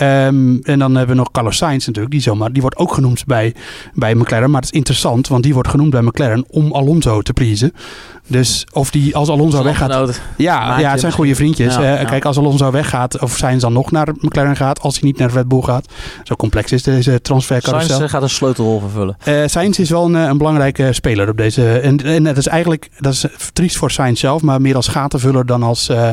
Um, 0.02 0.58
en 0.62 0.78
dan 0.78 0.94
hebben 0.94 1.16
we 1.16 1.22
nog 1.22 1.30
Carlos 1.30 1.56
Sainz 1.56 1.86
natuurlijk. 1.86 2.14
Die, 2.14 2.22
zomaar, 2.22 2.52
die 2.52 2.62
wordt 2.62 2.76
ook 2.76 2.92
genoemd 2.92 3.26
bij, 3.26 3.54
bij 3.94 4.14
McLaren. 4.14 4.50
Maar 4.50 4.60
het 4.60 4.72
is 4.72 4.78
interessant, 4.78 5.28
want 5.28 5.42
die 5.42 5.54
wordt 5.54 5.68
genoemd 5.68 5.90
bij 5.90 6.02
McLaren 6.02 6.44
om 6.48 6.72
Alonso 6.72 7.22
te 7.22 7.32
pleasen. 7.32 7.72
Dus 8.28 8.66
of 8.72 8.90
die 8.90 9.16
als 9.16 9.28
Alonso 9.28 9.62
weggaat. 9.62 10.20
Ja, 10.36 10.78
ja, 10.78 10.90
het 10.90 11.00
zijn 11.00 11.12
goede 11.12 11.34
vriendjes. 11.34 11.74
Ja, 11.74 11.80
uh, 11.80 12.00
ja. 12.00 12.04
Kijk, 12.04 12.24
als 12.24 12.38
Alonso 12.38 12.70
weggaat, 12.70 13.18
of 13.20 13.36
zijn 13.36 13.58
dan 13.58 13.72
nog 13.72 13.90
naar 13.90 14.08
McLaren 14.20 14.56
gaat, 14.56 14.80
als 14.80 14.98
hij 14.98 15.08
niet 15.08 15.18
naar 15.18 15.30
Red 15.30 15.48
Bull 15.48 15.62
gaat. 15.62 15.86
Zo 16.22 16.34
complex 16.34 16.72
is 16.72 16.82
deze 16.82 17.20
transfercarousel. 17.20 17.96
Sainz 17.96 18.10
gaat 18.10 18.22
een 18.22 18.30
sleutelrol 18.30 18.80
vervullen. 18.80 19.16
Uh, 19.24 19.42
Sainz 19.46 19.78
is 19.78 19.90
wel 19.90 20.04
een, 20.04 20.14
een, 20.14 20.38
belangrijke 20.38 20.92
speler 20.92 21.28
op 21.28 21.36
deze. 21.36 21.78
En, 21.78 22.04
en 22.04 22.24
dat 22.24 22.36
is 22.36 22.46
eigenlijk 22.46 22.88
dat 22.98 23.12
is 23.12 23.24
triest 23.52 23.76
voor 23.76 23.90
Sainz 23.90 24.20
zelf, 24.20 24.42
maar 24.42 24.60
meer 24.60 24.76
als 24.76 24.88
gatenvuller 24.88 25.46
dan 25.46 25.62
als 25.62 25.88
uh, 25.88 26.10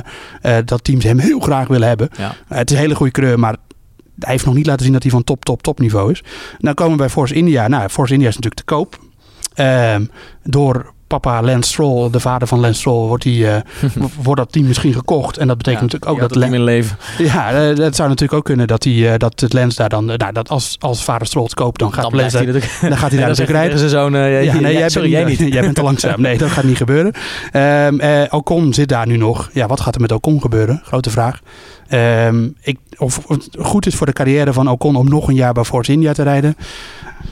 dat 0.65 0.83
teams 0.83 1.03
hem 1.03 1.19
heel 1.19 1.39
graag 1.39 1.67
willen 1.67 1.87
hebben. 1.87 2.09
het 2.47 2.69
is 2.69 2.75
een 2.75 2.81
hele 2.81 2.95
goede 2.95 3.11
kleur, 3.11 3.39
maar 3.39 3.55
hij 4.19 4.31
heeft 4.31 4.45
nog 4.45 4.55
niet 4.55 4.65
laten 4.65 4.83
zien 4.83 4.93
dat 4.93 5.03
hij 5.03 5.11
van 5.11 5.23
top, 5.23 5.45
top, 5.45 5.63
top 5.63 5.79
niveau 5.79 6.11
is. 6.11 6.23
Nou 6.59 6.75
komen 6.75 6.93
we 6.93 6.99
bij 6.99 7.09
Force 7.09 7.33
India. 7.33 7.67
Nou, 7.67 7.89
Force 7.89 8.13
India 8.13 8.27
is 8.27 8.35
natuurlijk 8.35 8.61
te 8.61 8.73
koop. 8.73 8.99
Uh, 9.55 9.95
door 10.43 10.93
papa 11.07 11.41
Lance 11.41 11.69
Stroll, 11.69 12.09
de 12.09 12.19
vader 12.19 12.47
van 12.47 12.59
Lance 12.59 12.79
Stroll, 12.79 13.07
wordt, 13.07 13.23
die, 13.23 13.39
uh, 13.45 13.55
wordt 14.21 14.41
dat 14.41 14.51
team 14.51 14.67
misschien 14.67 14.93
gekocht. 14.93 15.37
En 15.37 15.47
dat 15.47 15.57
betekent 15.57 15.91
ja, 15.91 15.97
natuurlijk 15.97 16.11
ook 16.23 16.29
dat 16.29 16.35
Lance... 16.35 16.59
leven. 16.59 16.97
Ja, 17.33 17.69
uh, 17.69 17.75
dat 17.75 17.95
zou 17.95 18.09
natuurlijk 18.09 18.37
ook 18.37 18.45
kunnen 18.45 18.67
dat, 18.67 18.81
die, 18.81 19.05
uh, 19.05 19.13
dat 19.17 19.39
het 19.39 19.53
Lance 19.53 19.77
daar 19.77 19.89
dan... 19.89 20.05
nou, 20.05 20.31
dat 20.31 20.49
als, 20.49 20.75
als 20.79 21.03
vader 21.03 21.27
Stroll 21.27 21.43
het 21.43 21.53
koopt, 21.53 21.79
dan 21.79 21.93
gaat 21.93 22.03
dan 22.03 22.15
Lance 22.19 22.43
daar, 22.43 22.53
dan 22.89 22.97
gaat 22.97 23.11
hij 23.11 23.19
daar 23.19 23.29
natuurlijk 23.33 23.57
rijden. 23.57 23.77
Zijn 23.77 23.89
zoon, 23.89 24.13
ja, 24.13 24.25
ja, 24.25 24.59
nee, 24.59 24.77
jij 24.77 24.89
sorry, 24.89 25.11
bent, 25.11 25.27
jij 25.27 25.45
niet. 25.45 25.53
jij 25.53 25.61
bent 25.61 25.75
te 25.75 25.83
langzaam. 25.83 26.21
Nee, 26.21 26.37
dat 26.37 26.49
gaat 26.49 26.63
niet 26.63 26.77
gebeuren. 26.77 27.13
Um, 27.53 28.27
Ocon 28.29 28.73
zit 28.73 28.89
daar 28.89 29.07
nu 29.07 29.17
nog. 29.17 29.49
Ja, 29.53 29.67
wat 29.67 29.81
gaat 29.81 29.95
er 29.95 30.01
met 30.01 30.11
Ocon 30.11 30.41
gebeuren? 30.41 30.81
Grote 30.83 31.09
vraag. 31.09 31.39
Um, 31.91 32.55
ik, 32.61 32.77
of 32.97 33.27
het 33.27 33.49
goed 33.59 33.85
is 33.85 33.95
voor 33.95 34.05
de 34.05 34.13
carrière 34.13 34.53
van 34.53 34.69
Ocon 34.69 34.95
om 34.95 35.09
nog 35.09 35.27
een 35.27 35.35
jaar 35.35 35.53
bij 35.53 35.63
Force 35.63 35.91
India 35.91 36.13
te 36.13 36.23
rijden. 36.23 36.55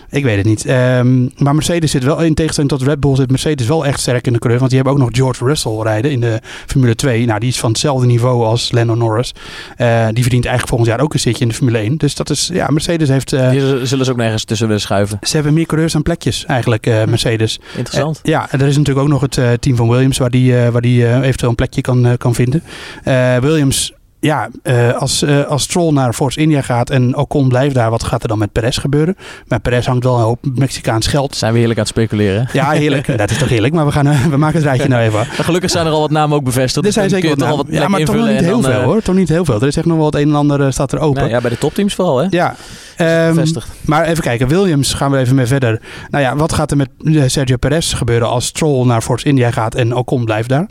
Ik 0.09 0.23
weet 0.23 0.37
het 0.37 0.45
niet. 0.45 0.69
Um, 0.69 1.31
maar 1.37 1.55
Mercedes 1.55 1.91
zit 1.91 2.03
wel, 2.03 2.21
in 2.21 2.33
tegenstelling 2.33 2.71
tot 2.71 2.81
Red 2.81 2.99
Bull, 2.99 3.15
zit 3.15 3.29
Mercedes 3.29 3.67
wel 3.67 3.85
echt 3.85 3.99
sterk 3.99 4.27
in 4.27 4.33
de 4.33 4.39
coureur. 4.39 4.59
Want 4.59 4.71
die 4.71 4.81
hebben 4.81 4.99
ook 4.99 5.07
nog 5.07 5.17
George 5.17 5.45
Russell 5.45 5.79
rijden 5.81 6.11
in 6.11 6.19
de 6.19 6.39
Formule 6.65 6.95
2. 6.95 7.25
Nou, 7.25 7.39
die 7.39 7.49
is 7.49 7.59
van 7.59 7.69
hetzelfde 7.69 8.05
niveau 8.05 8.43
als 8.43 8.71
Lando 8.71 8.95
Norris. 8.95 9.33
Uh, 9.77 10.07
die 10.11 10.21
verdient 10.21 10.45
eigenlijk 10.45 10.67
volgend 10.67 10.89
jaar 10.89 10.99
ook 10.99 11.13
een 11.13 11.19
zitje 11.19 11.41
in 11.41 11.49
de 11.49 11.55
Formule 11.55 11.77
1. 11.77 11.97
Dus 11.97 12.15
dat 12.15 12.29
is, 12.29 12.49
ja, 12.53 12.67
Mercedes 12.67 13.09
heeft... 13.09 13.33
Uh, 13.33 13.49
die 13.49 13.85
zullen 13.85 14.05
ze 14.05 14.11
ook 14.11 14.17
nergens 14.17 14.43
tussen 14.43 14.67
willen 14.67 14.81
schuiven. 14.81 15.17
Ze 15.21 15.35
hebben 15.35 15.53
meer 15.53 15.65
coureurs 15.65 15.93
dan 15.93 16.01
plekjes 16.01 16.45
eigenlijk, 16.45 16.87
uh, 16.87 17.03
Mercedes. 17.03 17.59
Interessant. 17.75 18.19
ja, 18.23 18.51
en 18.51 18.61
er 18.61 18.67
is 18.67 18.77
natuurlijk 18.77 19.05
ook 19.05 19.11
nog 19.11 19.21
het 19.21 19.61
team 19.61 19.75
van 19.75 19.89
Williams 19.89 20.17
waar 20.17 20.29
die, 20.29 20.55
waar 20.55 20.81
die 20.81 21.21
eventueel 21.21 21.49
een 21.49 21.55
plekje 21.55 21.81
kan, 21.81 22.17
kan 22.17 22.35
vinden. 22.35 22.63
Williams 23.41 23.93
ja, 24.23 24.49
uh, 24.63 24.93
als, 24.93 25.23
uh, 25.23 25.45
als 25.45 25.63
Stroll 25.63 25.93
naar 25.93 26.13
Force 26.13 26.39
India 26.39 26.62
gaat 26.62 26.89
en 26.89 27.17
Ocon 27.17 27.47
blijft 27.47 27.75
daar, 27.75 27.89
wat 27.89 28.03
gaat 28.03 28.21
er 28.21 28.27
dan 28.27 28.38
met 28.38 28.51
Perez 28.51 28.79
gebeuren? 28.79 29.17
Met 29.47 29.62
Perez 29.62 29.86
hangt 29.86 30.03
wel 30.03 30.15
een 30.15 30.23
hoop 30.23 30.39
Mexicaans 30.55 31.07
geld. 31.07 31.36
Zijn 31.36 31.51
we 31.51 31.57
heerlijk 31.57 31.79
aan 31.79 31.86
het 31.86 31.93
speculeren? 31.93 32.49
Ja, 32.53 32.69
heerlijk. 32.69 33.17
dat 33.17 33.31
is 33.31 33.38
toch 33.38 33.49
heerlijk, 33.49 33.73
maar 33.73 33.86
we, 33.86 33.91
gaan, 33.91 34.07
uh, 34.07 34.25
we 34.25 34.38
maken 34.38 34.55
het 34.55 34.65
rijtje 34.65 34.88
nou 34.88 35.03
even. 35.03 35.25
Gelukkig 35.25 35.69
zijn 35.69 35.86
er 35.86 35.91
al 35.91 35.99
wat 35.99 36.12
namen 36.12 36.38
ook 36.38 36.43
bevestigd. 36.43 36.86
Er 36.86 36.91
zijn 36.91 37.09
zeker 37.09 37.29
wat 37.29 37.38
namen. 37.38 37.65
Ja, 37.69 37.88
maar 37.88 38.03
toch 38.03 38.15
niet 38.15 38.39
heel 38.39 38.62
veel 38.62 38.81
hoor. 38.81 39.01
Toch 39.01 39.15
niet 39.15 39.29
heel 39.29 39.45
veel. 39.45 39.62
Er 39.62 39.67
is 39.67 39.77
echt 39.77 39.86
nog 39.86 39.97
wel 39.97 40.05
het 40.05 40.15
een 40.15 40.29
en 40.29 40.36
ander 40.36 40.73
staat 40.73 40.91
er 40.91 40.99
open. 40.99 41.19
Nou, 41.19 41.33
ja, 41.33 41.41
bij 41.41 41.49
de 41.49 41.57
topteams 41.57 41.95
vooral 41.95 42.17
hè? 42.17 42.27
Ja. 42.29 42.55
Um, 43.29 43.43
maar 43.81 44.05
even 44.05 44.23
kijken, 44.23 44.47
Williams 44.47 44.93
gaan 44.93 45.12
we 45.12 45.17
even 45.17 45.36
mee 45.36 45.45
verder. 45.45 45.81
Nou 46.09 46.23
ja, 46.23 46.36
wat 46.36 46.53
gaat 46.53 46.71
er 46.71 46.77
met 46.77 46.89
Sergio 47.25 47.57
Perez 47.57 47.95
gebeuren 47.95 48.27
als 48.27 48.45
Stroll 48.45 48.86
naar 48.86 49.01
Force 49.01 49.25
India 49.25 49.51
gaat 49.51 49.75
en 49.75 49.95
Ocon 49.95 50.25
blijft 50.25 50.49
daar? 50.49 50.67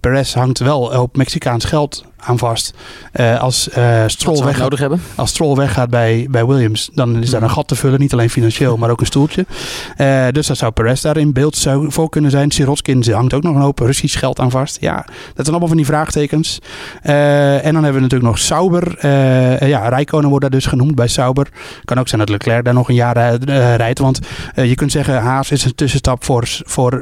Perez 0.00 0.34
hangt 0.34 0.58
wel 0.58 0.80
op 0.80 1.16
Mexicaans 1.16 1.64
geld 1.64 2.04
aan 2.26 2.38
vast. 2.38 2.74
Uh, 3.12 3.40
als, 3.40 3.68
uh, 3.78 4.02
Stroll 4.06 4.44
weg, 4.44 4.58
nodig 4.58 4.78
hebben? 4.78 5.02
als 5.14 5.30
Stroll 5.30 5.56
weggaat 5.56 5.90
bij, 5.90 6.26
bij 6.30 6.46
Williams, 6.46 6.90
dan 6.94 7.22
is 7.22 7.30
daar 7.30 7.42
een 7.42 7.50
gat 7.50 7.68
te 7.68 7.74
vullen. 7.74 8.00
Niet 8.00 8.12
alleen 8.12 8.30
financieel, 8.30 8.76
maar 8.76 8.90
ook 8.90 9.00
een 9.00 9.06
stoeltje. 9.06 9.46
Uh, 9.96 10.26
dus 10.30 10.46
dat 10.46 10.56
zou 10.56 10.72
Perez 10.72 11.00
daar 11.00 11.16
in 11.16 11.32
beeld 11.32 11.56
zou 11.56 11.92
voor 11.92 12.08
kunnen 12.08 12.30
zijn. 12.30 12.50
Sirotkin 12.50 13.12
hangt 13.12 13.34
ook 13.34 13.42
nog 13.42 13.54
een 13.54 13.60
hoop 13.60 13.78
Russisch 13.78 14.18
geld 14.18 14.40
aan 14.40 14.50
vast. 14.50 14.80
Ja, 14.80 14.94
dat 14.94 15.34
zijn 15.34 15.48
allemaal 15.48 15.68
van 15.68 15.76
die 15.76 15.86
vraagtekens. 15.86 16.58
en 17.02 17.72
dan 17.72 17.84
hebben 17.84 17.94
we 17.94 18.00
natuurlijk 18.00 18.30
nog 18.30 18.38
Sauber. 18.38 19.06
ja, 19.66 19.88
Rijkonen 19.88 20.28
wordt 20.28 20.42
daar 20.42 20.54
dus 20.54 20.66
genoemd 20.66 20.94
bij 20.94 21.08
Sauber. 21.08 21.48
Kan 21.84 21.98
ook 21.98 22.08
zijn 22.08 22.20
dat 22.20 22.30
Leclerc 22.30 22.64
daar 22.64 22.74
nog 22.74 22.88
een 22.88 22.94
jaar 22.94 23.36
rijdt. 23.76 23.98
Want 23.98 24.18
je 24.54 24.74
kunt 24.74 24.92
zeggen, 24.92 25.20
Haas 25.20 25.50
is 25.50 25.64
een 25.64 25.74
tussenstap 25.74 26.24
voor... 26.24 26.44
voor 26.48 27.00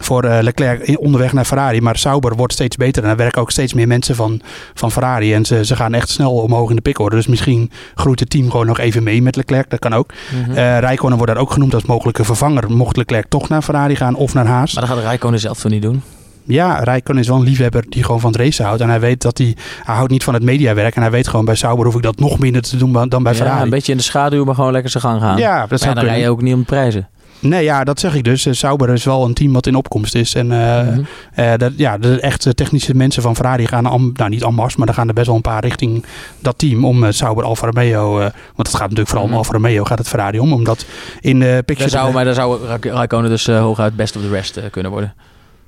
voor 0.00 0.24
uh, 0.24 0.38
Leclerc 0.40 0.98
onderweg 1.00 1.32
naar 1.32 1.44
Ferrari. 1.44 1.80
Maar 1.80 1.96
Sauber 1.96 2.36
wordt 2.36 2.52
steeds 2.52 2.76
beter. 2.76 3.04
En 3.04 3.10
er 3.10 3.16
werken 3.16 3.40
ook 3.40 3.50
steeds 3.50 3.74
meer 3.74 3.86
mensen 3.86 4.14
van, 4.14 4.40
van 4.74 4.90
Ferrari. 4.90 5.34
En 5.34 5.44
ze, 5.44 5.64
ze 5.64 5.76
gaan 5.76 5.94
echt 5.94 6.08
snel 6.08 6.32
omhoog 6.32 6.70
in 6.70 6.76
de 6.76 6.82
pickorde. 6.82 7.16
Dus 7.16 7.26
misschien 7.26 7.70
groeit 7.94 8.20
het 8.20 8.30
team 8.30 8.50
gewoon 8.50 8.66
nog 8.66 8.78
even 8.78 9.02
mee 9.02 9.22
met 9.22 9.36
Leclerc. 9.36 9.70
Dat 9.70 9.78
kan 9.78 9.94
ook. 9.94 10.12
Mm 10.34 10.44
-hmm. 10.44 10.50
uh, 10.50 10.78
Rijkonen 10.78 11.16
wordt 11.16 11.32
daar 11.32 11.42
ook 11.42 11.52
genoemd 11.52 11.74
als 11.74 11.84
mogelijke 11.84 12.24
vervanger. 12.24 12.70
Mocht 12.70 12.96
Leclerc 12.96 13.26
toch 13.28 13.48
naar 13.48 13.62
Ferrari 13.62 13.96
gaan 13.96 14.14
of 14.14 14.34
naar 14.34 14.46
Haas. 14.46 14.74
Maar 14.74 14.86
dat 14.86 14.96
gaat 14.96 15.04
Rijkonen 15.04 15.40
zelf 15.40 15.60
toch 15.60 15.70
niet 15.70 15.82
doen? 15.82 16.02
Ja, 16.44 16.78
Rijkonen 16.78 17.22
is 17.22 17.28
wel 17.28 17.36
een 17.36 17.42
liefhebber 17.42 17.84
die 17.88 18.04
gewoon 18.04 18.20
van 18.20 18.32
het 18.32 18.40
racen 18.40 18.64
houdt. 18.64 18.80
En 18.80 18.88
hij 18.88 19.00
weet 19.00 19.22
dat 19.22 19.38
hij, 19.38 19.56
hij 19.82 19.94
houdt 19.94 20.10
niet 20.10 20.24
van 20.24 20.34
het 20.34 20.42
mediawerk. 20.42 20.96
En 20.96 21.02
hij 21.02 21.10
weet 21.10 21.28
gewoon 21.28 21.44
bij 21.44 21.54
Sauber 21.54 21.84
hoef 21.84 21.94
ik 21.94 22.02
dat 22.02 22.18
nog 22.18 22.38
minder 22.38 22.62
te 22.62 22.76
doen 22.76 23.08
dan 23.08 23.22
bij 23.22 23.34
Ferrari. 23.34 23.56
Ja, 23.56 23.62
een 23.62 23.70
beetje 23.70 23.92
in 23.92 23.98
de 23.98 24.04
schaduw, 24.04 24.44
maar 24.44 24.54
gewoon 24.54 24.72
lekker 24.72 24.90
zijn 24.90 25.02
gang 25.02 25.20
gaan. 25.20 25.38
Ja, 25.38 25.66
dat 25.66 25.80
zou 25.80 25.94
dan 25.94 26.04
rij 26.04 26.20
je 26.20 26.28
ook 26.28 26.42
niet 26.42 26.54
om 26.54 26.64
prijzen. 26.64 27.08
Nee, 27.42 27.64
ja, 27.64 27.84
dat 27.84 28.00
zeg 28.00 28.14
ik 28.14 28.24
dus. 28.24 28.46
Uh, 28.46 28.52
Sauber 28.52 28.88
is 28.88 29.04
wel 29.04 29.24
een 29.24 29.34
team 29.34 29.52
wat 29.52 29.66
in 29.66 29.74
opkomst 29.74 30.14
is. 30.14 30.34
En 30.34 30.50
uh, 30.50 30.82
mm 30.82 30.88
-hmm. 30.88 31.06
uh, 31.36 31.52
dat, 31.56 31.72
ja, 31.76 31.98
de 31.98 32.20
echte 32.20 32.54
technische 32.54 32.94
mensen 32.94 33.22
van 33.22 33.34
Ferrari 33.34 33.66
gaan, 33.66 33.86
am, 33.86 34.10
nou 34.14 34.30
niet 34.30 34.50
masse, 34.50 34.78
maar 34.78 34.88
er 34.88 34.94
gaan 34.94 35.08
er 35.08 35.14
best 35.14 35.26
wel 35.26 35.36
een 35.36 35.42
paar 35.42 35.64
richting 35.64 36.04
dat 36.38 36.58
team 36.58 36.84
om 36.84 37.12
Sauber 37.12 37.44
Alfa 37.44 37.66
Romeo. 37.66 38.18
want 38.18 38.32
het 38.56 38.74
gaat 38.74 38.80
natuurlijk 38.80 39.08
vooral 39.08 39.26
om 39.26 39.34
Alfa 39.34 39.52
Romeo, 39.52 39.84
gaat 39.84 39.98
het 39.98 40.08
Ferrari 40.08 40.38
om. 40.38 40.52
Omdat 40.52 40.84
in 41.20 41.38
de 41.38 41.62
picture... 41.66 41.90
Daar 41.90 42.00
zou, 42.00 42.12
maar 42.12 42.24
daar 42.24 42.34
zou 42.34 42.60
Raikkonen 42.80 43.30
dus 43.30 43.46
hooguit 43.46 43.96
best 43.96 44.16
of 44.16 44.22
the 44.22 44.28
rest 44.28 44.60
kunnen 44.70 44.90
worden. 44.90 45.14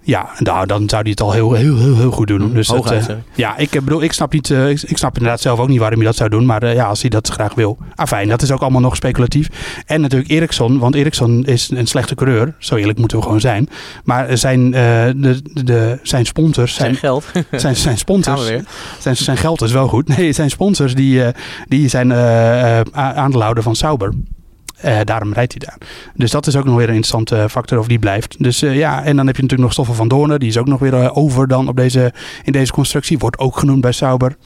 Ja, 0.06 0.28
nou, 0.38 0.66
dan 0.66 0.88
zou 0.88 1.02
hij 1.02 1.10
het 1.10 1.20
al 1.20 1.32
heel, 1.32 1.52
heel, 1.52 1.78
heel, 1.78 1.96
heel 1.96 2.10
goed 2.10 2.26
doen. 2.26 2.42
Mm, 2.42 2.54
dus 2.54 2.66
dat, 2.66 2.92
uh, 2.92 3.02
ja, 3.34 3.56
ik 3.56 3.70
bedoel, 3.70 4.02
ik 4.02 4.12
snap, 4.12 4.32
niet, 4.32 4.48
uh, 4.48 4.70
ik, 4.70 4.82
ik, 4.82 4.98
snap 4.98 5.16
inderdaad 5.16 5.40
zelf 5.40 5.58
ook 5.58 5.68
niet 5.68 5.78
waarom 5.78 5.98
hij 5.98 6.06
dat 6.06 6.16
zou 6.16 6.30
doen. 6.30 6.46
Maar 6.46 6.62
uh, 6.62 6.74
ja, 6.74 6.86
als 6.86 7.00
hij 7.00 7.10
dat 7.10 7.28
graag 7.28 7.54
wil. 7.54 7.78
Ah, 7.94 8.06
fijn, 8.06 8.28
dat 8.28 8.42
is 8.42 8.50
ook 8.50 8.60
allemaal 8.60 8.80
nog 8.80 8.96
speculatief. 8.96 9.48
En 9.86 10.00
natuurlijk 10.00 10.30
Ericsson, 10.30 10.78
want 10.78 10.94
Ericsson 10.94 11.44
is 11.44 11.70
een 11.70 11.86
slechte 11.86 12.14
coureur. 12.14 12.54
Zo 12.58 12.74
eerlijk 12.74 12.98
moeten 12.98 13.16
we 13.18 13.22
gewoon 13.22 13.40
zijn. 13.40 13.68
Maar 14.04 14.38
zijn, 14.38 14.70
de, 14.70 15.40
de, 15.64 15.98
zijn 16.02 16.26
sponsors... 16.26 16.74
Zijn, 16.74 16.88
zijn 16.88 17.00
geld. 17.00 17.24
Zijn, 17.62 17.76
zijn 17.76 17.98
sponsors... 17.98 18.52
Zijn, 18.98 19.16
zijn 19.16 19.36
geld 19.36 19.62
is 19.62 19.72
wel 19.72 19.88
goed. 19.88 20.08
Nee, 20.16 20.32
zijn 20.32 20.50
sponsors 20.50 20.94
die, 20.94 21.22
die 21.68 21.88
zijn 21.88 22.12
aandeelhouder 22.92 23.62
van 23.62 23.76
Sauber. 23.76 24.12
Uh, 24.84 25.00
daarom 25.04 25.32
rijdt 25.32 25.54
hij 25.58 25.66
daar. 25.68 25.88
Dus 26.14 26.30
dat 26.30 26.46
is 26.46 26.56
ook 26.56 26.64
nog 26.64 26.76
weer 26.76 26.88
een 26.88 26.94
interessante 26.94 27.48
factor 27.50 27.78
of 27.78 27.86
die 27.86 27.98
blijft. 27.98 28.42
Dus 28.42 28.62
uh, 28.62 28.76
ja, 28.76 29.04
en 29.04 29.16
dan 29.16 29.26
heb 29.26 29.36
je 29.36 29.42
natuurlijk 29.42 29.60
nog 29.60 29.72
Stoffel 29.72 29.94
van 29.94 30.08
Doornen. 30.08 30.40
Die 30.40 30.48
is 30.48 30.58
ook 30.58 30.66
nog 30.66 30.80
weer 30.80 31.14
over 31.14 31.48
dan 31.48 31.68
op 31.68 31.76
deze, 31.76 32.12
in 32.42 32.52
deze 32.52 32.72
constructie. 32.72 33.18
Wordt 33.18 33.38
ook 33.38 33.58
genoemd 33.58 33.80
bij 33.80 33.92
Sauber. 33.92 34.36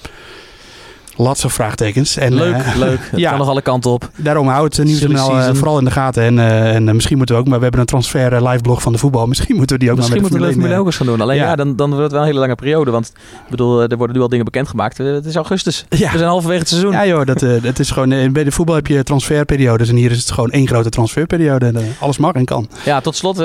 Lots 1.19 1.45
of 1.45 1.53
vraagtekens. 1.53 2.17
En, 2.17 2.35
leuk, 2.35 2.57
uh, 2.57 2.77
leuk. 2.77 2.99
Het 3.11 3.21
ja, 3.21 3.31
kan 3.31 3.39
nog 3.39 3.49
alle 3.49 3.63
kanten 3.63 3.91
op. 3.91 4.11
Daarom 4.17 4.49
houdt 4.49 4.77
het 4.77 4.87
nieuwsjournaal 4.87 5.39
uh, 5.39 5.49
vooral 5.53 5.79
in 5.79 5.85
de 5.85 5.91
gaten. 5.91 6.23
En, 6.23 6.37
uh, 6.37 6.75
en 6.75 6.85
misschien 6.85 7.17
moeten 7.17 7.35
we 7.35 7.41
ook, 7.41 7.49
maar 7.49 7.57
we 7.57 7.63
hebben 7.63 7.81
een 7.81 7.87
transfer 7.87 8.49
live 8.49 8.63
blog 8.63 8.83
van 8.83 8.93
de 8.93 8.99
voetbal. 8.99 9.27
Misschien 9.39 9.57
moeten 9.57 9.77
we 9.77 9.83
die 9.83 9.91
ook 9.91 9.97
misschien 9.97 10.23
maar 10.23 10.31
met 10.31 10.41
de 10.41 10.47
Formule 10.47 10.71
1 10.71 10.81
ook 10.81 10.87
eens 10.87 10.97
gaan 10.97 11.07
doen. 11.07 11.21
Alleen 11.21 11.37
ja, 11.37 11.45
ja 11.45 11.57
dan, 11.57 11.77
dan 11.77 11.89
wordt 11.89 12.03
het 12.03 12.13
wel 12.13 12.21
een 12.21 12.27
hele 12.27 12.39
lange 12.39 12.55
periode. 12.55 12.91
Want 12.91 13.13
ik 13.45 13.51
bedoel, 13.51 13.83
er 13.83 13.97
worden 13.97 14.17
nu 14.17 14.23
al 14.23 14.29
dingen 14.29 14.45
bekendgemaakt. 14.45 14.99
Het 14.99 15.25
is 15.25 15.35
augustus. 15.35 15.85
Ja. 15.89 16.13
We 16.13 16.19
zijn 16.19 16.31
halverwege 16.31 16.61
het 16.61 16.69
seizoen. 16.69 16.93
Ja 16.93 17.07
joh, 17.07 17.27
dat, 17.27 17.41
het 17.41 17.79
is 17.79 17.91
gewoon, 17.91 18.33
bij 18.33 18.45
de 18.45 18.53
voetbal 18.53 18.75
heb 18.75 18.87
je 18.87 19.03
transferperiodes. 19.03 19.89
En 19.89 19.97
hier 19.97 20.11
is 20.11 20.19
het 20.19 20.31
gewoon 20.31 20.51
één 20.51 20.67
grote 20.67 20.89
transferperiode. 20.89 21.67
En, 21.67 21.77
alles 22.01 22.19
mag 22.19 22.33
en 22.33 22.45
kan. 22.45 22.69
Ja, 22.85 23.01
tot 23.01 23.17
slot 23.17 23.37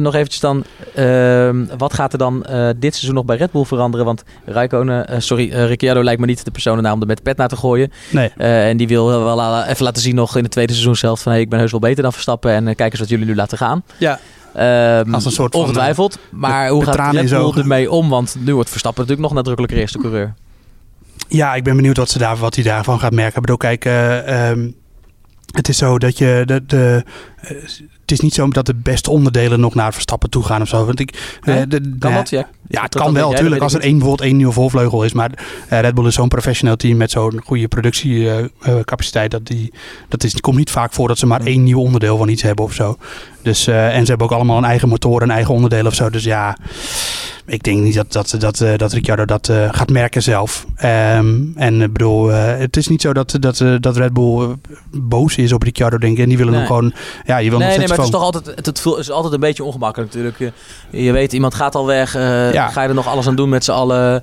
nog 0.00 0.14
eventjes 0.14 0.40
dan. 0.40 0.64
wat 1.78 1.94
gaat 1.94 2.12
er 2.12 2.18
dan 2.18 2.46
dit 2.78 2.94
seizoen 2.94 3.14
nog 3.14 3.24
bij 3.24 3.36
Red 3.36 3.50
Bull 3.50 3.64
veranderen? 3.64 4.06
Want 4.06 4.22
Rijkonen, 4.44 5.22
sorry, 5.22 5.52
Ricciardo 5.52 6.02
lijkt 6.02 6.20
me 6.20 6.26
niet 6.26 6.44
de 6.44 6.50
personennaam 6.62 6.94
om 6.94 7.00
er 7.00 7.06
met 7.06 7.16
de 7.16 7.22
pet 7.22 7.36
naar 7.36 7.48
te 7.48 7.56
gooien. 7.56 7.92
Nee. 8.10 8.32
Eh, 8.36 8.68
en 8.68 8.76
die 8.76 8.88
wil 8.88 9.06
wel 9.06 9.62
even 9.64 9.84
laten 9.84 10.02
zien 10.02 10.14
nog 10.14 10.36
in 10.36 10.42
het 10.42 10.52
tweede 10.52 10.72
seizoen 10.72 10.96
zelf 10.96 11.20
van 11.22 11.32
hey, 11.32 11.40
ik 11.40 11.48
ben 11.48 11.58
heus 11.58 11.70
wel 11.70 11.80
beter 11.80 12.02
dan 12.02 12.12
Verstappen 12.12 12.52
en 12.52 12.68
eh, 12.68 12.74
kijk 12.74 12.90
eens 12.90 13.00
wat 13.00 13.08
jullie 13.08 13.26
nu 13.26 13.34
laten 13.34 13.58
gaan. 13.58 13.82
Ja. 13.98 14.18
Ehm, 14.54 15.14
Als 15.14 15.24
een 15.24 15.30
soort 15.30 15.52
van, 15.52 15.60
ongetwijfeld. 15.60 16.18
maar 16.30 16.68
hoe 16.68 16.84
met 16.84 16.94
gaat 16.94 17.14
Red 17.14 17.30
Bull 17.30 17.52
ermee 17.56 17.90
om? 17.90 18.08
Want 18.08 18.36
nu 18.38 18.54
wordt 18.54 18.70
Verstappen 18.70 19.02
natuurlijk 19.02 19.28
nog 19.28 19.36
nadrukkelijker 19.36 19.78
eerste 19.78 19.98
coureur. 19.98 20.34
Ja, 21.28 21.54
ik 21.54 21.64
ben 21.64 21.76
benieuwd 21.76 21.96
wat, 21.96 22.10
ze 22.10 22.18
daar, 22.18 22.36
wat 22.36 22.54
hij 22.54 22.64
daarvan 22.64 22.98
gaat 22.98 23.12
merken. 23.12 23.34
Ik 23.34 23.40
bedoel, 23.40 23.56
kijk, 23.56 23.84
eh, 23.84 24.48
ehm, 24.50 24.70
het 25.52 25.68
is 25.68 25.78
zo 25.78 25.98
dat 25.98 26.18
je... 26.18 26.42
De, 26.44 26.66
de, 26.66 27.04
eh, 27.36 27.56
het 28.06 28.10
is 28.18 28.20
niet 28.20 28.34
zo 28.34 28.48
dat 28.48 28.66
de 28.66 28.74
beste 28.74 29.10
onderdelen 29.10 29.60
nog 29.60 29.74
naar 29.74 29.92
Verstappen 29.92 30.30
toe 30.30 30.42
gaan 30.44 30.62
of 30.62 30.68
zo. 30.68 30.84
Want 30.84 31.00
ik, 31.00 31.38
eh, 31.42 31.56
de- 31.68 31.96
Kan 31.98 32.12
dat? 32.14 32.30
Ja, 32.30 32.48
Ja, 32.68 32.82
het 32.82 32.92
Dat- 32.92 33.02
kan 33.02 33.12
wel, 33.14 33.30
natuurlijk. 33.30 33.62
Als 33.62 33.74
er 33.74 33.80
één, 33.80 33.98
bijvoorbeeld 33.98 34.28
één 34.28 34.36
nieuwe 34.36 34.52
voorvleugel 34.52 35.04
is. 35.04 35.12
Maar 35.12 35.30
eh, 35.68 35.80
Red 35.80 35.94
Bull 35.94 36.06
is 36.06 36.14
zo'n 36.14 36.28
professioneel 36.28 36.76
team 36.76 36.96
met 36.96 37.10
zo'n 37.10 37.40
goede 37.44 37.68
productiecapaciteit. 37.68 39.30
dat 39.30 39.46
die, 39.46 39.72
dat 40.08 40.24
is, 40.24 40.32
het 40.32 40.40
komt 40.40 40.56
niet 40.56 40.70
vaak 40.70 40.92
voor 40.92 41.08
dat 41.08 41.18
ze 41.18 41.26
maar 41.26 41.40
Mm. 41.40 41.46
één 41.46 41.62
nieuw 41.62 41.78
onderdeel 41.80 42.16
van 42.16 42.28
iets 42.28 42.42
hebben 42.42 42.64
of 42.64 42.72
zo. 42.72 42.96
Dus, 43.42 43.66
eh, 43.66 43.94
en 43.96 44.00
ze 44.02 44.08
hebben 44.08 44.26
ook 44.26 44.32
allemaal 44.32 44.58
een 44.58 44.64
eigen 44.64 44.88
motor 44.88 45.22
en 45.22 45.30
eigen 45.30 45.54
onderdelen 45.54 45.86
of 45.86 45.94
zo. 45.94 46.10
Dus 46.10 46.24
ja, 46.24 46.56
ik 47.46 47.62
denk 47.62 47.82
niet 47.82 47.94
dat, 47.94 48.12
dat, 48.12 48.34
dat, 48.38 48.60
eh, 48.60 48.76
dat 48.76 48.92
Ricciardo 48.92 49.24
dat 49.24 49.48
eh, 49.48 49.68
gaat 49.70 49.90
merken 49.90 50.22
zelf. 50.22 50.66
Ehm, 50.76 51.36
en 51.54 51.82
ik 51.82 51.92
bedoel, 51.92 52.32
eh, 52.32 52.58
het 52.58 52.76
is 52.76 52.88
niet 52.88 53.00
zo 53.00 53.12
dat, 53.12 53.36
dat, 53.40 53.64
dat 53.80 53.96
Red 53.96 54.12
Bull 54.12 54.56
boos 54.90 55.36
is 55.36 55.52
op 55.52 55.62
Ricciardo, 55.62 55.98
denk 55.98 56.16
ik. 56.16 56.22
En 56.22 56.28
die 56.28 56.36
willen 56.36 56.52
Nee. 56.52 56.60
hem 56.62 56.70
gewoon, 56.70 56.92
ja, 57.24 57.38
je 57.38 57.50
wil 57.50 57.58
Nee, 57.58 57.68
nee, 57.68 57.88
maar 57.88 57.96
het 57.96 58.04
is 58.06 58.10
toch 58.10 58.22
altijd, 58.22 58.46
het, 58.46 58.66
het 58.66 58.84
is 58.98 59.10
altijd 59.10 59.34
een 59.34 59.40
beetje 59.40 59.64
ongemakkelijk 59.64 60.14
natuurlijk. 60.14 60.38
Je, 60.90 61.02
je 61.04 61.12
weet, 61.12 61.32
iemand 61.32 61.54
gaat 61.54 61.74
al 61.74 61.86
weg. 61.86 62.12
Ja. 62.12 62.68
Ga 62.68 62.82
je 62.82 62.88
er 62.88 62.94
nog 62.94 63.06
alles 63.08 63.26
aan 63.26 63.36
doen 63.36 63.48
met 63.48 63.64
z'n 63.64 63.70
allen? 63.70 64.22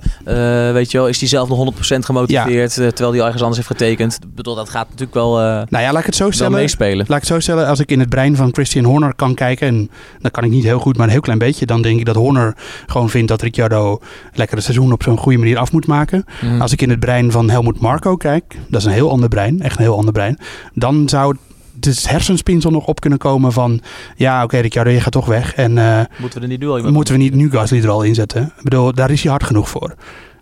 Weet 0.74 0.90
je 0.90 0.98
wel, 0.98 1.08
is 1.08 1.18
die 1.18 1.28
zelf 1.28 1.48
nog 1.48 1.74
100% 1.94 1.98
gemotiveerd 1.98 2.72
terwijl 2.74 3.10
die 3.10 3.22
ergens 3.22 3.42
anders 3.42 3.56
heeft 3.56 3.80
getekend? 3.80 4.14
Ik 4.14 4.34
bedoel, 4.34 4.54
dat 4.54 4.68
gaat 4.68 4.86
natuurlijk 4.88 5.14
wel, 5.14 5.32
Nou 5.38 5.66
ja, 5.84 5.92
laat 5.92 6.00
ik 6.00 6.06
het 6.06 6.16
zo 6.16 6.30
stellen. 6.30 6.52
meespelen. 6.52 6.96
Laat 6.96 7.08
ik 7.08 7.14
het 7.14 7.26
zo 7.26 7.40
stellen, 7.40 7.66
als 7.66 7.80
ik 7.80 7.90
in 7.90 8.00
het 8.00 8.08
brein 8.08 8.36
van 8.36 8.52
Christian 8.52 8.84
Horner 8.84 9.14
kan 9.14 9.34
kijken, 9.34 9.66
en 9.68 9.90
dat 10.20 10.30
kan 10.30 10.44
ik 10.44 10.50
niet 10.50 10.64
heel 10.64 10.78
goed, 10.78 10.96
maar 10.96 11.06
een 11.06 11.12
heel 11.12 11.20
klein 11.20 11.38
beetje, 11.38 11.66
dan 11.66 11.82
denk 11.82 11.98
ik 11.98 12.04
dat 12.04 12.14
Horner 12.16 12.56
gewoon 12.86 13.10
vindt 13.14 13.28
dat 13.28 13.42
Ricciardo 13.42 14.00
lekker 14.32 14.56
het 14.56 14.64
seizoen 14.64 14.92
op 14.92 15.02
zo'n 15.02 15.16
goede 15.16 15.38
manier 15.38 15.58
af 15.58 15.72
moet 15.72 15.86
maken. 15.86 16.24
Mhm. 16.42 16.60
Als 16.60 16.72
ik 16.72 16.82
in 16.82 16.90
het 16.90 17.00
brein 17.00 17.30
van 17.30 17.50
Helmut 17.50 17.80
Marco 17.80 18.16
kijk, 18.16 18.58
dat 18.68 18.80
is 18.80 18.86
een 18.86 18.92
heel 18.92 19.10
ander 19.10 19.28
brein, 19.28 19.60
echt 19.60 19.76
een 19.76 19.82
heel 19.82 19.96
ander 19.96 20.12
brein, 20.12 20.38
dan 20.72 21.08
zou 21.08 21.36
het 21.80 22.08
hersenspinsel 22.08 22.70
nog 22.70 22.86
op 22.86 23.00
kunnen 23.00 23.18
komen 23.18 23.52
van, 23.52 23.80
ja 24.16 24.42
oké 24.42 24.58
Ricciardo, 24.58 24.90
je 24.90 25.00
gaat 25.00 25.12
toch 25.12 25.26
weg 25.26 25.54
en 25.54 25.78
eh, 25.78 26.00
Moeten 26.18 26.38
we 26.38 26.44
er 26.44 26.50
niet 26.50 26.60
nu 26.60 26.68
al 26.68 26.92
moeten 26.92 27.14
we 27.14 27.20
niet 27.20 27.34
nu 27.34 27.50
Gasly 27.50 27.82
er 27.82 27.88
al 27.88 28.02
inzetten? 28.02 28.42
Ik 28.56 28.62
bedoel, 28.62 28.92
daar 28.92 29.10
is 29.10 29.22
hij 29.22 29.30
hard 29.30 29.44
genoeg 29.44 29.68
voor. 29.68 29.94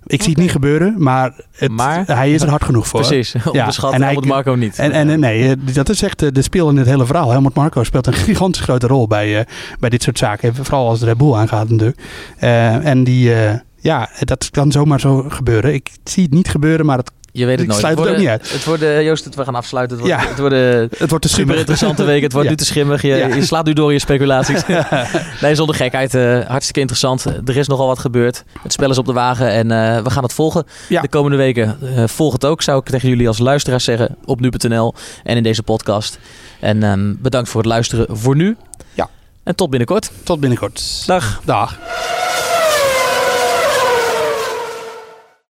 Ik 0.07 0.23
zie 0.23 0.31
het 0.31 0.41
niet 0.41 0.51
gebeuren, 0.51 0.95
maar, 0.99 1.33
het, 1.53 1.71
Maar? 1.71 2.05
hij 2.07 2.33
is 2.33 2.43
er 2.43 2.49
hard 2.49 2.65
genoeg 2.65 2.87
voor. 2.89 3.01
Precies, 3.01 3.35
onderschat 3.53 3.93
en 3.93 4.03
hij- 4.03 4.11
Helmut 4.11 4.29
Marco 4.29 4.55
niet. 4.55 4.79
En, 4.79 4.93
en 4.93 5.21
nee, 5.21 5.49
eh, 5.49 5.75
dat 5.75 5.89
is 5.89 6.03
echt 6.03 6.23
eh, 6.23 6.29
de 6.33 6.43
speel 6.43 6.69
in 6.71 6.77
het 6.77 6.87
hele 6.87 7.07
verhaal. 7.07 7.31
Helmut 7.31 7.55
Marco 7.55 7.85
speelt 7.85 8.07
een 8.07 8.13
gigantisch 8.29 8.63
grote 8.63 8.87
rol 8.87 9.07
bij, 9.07 9.39
eh, 9.39 9.45
bij 9.79 9.91
dit 9.91 10.03
soort 10.03 10.19
zaken. 10.19 10.55
Vooral 10.55 10.89
als 10.89 10.99
de 11.01 11.07
Red 11.07 11.17
Bull 11.17 11.35
aangaat 11.35 11.69
natuurlijk. 11.69 12.01
Eh, 12.39 12.87
en 12.87 13.05
die, 13.05 13.35
eh, 13.35 13.55
ja, 13.77 14.09
dat 14.21 14.51
kan 14.51 14.73
zomaar 14.73 15.01
zo 15.01 15.25
gebeuren. 15.29 15.75
Ik 15.75 15.91
zie 16.05 16.23
het 16.23 16.33
niet 16.33 16.49
gebeuren, 16.49 16.87
maar 16.87 16.99
het, 16.99 17.11
je 17.33 17.45
weet 17.45 17.51
het 17.55 17.61
ik 17.61 17.67
nooit. 17.67 17.81
sluit 17.81 17.99
het 17.99 18.09
ook 18.09 18.17
niet 18.17 18.27
uit. 18.29 18.53
Het 18.53 18.65
worden, 18.65 19.05
Joost, 19.05 19.25
het- 19.25 19.35
we 19.35 19.45
gaan 19.45 19.55
afsluiten. 19.55 19.97
Het 19.99 20.07
wordt, 20.07 20.23
Ja. 20.23 20.29
het 20.29 20.39
worden 20.39 20.61
het 20.69 20.91
wordt 20.99 21.07
te 21.09 21.11
super 21.13 21.29
schimmig. 21.29 21.57
interessante 21.57 22.05
weken. 22.05 22.23
Het 22.23 22.33
wordt 22.33 22.49
Ja. 22.49 22.55
nu 22.55 22.61
te 22.61 22.65
schimmig. 22.65 23.03
Je, 23.03 23.09
Ja. 23.09 23.27
je 23.27 23.45
slaat 23.45 23.65
nu 23.65 23.73
door 23.73 23.93
je 23.93 23.99
speculaties. 23.99 24.63
nee, 25.41 25.55
zonder 25.55 25.75
gekheid. 25.77 26.15
eh, 26.15 26.41
hartstikke 26.47 26.81
interessant. 26.81 27.25
Er 27.25 27.57
is 27.57 27.67
nogal 27.69 27.87
wat 27.87 27.99
gebeurd. 27.99 28.45
Het 28.63 28.73
spel 28.73 28.91
is 28.91 28.99
op 28.99 29.07
de 29.07 29.13
wagen 29.13 29.49
en 29.49 29.71
eh, 29.71 30.03
we 30.03 30.11
gaan 30.11 30.23
het 30.23 30.33
volgen 30.33 30.65
de 30.89 31.09
komende 31.09 31.37
weken. 31.37 31.79
Eh, 31.97 32.05
volg 32.07 32.33
het 32.33 32.45
ook, 32.45 32.63
zou 32.63 32.79
ik 32.79 32.85
tegen 32.85 33.09
jullie 33.09 33.29
als 33.29 33.39
luisteraars 33.39 33.85
zeggen. 33.85 34.17
Op 34.25 34.41
nu.nl 34.41 34.95
en 35.25 35.37
in 35.37 35.43
deze 35.43 35.63
podcast. 35.63 36.19
En 36.61 36.83
ehm, 36.83 37.15
bedankt 37.19 37.49
voor 37.49 37.61
het 37.61 37.71
luisteren 37.71 38.07
voor 38.17 38.37
nu. 38.37 38.57
Ja. 38.95 39.09
En 39.43 39.55
tot 39.55 39.71
binnenkort. 39.71 40.11
Tot 40.23 40.41
binnenkort. 40.41 41.03
Dag. 41.07 41.41
Dag. 41.45 41.79